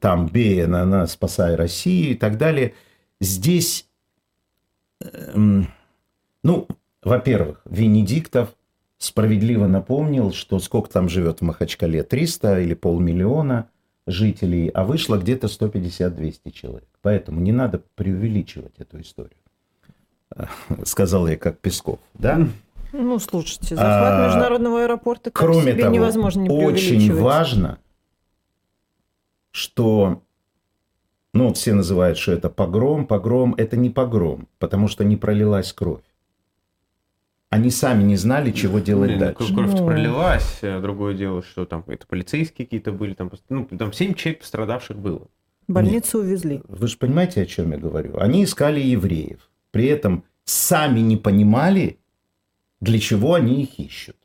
там 0.00 0.26
Бея, 0.26 0.66
на, 0.66 0.84
на 0.84 1.06
спасай 1.06 1.54
Россию 1.54 2.12
и 2.12 2.14
так 2.14 2.38
далее, 2.38 2.74
здесь, 3.20 3.88
эм, 5.00 5.68
ну, 6.42 6.68
во-первых, 7.02 7.62
Венедиктов 7.64 8.54
справедливо 8.98 9.66
напомнил, 9.66 10.32
что 10.32 10.58
сколько 10.60 10.88
там 10.88 11.08
живет 11.08 11.40
в 11.40 11.44
Махачкале, 11.44 12.04
300 12.04 12.60
или 12.60 12.74
полмиллиона 12.74 13.68
жителей, 14.06 14.68
а 14.68 14.84
вышло 14.84 15.16
где-то 15.16 15.46
150-200 15.46 16.50
человек. 16.50 16.88
Поэтому 17.02 17.40
не 17.40 17.52
надо 17.52 17.82
преувеличивать 17.94 18.74
эту 18.78 19.00
историю. 19.00 19.36
Сказал 20.84 21.28
я 21.28 21.36
как 21.36 21.58
Песков, 21.58 21.98
да? 22.14 22.46
Ну, 22.92 23.18
слушайте, 23.18 23.74
захват 23.74 24.20
А, 24.20 24.26
международного 24.26 24.82
аэропорта 24.82 25.24
так 25.24 25.34
Кроме 25.34 25.72
себе 25.72 25.82
того, 25.82 25.94
невозможно 25.94 26.42
не 26.42 26.48
очень 26.50 27.14
важно, 27.14 27.78
что, 29.50 30.22
ну, 31.32 31.54
все 31.54 31.72
называют, 31.72 32.18
что 32.18 32.32
это 32.32 32.50
погром. 32.50 33.06
Погром– 33.06 33.54
это 33.56 33.78
не 33.78 33.88
погром, 33.88 34.46
потому 34.58 34.88
что 34.88 35.04
не 35.04 35.16
пролилась 35.16 35.72
кровь. 35.72 36.02
Они 37.52 37.68
сами 37.70 38.02
не 38.02 38.16
знали, 38.16 38.50
чего 38.50 38.78
делать 38.78 39.10
Блин, 39.10 39.18
ну, 39.18 39.34
дальше. 39.38 39.54
Кровь 39.54 39.72
Ну. 39.74 39.84
пролилась. 39.86 40.58
э, 40.62 40.80
Другое 40.80 41.12
дело, 41.14 41.42
что 41.42 41.66
там 41.66 41.84
это 41.86 42.06
полицейские 42.06 42.64
какие-то 42.64 42.92
были. 42.92 43.12
Там, 43.12 43.30
ну, 43.50 43.66
там 43.66 43.92
7 43.92 44.14
человек 44.14 44.40
пострадавших 44.40 44.96
было. 44.96 45.28
Больницу 45.68 46.20
увезли. 46.20 46.62
Вы 46.66 46.88
же 46.88 46.96
понимаете, 46.96 47.42
о 47.42 47.44
чем 47.46 47.72
я 47.72 47.76
говорю? 47.76 48.16
Они 48.16 48.42
искали 48.44 48.80
евреев. 48.80 49.50
При 49.70 49.84
этом 49.84 50.24
сами 50.44 51.00
не 51.00 51.18
понимали, 51.18 51.98
для 52.80 52.98
чего 52.98 53.34
они 53.34 53.64
их 53.64 53.78
ищут. 53.78 54.16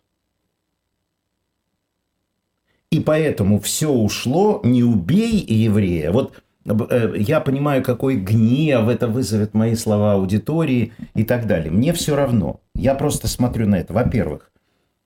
И 2.92 3.02
поэтому 3.02 3.60
все 3.60 3.90
ушло, 3.92 4.62
не 4.64 4.84
убей 4.86 5.36
еврея. 5.46 6.12
Вот 6.12 6.42
я 6.68 7.40
понимаю, 7.40 7.84
какой 7.84 8.18
гнев 8.18 8.88
это 8.90 9.08
вызовет 9.08 9.54
мои 9.54 9.76
слова 9.76 10.14
аудитории 10.14 10.94
и 11.14 11.24
так 11.24 11.48
далее. 11.48 11.72
Мне 11.72 11.94
все 11.94 12.16
равно. 12.16 12.60
Я 12.76 12.96
просто 12.96 13.28
смотрю 13.28 13.68
на 13.68 13.76
это. 13.76 13.94
Во-первых, 13.94 14.52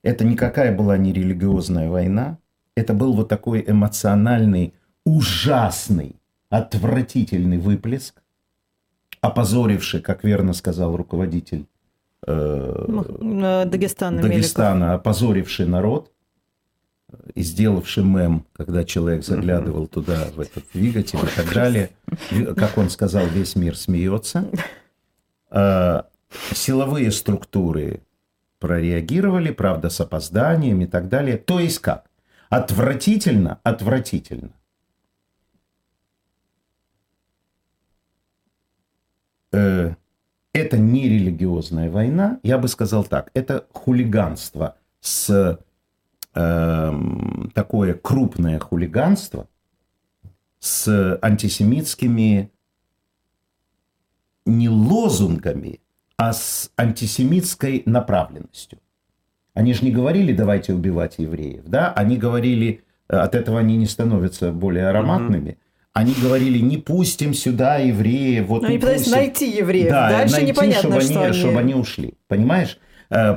это 0.02 0.24
никакая 0.24 0.76
была 0.76 0.96
не 0.96 1.12
религиозная 1.12 1.88
война. 1.88 2.38
Это 2.76 2.94
был 2.94 3.12
вот 3.12 3.28
такой 3.28 3.64
эмоциональный, 3.66 4.74
ужасный, 5.04 6.16
отвратительный 6.48 7.58
выплеск, 7.58 8.22
опозоривший, 9.20 10.00
как 10.00 10.24
верно 10.24 10.54
сказал 10.54 10.96
руководитель 10.96 11.66
э, 12.26 12.86
э, 12.88 13.64
Дагестана. 13.66 14.22
Дагестана, 14.22 14.94
опозоривший 14.94 15.66
народ 15.66 16.10
и 17.34 17.42
сделавший 17.42 18.04
мем, 18.04 18.46
когда 18.52 18.84
человек 18.84 19.24
заглядывал 19.24 19.86
туда, 19.86 20.28
в 20.34 20.40
этот 20.40 20.64
двигатель 20.72 21.18
и 21.18 21.36
так 21.36 21.52
далее. 21.52 21.90
Как 22.56 22.78
он 22.78 22.90
сказал, 22.90 23.26
весь 23.26 23.56
мир 23.56 23.76
смеется. 23.76 24.48
Э, 25.50 26.02
Силовые 26.54 27.10
структуры 27.12 28.02
прореагировали, 28.58 29.50
правда, 29.50 29.90
с 29.90 30.00
опозданием 30.00 30.80
и 30.80 30.86
так 30.86 31.08
далее. 31.08 31.36
То 31.36 31.60
есть 31.60 31.78
как? 31.80 32.06
Отвратительно, 32.48 33.58
отвратительно. 33.62 34.52
Э, 39.52 39.94
это 40.52 40.78
не 40.78 41.08
религиозная 41.08 41.90
война, 41.90 42.38
я 42.42 42.58
бы 42.58 42.68
сказал 42.68 43.04
так, 43.04 43.30
это 43.34 43.66
хулиганство 43.72 44.76
с 45.00 45.58
эм, 46.34 47.50
такое 47.54 47.94
крупное 47.94 48.58
хулиганство 48.58 49.48
с 50.58 51.18
антисемитскими 51.20 52.50
не 54.44 54.68
лозунгами, 54.68 55.80
а 56.16 56.32
с 56.32 56.70
антисемитской 56.76 57.82
направленностью. 57.86 58.78
Они 59.54 59.74
же 59.74 59.84
не 59.84 59.90
говорили, 59.90 60.32
давайте 60.32 60.72
убивать 60.72 61.18
евреев, 61.18 61.64
да? 61.66 61.92
Они 61.92 62.16
говорили, 62.16 62.82
э, 63.08 63.16
от 63.16 63.34
этого 63.34 63.58
они 63.58 63.76
не 63.76 63.86
становятся 63.86 64.50
более 64.52 64.88
ароматными. 64.88 65.58
Они 65.92 66.14
говорили, 66.14 66.58
не 66.58 66.78
пустим 66.78 67.34
сюда 67.34 67.76
евреев, 67.76 68.46
вот 68.46 68.62
Ну, 68.62 68.68
не 68.68 68.74
они 68.74 68.80
пытались 68.80 69.10
найти 69.10 69.50
евреев. 69.50 69.90
Да, 69.90 70.08
Дальше 70.08 70.36
найти, 70.36 70.48
непонятно, 70.48 70.90
чтобы, 70.90 71.00
что 71.02 71.18
они, 71.18 71.26
они... 71.26 71.38
чтобы 71.38 71.58
они 71.58 71.74
ушли. 71.74 72.14
Понимаешь? 72.28 72.78
Э, 73.10 73.34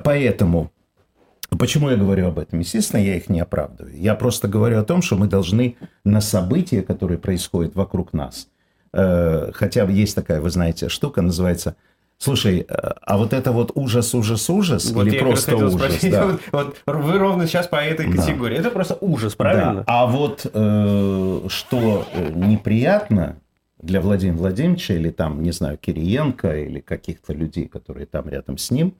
Поэтому, 1.56 1.58
почему 1.58 1.89
я 1.89 1.97
говорю 1.97 2.28
об 2.28 2.39
этом? 2.39 2.60
Естественно, 2.60 3.01
я 3.01 3.16
их 3.16 3.30
не 3.30 3.39
оправдываю. 3.39 3.95
Я 3.97 4.16
просто 4.16 4.47
говорю 4.47 4.80
о 4.80 4.84
том, 4.84 5.01
что 5.01 5.16
мы 5.16 5.28
должны 5.28 5.76
на 6.03 6.22
события, 6.22 6.82
которые 6.82 7.18
происходят 7.18 7.76
вокруг 7.76 8.14
нас, 8.14 8.47
э, 8.93 9.51
хотя 9.53 9.86
бы 9.86 9.91
есть 9.91 10.16
такая, 10.16 10.41
вы 10.41 10.49
знаете, 10.49 10.89
штука, 10.89 11.22
называется 11.22 11.76
Слушай, 12.18 12.66
э, 12.70 12.74
а 13.01 13.18
вот 13.18 13.34
это 13.34 13.51
вот 13.51 13.72
ужас, 13.76 14.16
ужас, 14.16 14.49
ужас 14.49 14.89
Вот 14.91 15.06
или 15.06 15.20
просто 15.20 15.58
ужас? 15.58 15.74
спросить, 15.74 16.12
Да. 16.12 16.26
вот, 16.53 16.76
вот 16.86 17.03
вы 17.03 17.18
ровно 17.20 17.45
сейчас 17.45 17.68
по 17.68 17.76
этой 17.76 18.08
Да. 18.10 18.22
категории. 18.22 18.58
Это 18.58 18.70
просто 18.70 18.97
ужас, 19.01 19.36
правильно? 19.36 19.74
Да. 19.74 19.84
А 19.86 20.06
вот 20.08 20.45
э, 20.51 21.41
что 21.49 22.08
э, 22.14 22.32
неприятно, 22.34 23.36
для 23.82 23.99
Владимира 23.99 24.38
Владимировича 24.38 24.93
или 24.93 25.10
там, 25.10 25.43
не 25.43 25.51
знаю, 25.51 25.78
Кириенко 25.78 26.58
или 26.58 26.80
каких-то 26.80 27.34
людей, 27.34 27.68
которые 27.68 28.06
там 28.06 28.30
рядом 28.30 28.58
с 28.58 28.72
ним, 28.72 28.93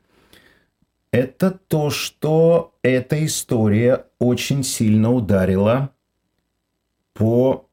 это 1.16 1.52
то, 1.52 1.90
что 1.92 2.74
эта 2.82 3.26
история 3.26 4.06
очень 4.20 4.64
сильно 4.64 5.14
ударила 5.14 5.92
по 7.14 7.68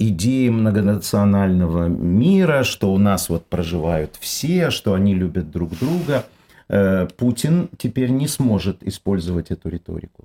идее 0.00 0.50
многонационального 0.50 1.86
мира, 1.86 2.64
что 2.64 2.92
у 2.92 2.98
нас 2.98 3.28
вот 3.28 3.46
проживают 3.46 4.16
все, 4.18 4.70
что 4.70 4.94
они 4.94 5.14
любят 5.14 5.52
друг 5.52 5.78
друга. 5.78 6.26
Э, 6.68 7.06
Путин 7.16 7.68
теперь 7.78 8.10
не 8.10 8.26
сможет 8.26 8.82
использовать 8.82 9.52
эту 9.52 9.68
риторику. 9.68 10.24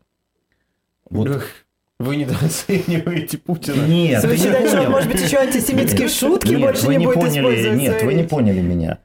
Вот. 1.12 1.44
Вы 2.00 2.16
недооцениваете 2.16 3.38
Путина. 3.38 3.86
Нет, 3.86 4.24
Вы 4.24 4.32
не 4.32 4.38
считаете, 4.38 4.68
что, 4.68 4.78
поняли. 4.78 4.92
может 4.92 5.12
быть, 5.12 5.22
еще 5.22 5.38
антисемитские 5.38 6.10
шутки 6.10 6.50
Нет, 6.50 6.62
больше 6.62 6.86
вы 6.88 6.96
не 6.96 7.06
будет 7.06 7.20
поняли, 7.20 7.40
использовать? 7.40 7.80
Нет, 7.80 8.04
вы 8.04 8.14
не 8.16 8.24
поняли 8.24 8.62
меня. 8.62 8.98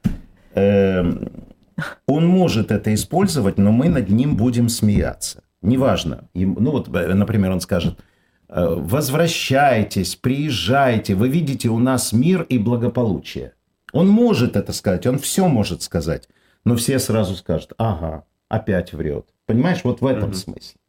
Он 2.07 2.27
может 2.27 2.71
это 2.71 2.93
использовать, 2.93 3.57
но 3.57 3.71
мы 3.71 3.89
над 3.89 4.09
ним 4.09 4.35
будем 4.37 4.69
смеяться. 4.69 5.43
Неважно. 5.61 6.29
Им- 6.33 6.57
Ну 6.59 6.71
вот, 6.71 6.87
э, 6.95 7.13
например, 7.13 7.51
он 7.51 7.61
скажет, 7.61 7.99
э, 8.49 8.65
возвращайтесь, 8.77 10.15
приезжайте, 10.15 11.15
вы 11.15 11.29
видите 11.29 11.69
у 11.69 11.79
нас 11.79 12.13
мир 12.13 12.43
и 12.43 12.57
благополучие. 12.57 13.53
Он 13.93 14.07
может 14.07 14.55
это 14.55 14.73
сказать, 14.73 15.07
он 15.07 15.17
все 15.19 15.47
может 15.47 15.81
сказать, 15.81 16.27
но 16.65 16.75
все 16.75 16.99
сразу 16.99 17.35
скажут, 17.35 17.73
ага, 17.77 18.25
опять 18.49 18.93
врет. 18.93 19.25
Понимаешь, 19.45 19.81
вот 19.83 20.01
в 20.01 20.05
этом 20.05 20.29
Мгм. 20.29 20.33
смысле. 20.33 20.79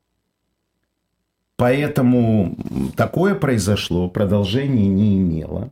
Поэтому 1.56 2.56
такое 2.96 3.34
произошло, 3.34 4.08
продолжения 4.08 4.88
не 4.88 5.18
имело. 5.18 5.70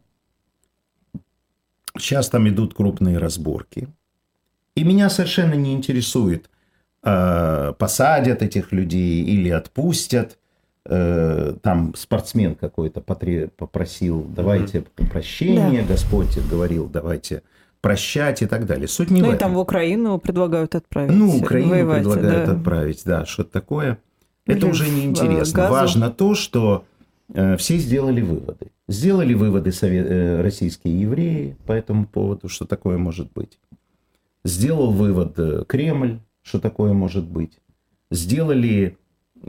Сейчас 1.99 2.29
там 2.29 2.49
идут 2.49 2.75
крупные 2.75 3.19
разборки. 3.19 3.89
И 4.75 4.85
меня 4.85 5.11
совершенно 5.11 5.55
не 5.55 5.75
интересует, 5.75 6.49
э, 7.05 7.73
посадят 7.79 8.43
этих 8.43 8.73
людей 8.73 9.23
или 9.23 9.51
отпустят. 9.51 10.39
Э, 10.85 11.55
там 11.62 11.95
спортсмен 11.95 12.55
какой-то 12.57 13.01
потре- 13.01 13.49
попросил, 13.57 14.25
давайте 14.35 14.81
прощения, 15.12 15.85
Господь 15.85 16.37
говорил, 16.51 16.89
давайте 16.89 17.43
прощать 17.81 18.43
и 18.43 18.47
так 18.47 18.66
далее. 18.66 18.89
Суть 18.89 19.11
не 19.11 19.20
в 19.20 19.25
Ну 19.25 19.31
и 19.31 19.35
этом. 19.35 19.39
там 19.51 19.55
в 19.55 19.59
Украину 19.59 20.18
предлагают 20.18 20.75
отправить. 20.75 21.12
Ну, 21.14 21.37
Украину 21.37 21.70
воевать, 21.70 21.99
предлагают 22.03 22.47
да. 22.47 22.53
отправить, 22.53 23.03
да, 23.05 23.27
что-то 23.27 23.53
такое. 23.53 23.99
Это 24.47 24.59
Или 24.66 24.70
уже 24.70 24.85
в, 24.85 24.93
не 24.93 25.03
э, 25.03 25.05
интересно. 25.11 25.57
Газу. 25.57 25.73
Важно 25.73 26.11
то, 26.11 26.35
что 26.35 26.85
э, 27.33 27.57
все 27.59 27.77
сделали 27.79 28.20
выводы. 28.23 28.66
Сделали 28.89 29.35
выводы 29.35 29.70
сове- 29.70 30.05
э, 30.07 30.43
российские 30.43 31.01
евреи 31.01 31.57
по 31.66 31.73
этому 31.73 32.07
поводу, 32.07 32.49
что 32.49 32.64
такое 32.64 32.99
может 32.99 33.33
быть. 33.33 33.59
Сделал 34.45 34.90
вывод 34.90 35.38
э, 35.38 35.64
Кремль, 35.68 36.18
что 36.43 36.59
такое 36.59 36.93
может 36.93 37.24
быть. 37.24 37.59
Сделали, 38.11 38.99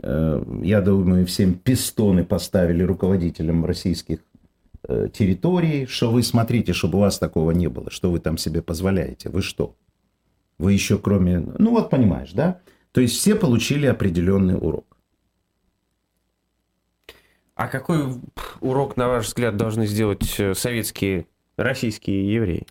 э, 0.02 0.44
я 0.62 0.80
думаю, 0.80 1.26
всем 1.26 1.54
пистоны 1.54 2.24
поставили 2.24 2.82
руководителям 2.84 3.64
российских 3.64 4.20
э, 4.86 5.08
территорий, 5.12 5.86
что 5.86 6.12
вы 6.12 6.22
смотрите, 6.22 6.72
чтобы 6.72 6.98
у 6.98 7.00
вас 7.00 7.18
такого 7.18 7.50
не 7.50 7.68
было, 7.68 7.90
что 7.90 8.10
вы 8.12 8.20
там 8.20 8.38
себе 8.38 8.62
позволяете, 8.62 9.30
вы 9.30 9.42
что? 9.42 9.74
Вы 10.58 10.72
еще 10.72 10.98
кроме... 10.98 11.40
Ну 11.40 11.72
вот 11.72 11.90
понимаешь, 11.90 12.32
да? 12.32 12.60
То 12.92 13.00
есть 13.00 13.16
все 13.16 13.34
получили 13.34 13.86
определенный 13.86 14.54
урок. 14.54 14.96
А 17.56 17.66
какой 17.66 18.20
урок, 18.60 18.96
на 18.96 19.08
ваш 19.08 19.26
взгляд, 19.26 19.56
должны 19.56 19.86
сделать 19.86 20.40
советские, 20.56 21.26
российские 21.56 22.32
евреи? 22.32 22.66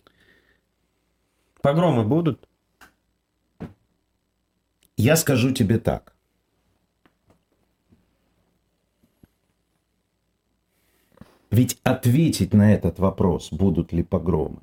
Погромы 1.64 2.04
будут? 2.04 2.46
Я 4.98 5.16
скажу 5.16 5.50
тебе 5.50 5.78
так. 5.78 6.14
Ведь 11.50 11.80
ответить 11.82 12.52
на 12.52 12.74
этот 12.74 12.98
вопрос, 12.98 13.50
будут 13.50 13.94
ли 13.94 14.02
погромы, 14.02 14.60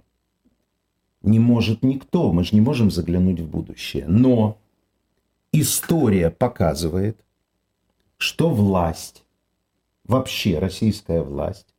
не 1.23 1.39
может 1.39 1.81
никто. 1.81 2.31
Мы 2.31 2.43
же 2.43 2.53
не 2.53 2.61
можем 2.61 2.91
заглянуть 2.91 3.39
в 3.39 3.49
будущее. 3.49 4.05
Но 4.07 4.59
история 5.51 6.29
показывает, 6.29 7.19
что 8.17 8.51
власть, 8.51 9.23
вообще 10.03 10.59
российская 10.59 11.23
власть, 11.23 11.70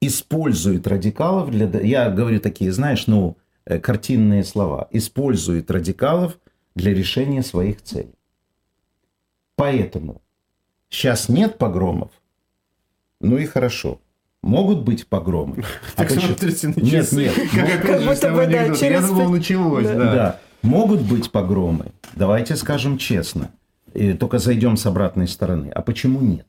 использует 0.00 0.86
радикалов 0.86 1.50
для... 1.50 1.66
Я 1.80 2.10
говорю 2.10 2.40
такие, 2.40 2.72
знаешь, 2.72 3.06
ну, 3.06 3.36
э, 3.64 3.78
картинные 3.78 4.44
слова. 4.44 4.88
Использует 4.90 5.70
радикалов 5.70 6.38
для 6.74 6.92
решения 6.94 7.42
своих 7.42 7.82
целей. 7.82 8.14
Поэтому 9.56 10.20
сейчас 10.88 11.28
нет 11.28 11.58
погромов. 11.58 12.10
Ну 13.20 13.38
и 13.38 13.46
хорошо. 13.46 14.00
Могут 14.42 14.82
быть 14.84 15.06
погромы. 15.06 15.64
А 15.96 16.04
Так 16.04 16.08
почему- 16.08 16.26
смотрите 16.36 16.68
на 16.68 16.74
Нет, 16.80 16.90
часы. 16.90 17.16
нет. 17.16 17.34
Как 17.54 17.84
опять 17.84 18.00
же 18.00 18.06
будто 18.06 18.14
с 18.16 18.20
того 18.20 18.36
бы, 18.36 18.46
да, 18.46 18.58
анекдота. 18.60 18.80
через 18.80 19.00
Я 19.02 19.06
думал, 19.06 19.28
началось, 19.30 19.86
Да. 19.86 20.40
Могут 20.62 21.00
быть 21.02 21.30
погромы. 21.30 21.92
Давайте 22.14 22.56
скажем 22.56 22.98
честно. 22.98 23.50
И 23.94 24.12
только 24.12 24.38
зайдем 24.38 24.76
с 24.76 24.84
обратной 24.86 25.28
стороны. 25.28 25.70
А 25.70 25.80
почему 25.80 26.20
нет? 26.20 26.46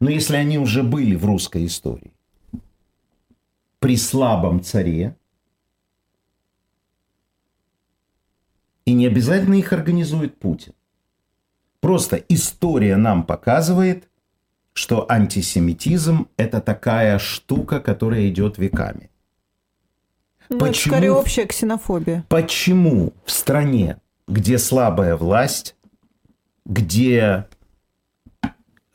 Но 0.00 0.08
если 0.08 0.36
они 0.36 0.58
уже 0.58 0.82
были 0.82 1.14
в 1.16 1.24
русской 1.24 1.66
истории, 1.66 2.12
при 3.78 3.96
слабом 3.96 4.62
царе, 4.62 5.16
и 8.84 8.92
не 8.94 9.06
обязательно 9.06 9.54
их 9.54 9.72
организует 9.72 10.38
Путин. 10.38 10.72
Просто 11.80 12.16
история 12.16 12.96
нам 12.96 13.24
показывает, 13.24 14.08
что 14.72 15.06
антисемитизм– 15.10 16.28
это 16.36 16.60
такая 16.60 17.18
штука, 17.18 17.80
которая 17.80 18.28
идет 18.28 18.58
веками. 18.58 19.10
Ну, 20.48 20.56
это 20.56 20.66
Почему? 20.66 20.94
скорее 20.94 21.12
общая 21.12 21.46
ксенофобия. 21.46 22.24
Почему 22.28 23.12
в 23.24 23.30
стране, 23.30 23.98
где 24.26 24.58
слабая 24.58 25.16
власть, 25.16 25.76
где 26.64 27.46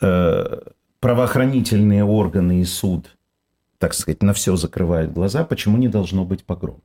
э, 0.02 0.60
правоохранительные 1.00 2.04
органы 2.04 2.62
и 2.62 2.66
суд, 2.66 3.18
так 3.84 3.94
сказать, 3.94 4.24
на 4.24 4.32
все 4.32 4.56
закрывают 4.56 5.12
глаза, 5.12 5.44
почему 5.44 5.78
не 5.78 5.90
должно 5.90 6.24
быть 6.24 6.46
погромов? 6.46 6.80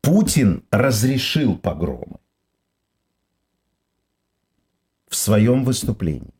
Путин 0.00 0.62
разрешил 0.70 1.58
погромы 1.58 2.20
в 5.08 5.16
своем 5.16 5.64
выступлении. 5.64 6.32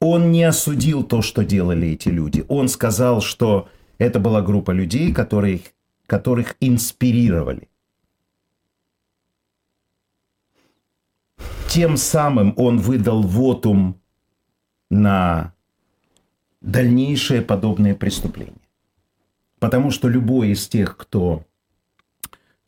Он 0.00 0.32
не 0.32 0.44
осудил 0.44 1.02
то, 1.02 1.20
что 1.20 1.44
делали 1.44 1.88
эти 1.88 2.08
люди. 2.08 2.46
Он 2.48 2.70
сказал, 2.70 3.20
что 3.20 3.68
это 3.98 4.18
была 4.18 4.40
группа 4.40 4.70
людей, 4.70 5.12
которые, 5.12 5.60
которых 6.06 6.56
инспирировали. 6.60 7.68
Тем 11.68 11.98
самым 11.98 12.54
он 12.56 12.78
выдал 12.78 13.20
вотум 13.20 14.00
на 14.90 15.52
дальнейшие 16.60 17.42
подобные 17.42 17.94
преступления. 17.94 18.68
Потому 19.58 19.90
что 19.90 20.08
любой 20.08 20.50
из 20.50 20.68
тех, 20.68 20.96
кто 20.96 21.44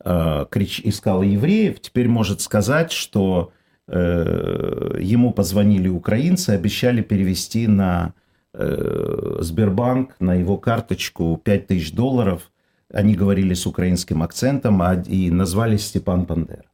э, 0.03 0.45
крич, 0.49 0.81
искал 0.83 1.21
евреев, 1.21 1.79
теперь 1.79 2.07
может 2.07 2.41
сказать, 2.41 2.91
что 2.91 3.51
э, 3.87 4.97
ему 4.99 5.31
позвонили 5.31 5.87
украинцы, 5.87 6.49
обещали 6.51 7.01
перевести 7.01 7.67
на 7.67 8.13
э, 8.53 9.37
Сбербанк, 9.39 10.15
на 10.19 10.33
его 10.35 10.57
карточку 10.57 11.39
5000 11.43 11.93
долларов. 11.93 12.51
Они 12.93 13.15
говорили 13.15 13.53
с 13.53 13.65
украинским 13.65 14.21
акцентом 14.21 14.81
а, 14.81 14.95
и 14.95 15.31
назвали 15.31 15.77
Степан 15.77 16.23
Бандера. 16.23 16.65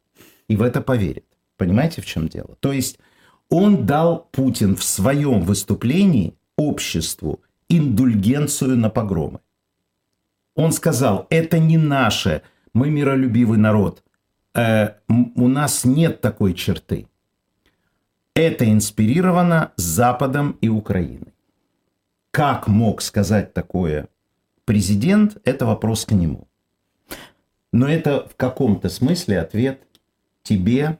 И 0.47 0.55
в 0.55 0.63
это 0.63 0.81
поверит. 0.81 1.25
Понимаете, 1.57 2.01
в 2.01 2.05
чем 2.05 2.27
дело? 2.27 2.55
То 2.59 2.71
есть 2.71 2.97
он 3.49 3.85
дал 3.85 4.27
Путин 4.31 4.75
в 4.75 4.83
своем 4.83 5.41
выступлении 5.41 6.35
обществу 6.57 7.41
индульгенцию 7.69 8.77
на 8.77 8.89
погромы. 8.89 9.39
Он 10.55 10.71
сказал, 10.71 11.27
это 11.29 11.59
не 11.59 11.77
наше, 11.77 12.41
мы 12.73 12.89
миролюбивый 12.89 13.57
народ. 13.57 14.03
Э, 14.53 14.95
у 15.07 15.47
нас 15.47 15.85
нет 15.85 16.21
такой 16.21 16.53
черты. 16.53 17.07
Это 18.33 18.69
инспирировано 18.69 19.71
Западом 19.77 20.57
и 20.61 20.69
Украиной. 20.69 21.33
Как 22.31 22.67
мог 22.67 23.01
сказать 23.01 23.53
такое 23.53 24.09
президент, 24.65 25.37
это 25.43 25.65
вопрос 25.65 26.05
к 26.05 26.11
нему. 26.11 26.47
Но 27.71 27.87
это 27.87 28.27
в 28.27 28.35
каком-то 28.35 28.89
смысле 28.89 29.39
ответ 29.39 29.81
тебе 30.43 30.99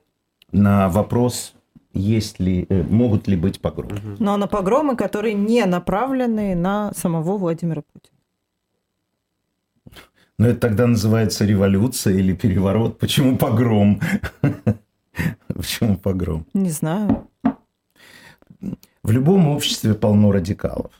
на 0.52 0.90
вопрос 0.90 1.54
есть 1.98 2.40
ли, 2.40 2.66
э, 2.70 2.84
могут 2.84 3.28
ли 3.28 3.36
быть 3.36 3.60
погромы. 3.60 4.18
Но 4.20 4.38
на 4.38 4.48
погромы, 4.48 4.96
которые 4.96 5.34
не 5.34 5.66
направлены 5.66 6.56
на 6.56 6.94
самого 6.94 7.38
Владимира 7.38 7.82
Путина. 7.82 8.18
Но 10.40 10.48
это 10.48 10.60
тогда 10.60 10.88
называется 10.88 11.46
революция 11.46 12.14
или 12.14 12.34
переворот. 12.34 13.00
Почему 13.00 13.38
погром? 13.38 14.00
Почему 15.48 15.98
погром? 15.98 16.46
Не 16.54 16.70
знаю. 16.70 17.28
В 19.04 19.12
любом 19.12 19.48
обществе 19.48 19.94
полно 19.96 20.32
радикалов. 20.32 20.92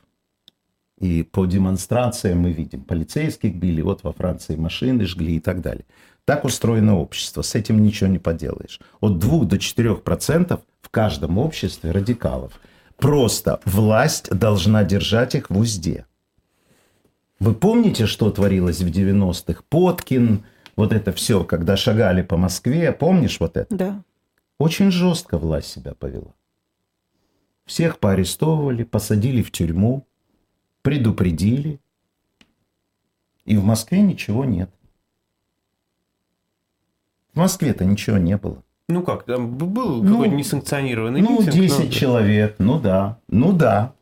И 0.98 1.24
по 1.24 1.46
демонстрациям 1.46 2.40
мы 2.40 2.52
видим, 2.52 2.84
полицейских 2.84 3.56
били, 3.56 3.82
вот 3.82 4.04
во 4.04 4.12
Франции 4.12 4.56
машины 4.56 5.06
жгли 5.06 5.36
и 5.36 5.40
так 5.40 5.62
далее. 5.62 5.86
Так 6.28 6.44
устроено 6.44 7.00
общество, 7.00 7.42
с 7.42 7.56
этим 7.56 7.82
ничего 7.82 8.10
не 8.10 8.20
поделаешь. 8.20 8.82
От 9.00 9.18
2 9.18 9.46
до 9.46 9.58
4 9.58 9.96
процентов 9.96 10.60
в 10.82 10.90
каждом 10.90 11.38
обществе 11.38 11.92
радикалов. 11.92 12.60
Просто 12.98 13.62
власть 13.64 14.30
должна 14.30 14.84
держать 14.84 15.36
их 15.36 15.50
в 15.50 15.58
узде. 15.58 16.06
Вы 17.40 17.54
помните, 17.54 18.08
что 18.08 18.30
творилось 18.30 18.82
в 18.82 18.88
90-х? 18.88 19.64
Поткин, 19.70 20.44
вот 20.76 20.92
это 20.92 21.14
все, 21.14 21.46
когда 21.46 21.78
шагали 21.78 22.24
по 22.24 22.36
Москве, 22.36 22.92
помнишь 22.92 23.40
вот 23.40 23.56
это? 23.56 23.74
Да. 23.74 24.04
Очень 24.60 24.92
жестко 24.92 25.38
власть 25.38 25.72
себя 25.72 25.94
повела. 25.94 26.34
Всех 27.66 28.00
поарестовывали, 28.00 28.84
посадили 28.84 29.42
в 29.42 29.54
тюрьму, 29.54 30.06
предупредили. 30.82 31.80
И 33.46 33.56
в 33.56 33.64
Москве 33.64 34.02
ничего 34.02 34.44
нет. 34.44 34.70
В 37.38 37.40
Москве-то 37.40 37.86
ничего 37.86 38.18
не 38.18 38.36
было. 38.36 38.64
Ну 38.90 39.04
как, 39.04 39.26
там 39.26 39.56
был 39.60 40.02
Ну, 40.02 40.14
какой-то 40.14 40.34
несанкционированный 40.34 41.22
Ну, 41.22 41.38
митинг. 41.38 41.54
10 41.54 41.86
но- 41.86 41.92
человек, 41.92 42.56
ну 42.58 42.80
да, 42.80 43.20
ну 43.28 43.54
да. 43.54 43.94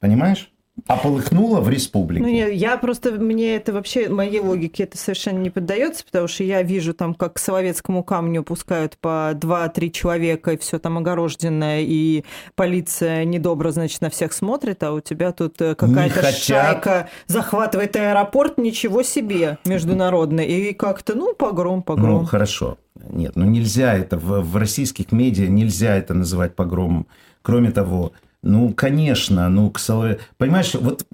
Понимаешь? 0.00 0.50
А 0.86 0.96
полыхнуло 0.96 1.60
в 1.60 1.68
республике. 1.68 2.22
Ну, 2.24 2.28
я, 2.28 2.46
я 2.46 2.76
просто, 2.76 3.12
мне 3.12 3.56
это 3.56 3.72
вообще, 3.72 4.08
моей 4.08 4.40
логике 4.40 4.84
это 4.84 4.96
совершенно 4.96 5.38
не 5.38 5.50
поддается, 5.50 6.04
потому 6.04 6.28
что 6.28 6.44
я 6.44 6.62
вижу 6.62 6.94
там, 6.94 7.14
как 7.14 7.34
к 7.34 7.38
Соловецкому 7.38 8.02
камню 8.04 8.42
пускают 8.42 8.96
по 8.98 9.32
2-3 9.34 9.90
человека, 9.90 10.52
и 10.52 10.56
все 10.56 10.78
там 10.78 10.98
огорожденное, 10.98 11.80
и 11.80 12.24
полиция 12.54 13.24
недобро, 13.24 13.70
значит, 13.70 14.00
на 14.00 14.10
всех 14.10 14.32
смотрит, 14.32 14.82
а 14.82 14.92
у 14.92 15.00
тебя 15.00 15.32
тут 15.32 15.60
э, 15.60 15.74
какая-то 15.74 16.32
шайка 16.32 17.08
захватывает 17.26 17.96
аэропорт, 17.96 18.58
ничего 18.58 19.02
себе, 19.02 19.58
международный, 19.64 20.46
и 20.46 20.72
как-то, 20.74 21.14
ну, 21.14 21.34
погром, 21.34 21.76
Ну, 21.78 21.82
погром. 21.82 22.26
хорошо. 22.26 22.78
Нет, 23.10 23.32
ну 23.36 23.44
нельзя 23.44 23.94
это, 23.94 24.18
в, 24.18 24.40
в 24.40 24.56
российских 24.56 25.12
медиа 25.12 25.46
нельзя 25.48 25.96
это 25.96 26.14
называть 26.14 26.54
погромом. 26.56 27.06
Кроме 27.42 27.70
того, 27.70 28.12
ну, 28.42 28.72
конечно, 28.72 29.48
ну, 29.48 29.70
к 29.70 29.78
Солове... 29.78 30.18
Понимаешь, 30.36 30.74
вот... 30.74 31.04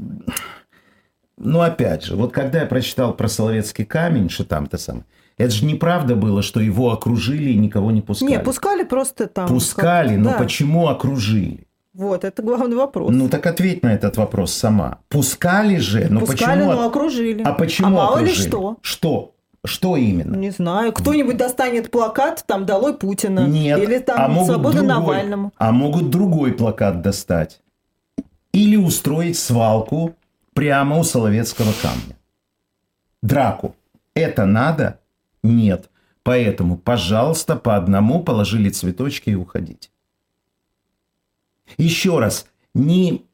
Ну, 1.37 1.61
опять 1.61 2.05
же, 2.05 2.15
вот 2.15 2.33
когда 2.33 2.61
я 2.61 2.67
прочитал 2.67 3.15
про 3.15 3.29
Соловецкий 3.29 3.85
камень, 3.85 4.31
что 4.31 4.45
там-то 4.45 4.79
самое, 4.79 5.05
это 5.37 5.51
же 5.51 5.65
неправда 5.65 6.15
было, 6.15 6.43
что 6.43 6.61
его 6.61 6.93
окружили 6.93 7.51
и 7.51 7.57
никого 7.57 7.91
не 7.91 8.03
пускали. 8.03 8.31
Не, 8.31 8.39
пускали 8.39 8.85
просто 8.85 9.27
там. 9.27 9.49
Пускали, 9.49 10.17
но 10.17 10.31
да. 10.31 10.39
почему 10.39 10.87
окружили? 10.89 11.67
Вот, 11.93 12.25
это 12.25 12.43
главный 12.43 12.77
вопрос. 12.77 13.11
Ну, 13.13 13.29
так 13.29 13.47
ответь 13.47 13.83
на 13.83 13.95
этот 13.95 14.17
вопрос 14.17 14.53
сама. 14.53 14.99
Пускали 15.09 15.77
же, 15.77 16.09
но 16.11 16.21
Пускали, 16.21 16.61
почему... 16.61 16.73
но 16.73 16.87
окружили. 16.87 17.43
А 17.43 17.53
почему 17.53 17.89
А 17.89 17.91
мало 17.91 18.19
ли 18.19 18.25
окружили? 18.25 18.49
что. 18.49 18.79
Что? 18.83 19.34
Что 19.65 19.97
именно? 19.97 20.37
Не 20.37 20.51
знаю, 20.51 20.93
кто-нибудь 20.93 21.39
достанет 21.39 21.91
плакат, 21.91 22.45
там, 22.47 22.67
«Долой 22.67 22.95
Путина». 22.95 23.47
Нет, 23.47 23.79
Или 23.79 23.99
там 23.99 24.21
а 24.21 24.29
могут 24.29 24.49
«Свобода 24.49 24.77
другой, 24.79 24.95
Навальному». 24.95 25.53
А 25.57 25.73
могут 25.73 26.11
другой 26.11 26.53
плакат 26.53 27.01
достать. 27.01 27.63
Или 28.53 28.77
устроить 28.77 29.39
свалку 29.39 30.15
прямо 30.53 30.99
у 30.99 31.05
Соловецкого 31.05 31.73
камня. 31.81 32.17
Драку. 33.23 33.75
Это 34.15 34.45
надо? 34.45 35.01
Нет. 35.43 35.89
Поэтому, 36.23 36.77
пожалуйста, 36.77 37.57
по 37.57 37.75
одному 37.75 38.23
положили 38.23 38.69
цветочки 38.69 39.31
и 39.31 39.35
уходите. 39.35 39.89
Еще 41.79 42.19
раз, 42.19 42.47
не, 42.75 43.25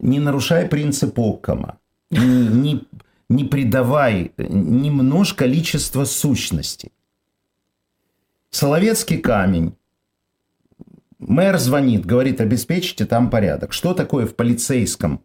не 0.00 0.20
нарушай 0.20 0.66
принцип 0.66 1.18
Оккама. 1.18 1.78
Не, 2.10 2.46
не, 2.46 2.84
не 3.34 3.44
придавай, 3.44 4.32
не 4.36 4.90
множь 4.90 5.34
количество 5.34 6.04
сущностей. 6.04 6.92
Соловецкий 8.50 9.18
камень. 9.18 9.74
Мэр 11.18 11.58
звонит, 11.58 12.04
говорит, 12.04 12.40
обеспечьте 12.40 13.06
там 13.06 13.30
порядок. 13.30 13.72
Что 13.72 13.94
такое 13.94 14.26
в 14.26 14.34
полицейском 14.34 15.22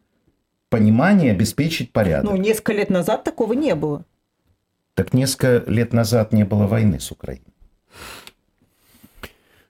понимании 0.70 1.30
обеспечить 1.30 1.92
порядок? 1.92 2.32
Ну, 2.32 2.38
несколько 2.38 2.74
лет 2.74 2.90
назад 2.90 3.24
такого 3.24 3.54
не 3.54 3.76
было. 3.76 4.06
Так 4.94 5.14
несколько 5.14 5.64
лет 5.70 5.94
назад 5.94 6.34
не 6.34 6.46
было 6.46 6.68
войны 6.68 7.00
с 7.00 7.12
Украиной. 7.12 7.54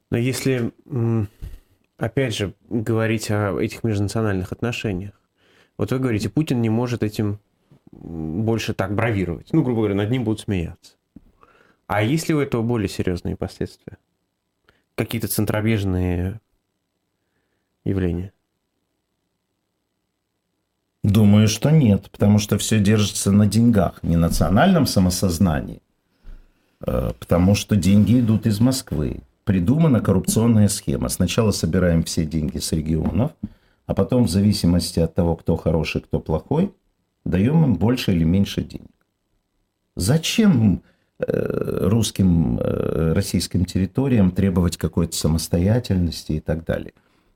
Но 0.09 0.17
если, 0.17 0.71
опять 1.97 2.35
же, 2.35 2.53
говорить 2.69 3.29
о 3.31 3.57
этих 3.59 3.83
межнациональных 3.83 4.51
отношениях, 4.51 5.19
вот 5.77 5.91
вы 5.91 5.99
говорите, 5.99 6.29
Путин 6.29 6.61
не 6.61 6.69
может 6.69 7.03
этим 7.03 7.39
больше 7.91 8.73
так 8.73 8.93
бравировать. 8.95 9.49
Ну, 9.51 9.63
грубо 9.63 9.81
говоря, 9.81 9.95
над 9.95 10.09
ним 10.09 10.23
будут 10.23 10.41
смеяться. 10.41 10.93
А 11.87 12.03
есть 12.03 12.27
ли 12.29 12.35
у 12.35 12.39
этого 12.39 12.61
более 12.61 12.89
серьезные 12.89 13.35
последствия? 13.35 13.97
Какие-то 14.95 15.27
центробежные 15.27 16.41
явления? 17.85 18.33
Думаю, 21.03 21.47
что 21.47 21.69
нет, 21.69 22.09
потому 22.11 22.39
что 22.39 22.57
все 22.57 22.79
держится 22.79 23.31
на 23.31 23.45
деньгах, 23.45 24.03
не 24.03 24.17
национальном 24.17 24.85
самосознании, 24.85 25.81
Э, 26.85 27.11
потому 27.19 27.55
что 27.55 27.75
деньги 27.75 28.19
идут 28.19 28.45
из 28.45 28.59
Москвы. 28.59 29.21
Придумана 29.43 30.01
коррупционная 30.01 30.67
схема. 30.67 31.09
Сначала 31.09 31.51
собираем 31.51 32.03
все 32.03 32.25
деньги 32.25 32.59
с 32.59 32.71
регионов, 32.71 33.31
а 33.85 33.93
потом 33.93 34.25
в 34.25 34.29
зависимости 34.29 34.99
от 34.99 35.15
того, 35.15 35.35
кто 35.35 35.55
хороший, 35.55 36.01
кто 36.01 36.19
плохой, 36.19 36.73
даем 37.29 37.63
им 37.63 37.75
больше 37.75 38.11
или 38.13 38.23
меньше 38.23 38.63
денег. 38.63 38.91
Зачем 39.95 40.81
э, 41.19 41.87
русским, 41.87 42.59
э, 42.59 43.13
российским 43.13 43.65
территориям 43.65 44.31
требовать 44.31 44.77
какой-то 44.77 45.15
самостоятельности 45.15 46.33
и 46.33 46.39
так 46.39 46.65
далее? 46.65 46.93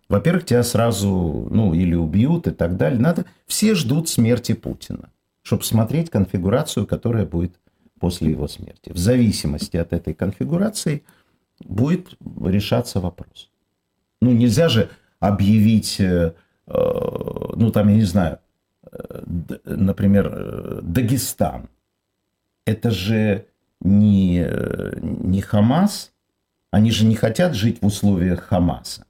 Во-первых, 0.07 0.45
тебя 0.45 0.63
сразу, 0.63 1.47
ну, 1.49 1.73
или 1.73 1.95
убьют 1.95 2.47
и 2.47 2.51
так 2.51 2.77
далее. 2.77 2.99
Надо, 2.99 3.25
все 3.47 3.75
ждут 3.75 4.09
смерти 4.09 4.53
Путина, 4.53 5.09
чтобы 5.41 5.63
смотреть 5.63 6.09
конфигурацию, 6.09 6.85
которая 6.85 7.25
будет 7.25 7.53
после 7.99 8.31
его 8.31 8.47
смерти. 8.47 8.91
В 8.91 8.97
зависимости 8.97 9.77
от 9.77 9.93
этой 9.93 10.13
конфигурации 10.13 11.03
будет 11.63 12.17
решаться 12.43 12.99
вопрос. 12.99 13.49
Ну, 14.21 14.31
нельзя 14.31 14.69
же 14.69 14.89
объявить, 15.19 15.99
э, 15.99 16.33
ну, 16.67 17.71
там, 17.71 17.87
я 17.87 17.95
не 17.95 18.03
знаю, 18.03 18.39
например, 19.65 20.31
э, 20.31 20.79
Дагестан. 20.83 21.69
Это 22.65 22.91
же 22.91 23.45
не, 23.79 24.43
э, 24.45 24.99
не 25.01 25.41
Хамас. 25.41 26.11
Они 26.71 26.91
же 26.91 27.05
не 27.05 27.15
хотят 27.15 27.53
жить 27.55 27.81
в 27.81 27.85
условиях 27.85 28.43
Хамаса. 28.43 29.05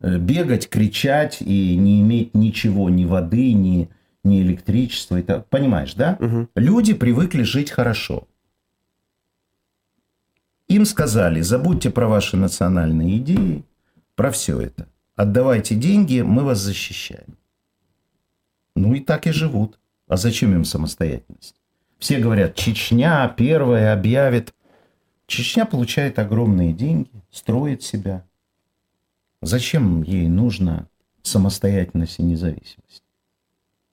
Э, 0.00 0.18
Бегать, 0.18 0.68
кричать 0.68 1.40
и 1.40 1.76
не 1.76 2.00
иметь 2.00 2.34
ничего, 2.34 2.90
ни 2.90 3.04
воды, 3.04 3.52
ни, 3.52 3.88
ни 4.24 4.42
электричества. 4.42 5.22
так. 5.22 5.46
Понимаешь, 5.48 5.94
да? 5.94 6.16
Мгм. 6.20 6.48
Люди 6.54 6.94
привыкли 6.94 7.42
жить 7.42 7.70
хорошо. 7.70 8.26
Им 10.68 10.84
сказали, 10.84 11.40
забудьте 11.40 11.90
про 11.90 12.06
ваши 12.08 12.36
национальные 12.36 13.16
идеи, 13.18 13.64
про 14.14 14.30
все 14.30 14.60
это. 14.60 14.86
Отдавайте 15.16 15.74
деньги, 15.74 16.20
мы 16.20 16.44
вас 16.44 16.58
защищаем. 16.58 17.37
Ну 18.78 18.94
и 18.94 19.00
так 19.00 19.26
и 19.26 19.32
живут. 19.32 19.78
А 20.06 20.16
зачем 20.16 20.54
им 20.54 20.64
самостоятельность? 20.64 21.56
Все 21.98 22.18
говорят, 22.18 22.54
Чечня 22.54 23.28
первая 23.28 23.92
объявит. 23.92 24.54
Чечня 25.26 25.66
получает 25.66 26.18
огромные 26.20 26.72
деньги, 26.72 27.10
строит 27.30 27.82
себя. 27.82 28.24
Зачем 29.42 30.02
ей 30.02 30.28
нужна 30.28 30.86
самостоятельность 31.22 32.20
и 32.20 32.22
независимость? 32.22 33.02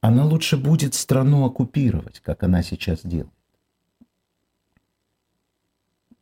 Она 0.02 0.24
лучше 0.24 0.56
будет 0.56 0.94
страну 0.94 1.46
оккупировать, 1.46 2.20
как 2.20 2.44
она 2.44 2.62
сейчас 2.62 3.02
делает. 3.04 3.34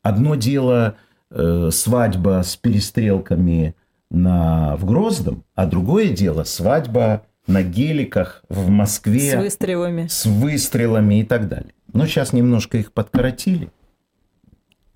Одно 0.01 0.35
дело 0.35 0.95
э, 1.29 1.69
свадьба 1.69 2.41
с 2.43 2.55
перестрелками 2.55 3.75
на, 4.09 4.77
в 4.77 4.85
Грозном, 4.85 5.43
а 5.53 5.65
другое 5.65 6.09
дело 6.09 6.45
свадьба 6.45 7.25
на 7.47 7.63
геликах 7.63 8.43
в 8.49 8.69
Москве 8.69 9.31
С 9.31 9.35
выстрелами. 9.35 10.07
с 10.07 10.25
выстрелами 10.25 11.21
и 11.21 11.25
так 11.25 11.47
далее. 11.47 11.73
Но 11.91 12.05
сейчас 12.07 12.33
немножко 12.33 12.77
их 12.77 12.93
подкоротили. 12.93 13.69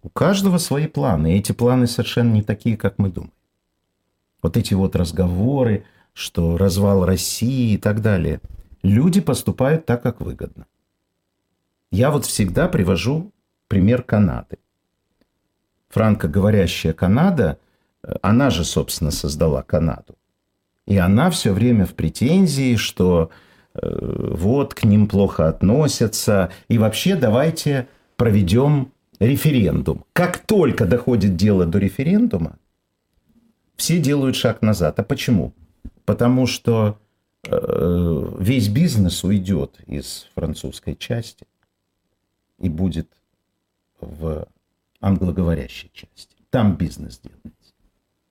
У 0.01 0.09
каждого 0.09 0.57
свои 0.57 0.87
планы. 0.87 1.35
И 1.35 1.39
эти 1.39 1.51
планы 1.51 1.87
совершенно 1.87 2.31
не 2.33 2.43
такие, 2.43 2.77
как 2.77 2.97
мы 2.97 3.09
думаем. 3.09 3.33
Вот 4.41 4.55
эти 4.55 4.73
вот 4.73 4.95
разговоры, 4.95 5.83
что 6.13 6.57
развал 6.57 7.05
России 7.05 7.73
и 7.73 7.77
так 7.77 8.01
далее. 8.01 8.39
Люди 8.83 9.19
поступают 9.19 9.85
так, 9.85 10.01
как 10.01 10.21
выгодно. 10.21 10.65
Я 11.91 12.11
вот 12.11 12.25
всегда 12.25 12.67
привожу 12.67 13.31
пример 13.67 14.03
Канады. 14.03 14.57
Франкоговорящая 15.89 16.93
Канада, 16.93 17.59
э, 18.03 18.13
она 18.21 18.49
же, 18.49 18.63
собственно, 18.63 19.11
создала 19.11 19.63
Канаду. 19.63 20.15
И 20.87 20.97
она 20.97 21.29
все 21.29 21.51
время 21.51 21.85
в 21.85 21.93
претензии, 21.93 22.77
что 22.77 23.29
э, 23.73 23.79
вот 23.81 24.73
к 24.73 24.85
ним 24.85 25.07
плохо 25.07 25.49
относятся. 25.49 26.49
И 26.69 26.77
вообще 26.77 27.15
давайте 27.15 27.89
проведем 28.15 28.93
референдум. 29.19 30.05
Как 30.13 30.39
только 30.39 30.85
доходит 30.85 31.35
дело 31.35 31.65
до 31.65 31.77
референдума, 31.77 32.57
все 33.75 33.99
делают 33.99 34.37
шаг 34.37 34.61
назад. 34.61 34.97
А 34.99 35.03
почему? 35.03 35.53
Потому 36.05 36.47
что 36.47 36.97
э, 37.45 38.31
весь 38.39 38.69
бизнес 38.69 39.25
уйдет 39.25 39.79
из 39.87 40.29
французской 40.35 40.95
части 40.95 41.45
и 42.59 42.69
будет 42.69 43.09
в 43.99 44.47
англоговорящей 45.01 45.91
части. 45.93 46.37
Там 46.49 46.77
бизнес 46.77 47.19
делается. 47.19 47.73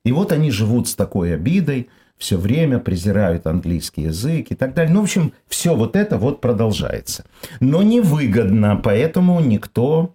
И 0.05 0.13
вот 0.13 0.33
они 0.33 0.51
живут 0.51 0.89
с 0.89 0.95
такой 0.95 1.35
обидой, 1.35 1.91
все 2.19 2.37
время 2.37 2.79
презирают 2.79 3.47
английский 3.47 4.03
язык 4.03 4.51
и 4.51 4.55
так 4.55 4.75
далее. 4.75 4.93
Ну, 4.93 5.01
в 5.01 5.05
общем, 5.05 5.33
все 5.49 5.75
вот 5.75 5.97
это 5.97 6.19
вот 6.19 6.41
продолжается. 6.41 7.25
Но 7.61 7.83
невыгодно, 7.83 8.81
поэтому 8.83 9.41
никто... 9.41 10.15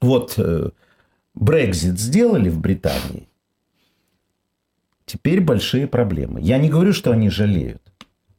Вот 0.00 0.38
Брекзит 1.34 2.00
сделали 2.00 2.48
в 2.48 2.58
Британии, 2.58 3.28
теперь 5.04 5.42
большие 5.42 5.86
проблемы. 5.86 6.40
Я 6.40 6.56
не 6.56 6.70
говорю, 6.70 6.94
что 6.94 7.12
они 7.12 7.28
жалеют, 7.28 7.82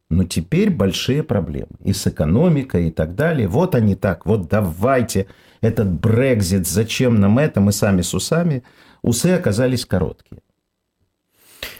но 0.09 0.23
теперь 0.23 0.71
большие 0.71 1.21
проблемы. 1.21 1.77
И 1.83 1.93
с 1.93 2.07
экономикой, 2.07 2.87
и 2.87 2.91
так 2.91 3.13
далее. 3.13 3.47
Вот 3.47 3.75
они 3.75 3.95
так, 3.95 4.25
вот 4.25 4.49
давайте 4.49 5.27
этот 5.61 5.91
Брекзит, 5.91 6.67
зачем 6.67 7.19
нам 7.19 7.37
это, 7.37 7.61
мы 7.61 7.71
сами 7.71 8.01
с 8.01 8.15
усами. 8.15 8.63
Усы 9.03 9.27
оказались 9.27 9.85
короткие. 9.85 10.40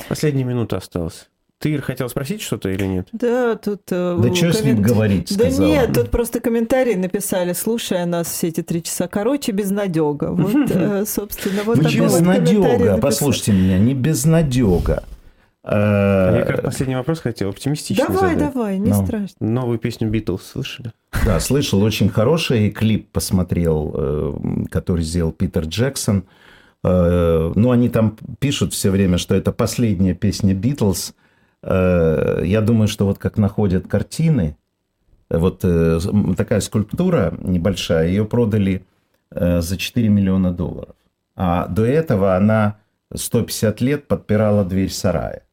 Последняя 0.07 0.43
минута 0.43 0.77
осталась. 0.77 1.29
Ты, 1.61 1.69
Ир, 1.73 1.81
хотел 1.83 2.09
спросить 2.09 2.41
что-то 2.41 2.69
или 2.69 2.85
нет? 2.85 3.07
Да, 3.11 3.55
тут... 3.55 3.81
Э, 3.91 4.17
да 4.19 4.33
что 4.33 4.51
с 4.51 4.63
ним 4.63 4.81
говорить, 4.81 5.31
сказал. 5.31 5.59
Да 5.59 5.65
нет, 5.65 5.93
тут 5.93 6.09
просто 6.09 6.39
комментарии 6.39 6.95
написали, 6.95 7.53
слушая 7.53 8.07
нас 8.07 8.27
все 8.27 8.47
эти 8.47 8.63
три 8.63 8.81
часа. 8.81 9.07
Короче, 9.07 9.51
безнадега. 9.51 10.31
Вот, 10.31 10.71
э, 10.71 11.05
собственно, 11.05 11.61
вот 11.63 11.77
такой 11.77 11.99
Безнадега, 11.99 12.97
послушайте 12.97 13.51
меня, 13.51 13.77
не 13.77 13.93
безнадега. 13.93 15.03
А 15.63 16.35
я 16.35 16.41
как 16.41 16.49
раз 16.49 16.61
последний 16.61 16.95
вопрос 16.95 17.19
хотел, 17.19 17.49
оптимистичный 17.49 18.07
Давай, 18.07 18.33
задать. 18.33 18.53
давай, 18.53 18.79
не 18.79 18.89
ну. 18.89 19.05
страшно. 19.05 19.35
Новую 19.47 19.77
песню 19.77 20.09
Битлз 20.09 20.41
слышали? 20.43 20.91
Да, 21.23 21.39
слышал, 21.39 21.83
очень 21.83 22.09
хороший 22.09 22.71
клип 22.71 23.11
посмотрел, 23.11 23.93
э, 23.93 24.33
который 24.71 25.03
сделал 25.03 25.31
Питер 25.31 25.65
Джексон. 25.65 26.23
Ну, 26.83 27.69
они 27.71 27.89
там 27.89 28.17
пишут 28.39 28.73
все 28.73 28.89
время, 28.89 29.19
что 29.19 29.35
это 29.35 29.51
последняя 29.51 30.15
песня 30.15 30.55
Битлз. 30.55 31.13
Э, 31.63 32.41
я 32.43 32.61
думаю, 32.61 32.87
что 32.87 33.05
вот 33.05 33.17
как 33.19 33.37
находят 33.37 33.87
картины, 33.87 34.57
вот 35.29 35.61
э, 35.63 35.99
такая 36.35 36.59
скульптура 36.59 37.33
небольшая, 37.39 38.07
ее 38.07 38.25
продали 38.25 38.85
э, 39.31 39.61
за 39.61 39.77
4 39.77 40.09
миллиона 40.09 40.51
долларов. 40.51 40.95
А 41.35 41.67
до 41.67 41.85
этого 41.85 42.35
она 42.35 42.77
150 43.13 43.81
лет 43.81 44.07
подпирала 44.07 44.65
дверь 44.65 44.91
сарая. 44.91 45.43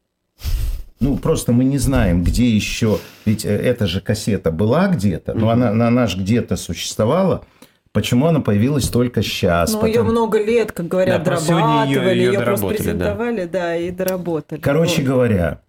Ну, 0.99 1.17
просто 1.17 1.53
мы 1.53 1.63
не 1.63 1.77
знаем, 1.77 2.23
где 2.23 2.49
еще... 2.49 2.99
Ведь 3.25 3.45
эта 3.45 3.87
же 3.87 4.01
кассета 4.01 4.51
была 4.51 4.89
где-то, 4.89 5.33
но 5.33 5.49
она, 5.49 5.69
она 5.69 6.07
же 6.07 6.17
где-то 6.19 6.57
существовала. 6.57 7.45
Почему 7.91 8.27
она 8.27 8.39
появилась 8.39 8.87
только 8.87 9.23
сейчас? 9.23 9.73
Ну, 9.73 9.79
потом... 9.79 9.89
ее 9.89 10.03
много 10.03 10.43
лет, 10.43 10.71
как 10.71 10.87
говорят, 10.87 11.23
да, 11.23 11.37
дорабатывали, 11.37 12.09
ее, 12.09 12.17
ее, 12.17 12.33
ее 12.33 12.39
просто 12.41 12.67
презентовали, 12.67 13.45
да. 13.45 13.59
да, 13.59 13.75
и 13.75 13.91
доработали. 13.91 14.59
Короче 14.59 15.01
вот. 15.01 15.07
говоря, 15.07 15.61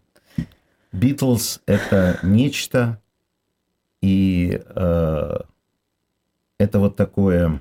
Битлз– 0.93 1.61
это 1.66 2.18
нечто, 2.23 3.01
и 4.03 4.61
э, 4.64 5.39
это 6.59 6.79
вот 6.79 6.97
такое... 6.97 7.61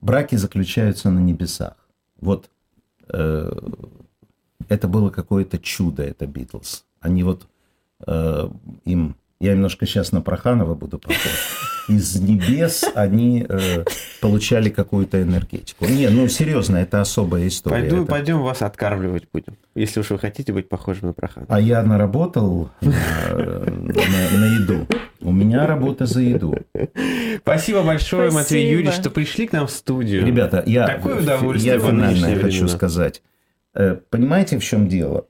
Браки 0.00 0.36
заключаются 0.36 1.10
на 1.10 1.18
небесах. 1.18 1.76
Вот 2.18 2.48
э, 3.08 3.52
это 4.70 4.88
было 4.88 5.10
какое-то 5.10 5.58
чудо, 5.58 6.02
это 6.02 6.26
Битлз. 6.26 6.86
Они 7.00 7.22
вот 7.24 7.46
э, 8.06 8.48
им 8.86 9.16
я 9.40 9.54
немножко 9.54 9.86
сейчас 9.86 10.12
на 10.12 10.20
Проханова 10.20 10.74
буду 10.74 10.98
похож. 10.98 11.18
Из 11.88 12.20
небес 12.20 12.84
они 12.94 13.46
э, 13.48 13.84
получали 14.20 14.68
какую-то 14.68 15.22
энергетику. 15.22 15.86
Не, 15.86 16.08
ну 16.08 16.28
серьезно, 16.28 16.76
это 16.76 17.00
особая 17.00 17.48
история. 17.48 17.80
Пойду, 17.80 18.02
это... 18.02 18.06
Пойдем 18.06 18.42
вас 18.42 18.62
откармливать 18.62 19.24
будем, 19.32 19.56
если 19.74 20.00
уж 20.00 20.10
вы 20.10 20.18
хотите 20.18 20.52
быть 20.52 20.68
похожим 20.68 21.08
на 21.08 21.12
Проханова. 21.14 21.52
А 21.52 21.58
я 21.58 21.82
наработал 21.82 22.70
на, 22.82 22.92
на, 22.92 24.38
на 24.38 24.60
еду. 24.60 24.86
У 25.20 25.32
меня 25.32 25.66
работа 25.66 26.06
за 26.06 26.20
еду. 26.20 26.54
Спасибо 27.38 27.82
большое, 27.82 28.30
Спасибо. 28.30 28.40
Матвей 28.40 28.70
Юрьевич, 28.70 28.94
что 28.94 29.10
пришли 29.10 29.46
к 29.46 29.52
нам 29.52 29.66
в 29.66 29.70
студию. 29.70 30.24
Ребята, 30.24 30.62
я, 30.66 30.86
Такое 30.86 31.22
удовольствие 31.22 31.74
я 31.74 31.80
финально 31.80 32.36
хочу 32.36 32.68
сказать. 32.68 33.22
Э, 33.74 33.96
понимаете, 34.10 34.58
в 34.58 34.64
чем 34.64 34.86
дело? 34.86 35.26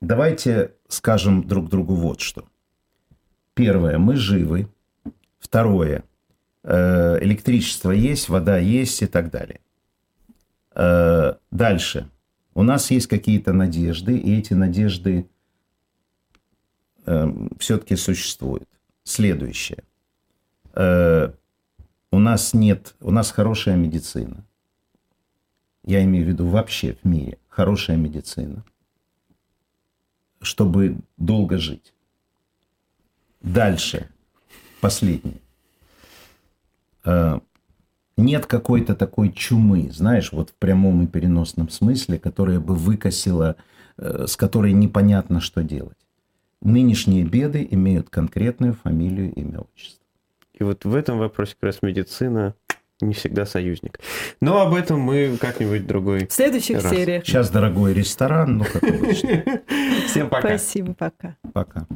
Давайте 0.00 0.72
скажем 0.88 1.46
друг 1.46 1.68
другу 1.68 1.94
вот 1.94 2.20
что. 2.20 2.44
Первое, 3.60 3.98
мы 3.98 4.16
живы. 4.16 4.70
Второе, 5.38 6.02
э, 6.62 7.18
электричество 7.20 7.90
есть, 7.90 8.30
вода 8.30 8.56
есть 8.56 9.02
и 9.02 9.06
так 9.06 9.30
далее. 9.30 9.60
Э, 10.74 11.34
дальше. 11.50 12.08
У 12.54 12.62
нас 12.62 12.90
есть 12.90 13.06
какие-то 13.06 13.52
надежды, 13.52 14.16
и 14.16 14.38
эти 14.38 14.54
надежды 14.54 15.28
э, 17.04 17.48
все-таки 17.58 17.96
существуют. 17.96 18.66
Следующее. 19.04 19.84
У 20.74 22.18
нас 22.18 22.54
нет, 22.54 22.94
у 23.00 23.10
нас 23.10 23.30
хорошая 23.30 23.76
медицина. 23.76 24.46
Я 25.84 26.02
имею 26.04 26.24
в 26.24 26.28
виду 26.28 26.46
вообще 26.46 26.96
в 27.02 27.06
мире 27.06 27.36
хорошая 27.48 27.98
медицина, 27.98 28.64
чтобы 30.40 30.96
долго 31.18 31.58
жить. 31.58 31.92
Дальше. 33.40 34.08
Последнее. 34.80 35.40
Э, 37.04 37.40
нет 38.16 38.46
какой-то 38.46 38.94
такой 38.94 39.32
чумы, 39.32 39.90
знаешь, 39.90 40.32
вот 40.32 40.50
в 40.50 40.54
прямом 40.54 41.02
и 41.02 41.06
переносном 41.06 41.68
смысле, 41.68 42.18
которая 42.18 42.60
бы 42.60 42.74
выкосила, 42.74 43.56
э, 43.96 44.26
с 44.26 44.36
которой 44.36 44.72
непонятно, 44.72 45.40
что 45.40 45.62
делать. 45.62 45.96
Нынешние 46.62 47.24
беды 47.24 47.66
имеют 47.70 48.10
конкретную 48.10 48.74
фамилию, 48.74 49.32
имя, 49.32 49.60
отчество. 49.60 50.04
И 50.52 50.62
вот 50.62 50.84
в 50.84 50.94
этом 50.94 51.18
вопросе 51.18 51.54
как 51.54 51.68
раз 51.68 51.82
медицина 51.82 52.54
не 53.00 53.14
всегда 53.14 53.46
союзник. 53.46 53.98
Но 54.42 54.60
об 54.60 54.74
этом 54.74 55.00
мы 55.00 55.38
как-нибудь 55.40 55.86
другой 55.86 56.26
В 56.26 56.32
следующих 56.32 56.82
раз. 56.82 56.92
сериях. 56.92 57.24
Сейчас 57.24 57.48
дорогой 57.48 57.94
ресторан, 57.94 58.58
ну 58.58 58.64
как 58.64 58.82
обычно. 58.82 59.42
Всем 60.06 60.28
пока. 60.28 60.48
Спасибо, 60.48 60.92
пока. 60.92 61.36
Пока. 61.54 61.86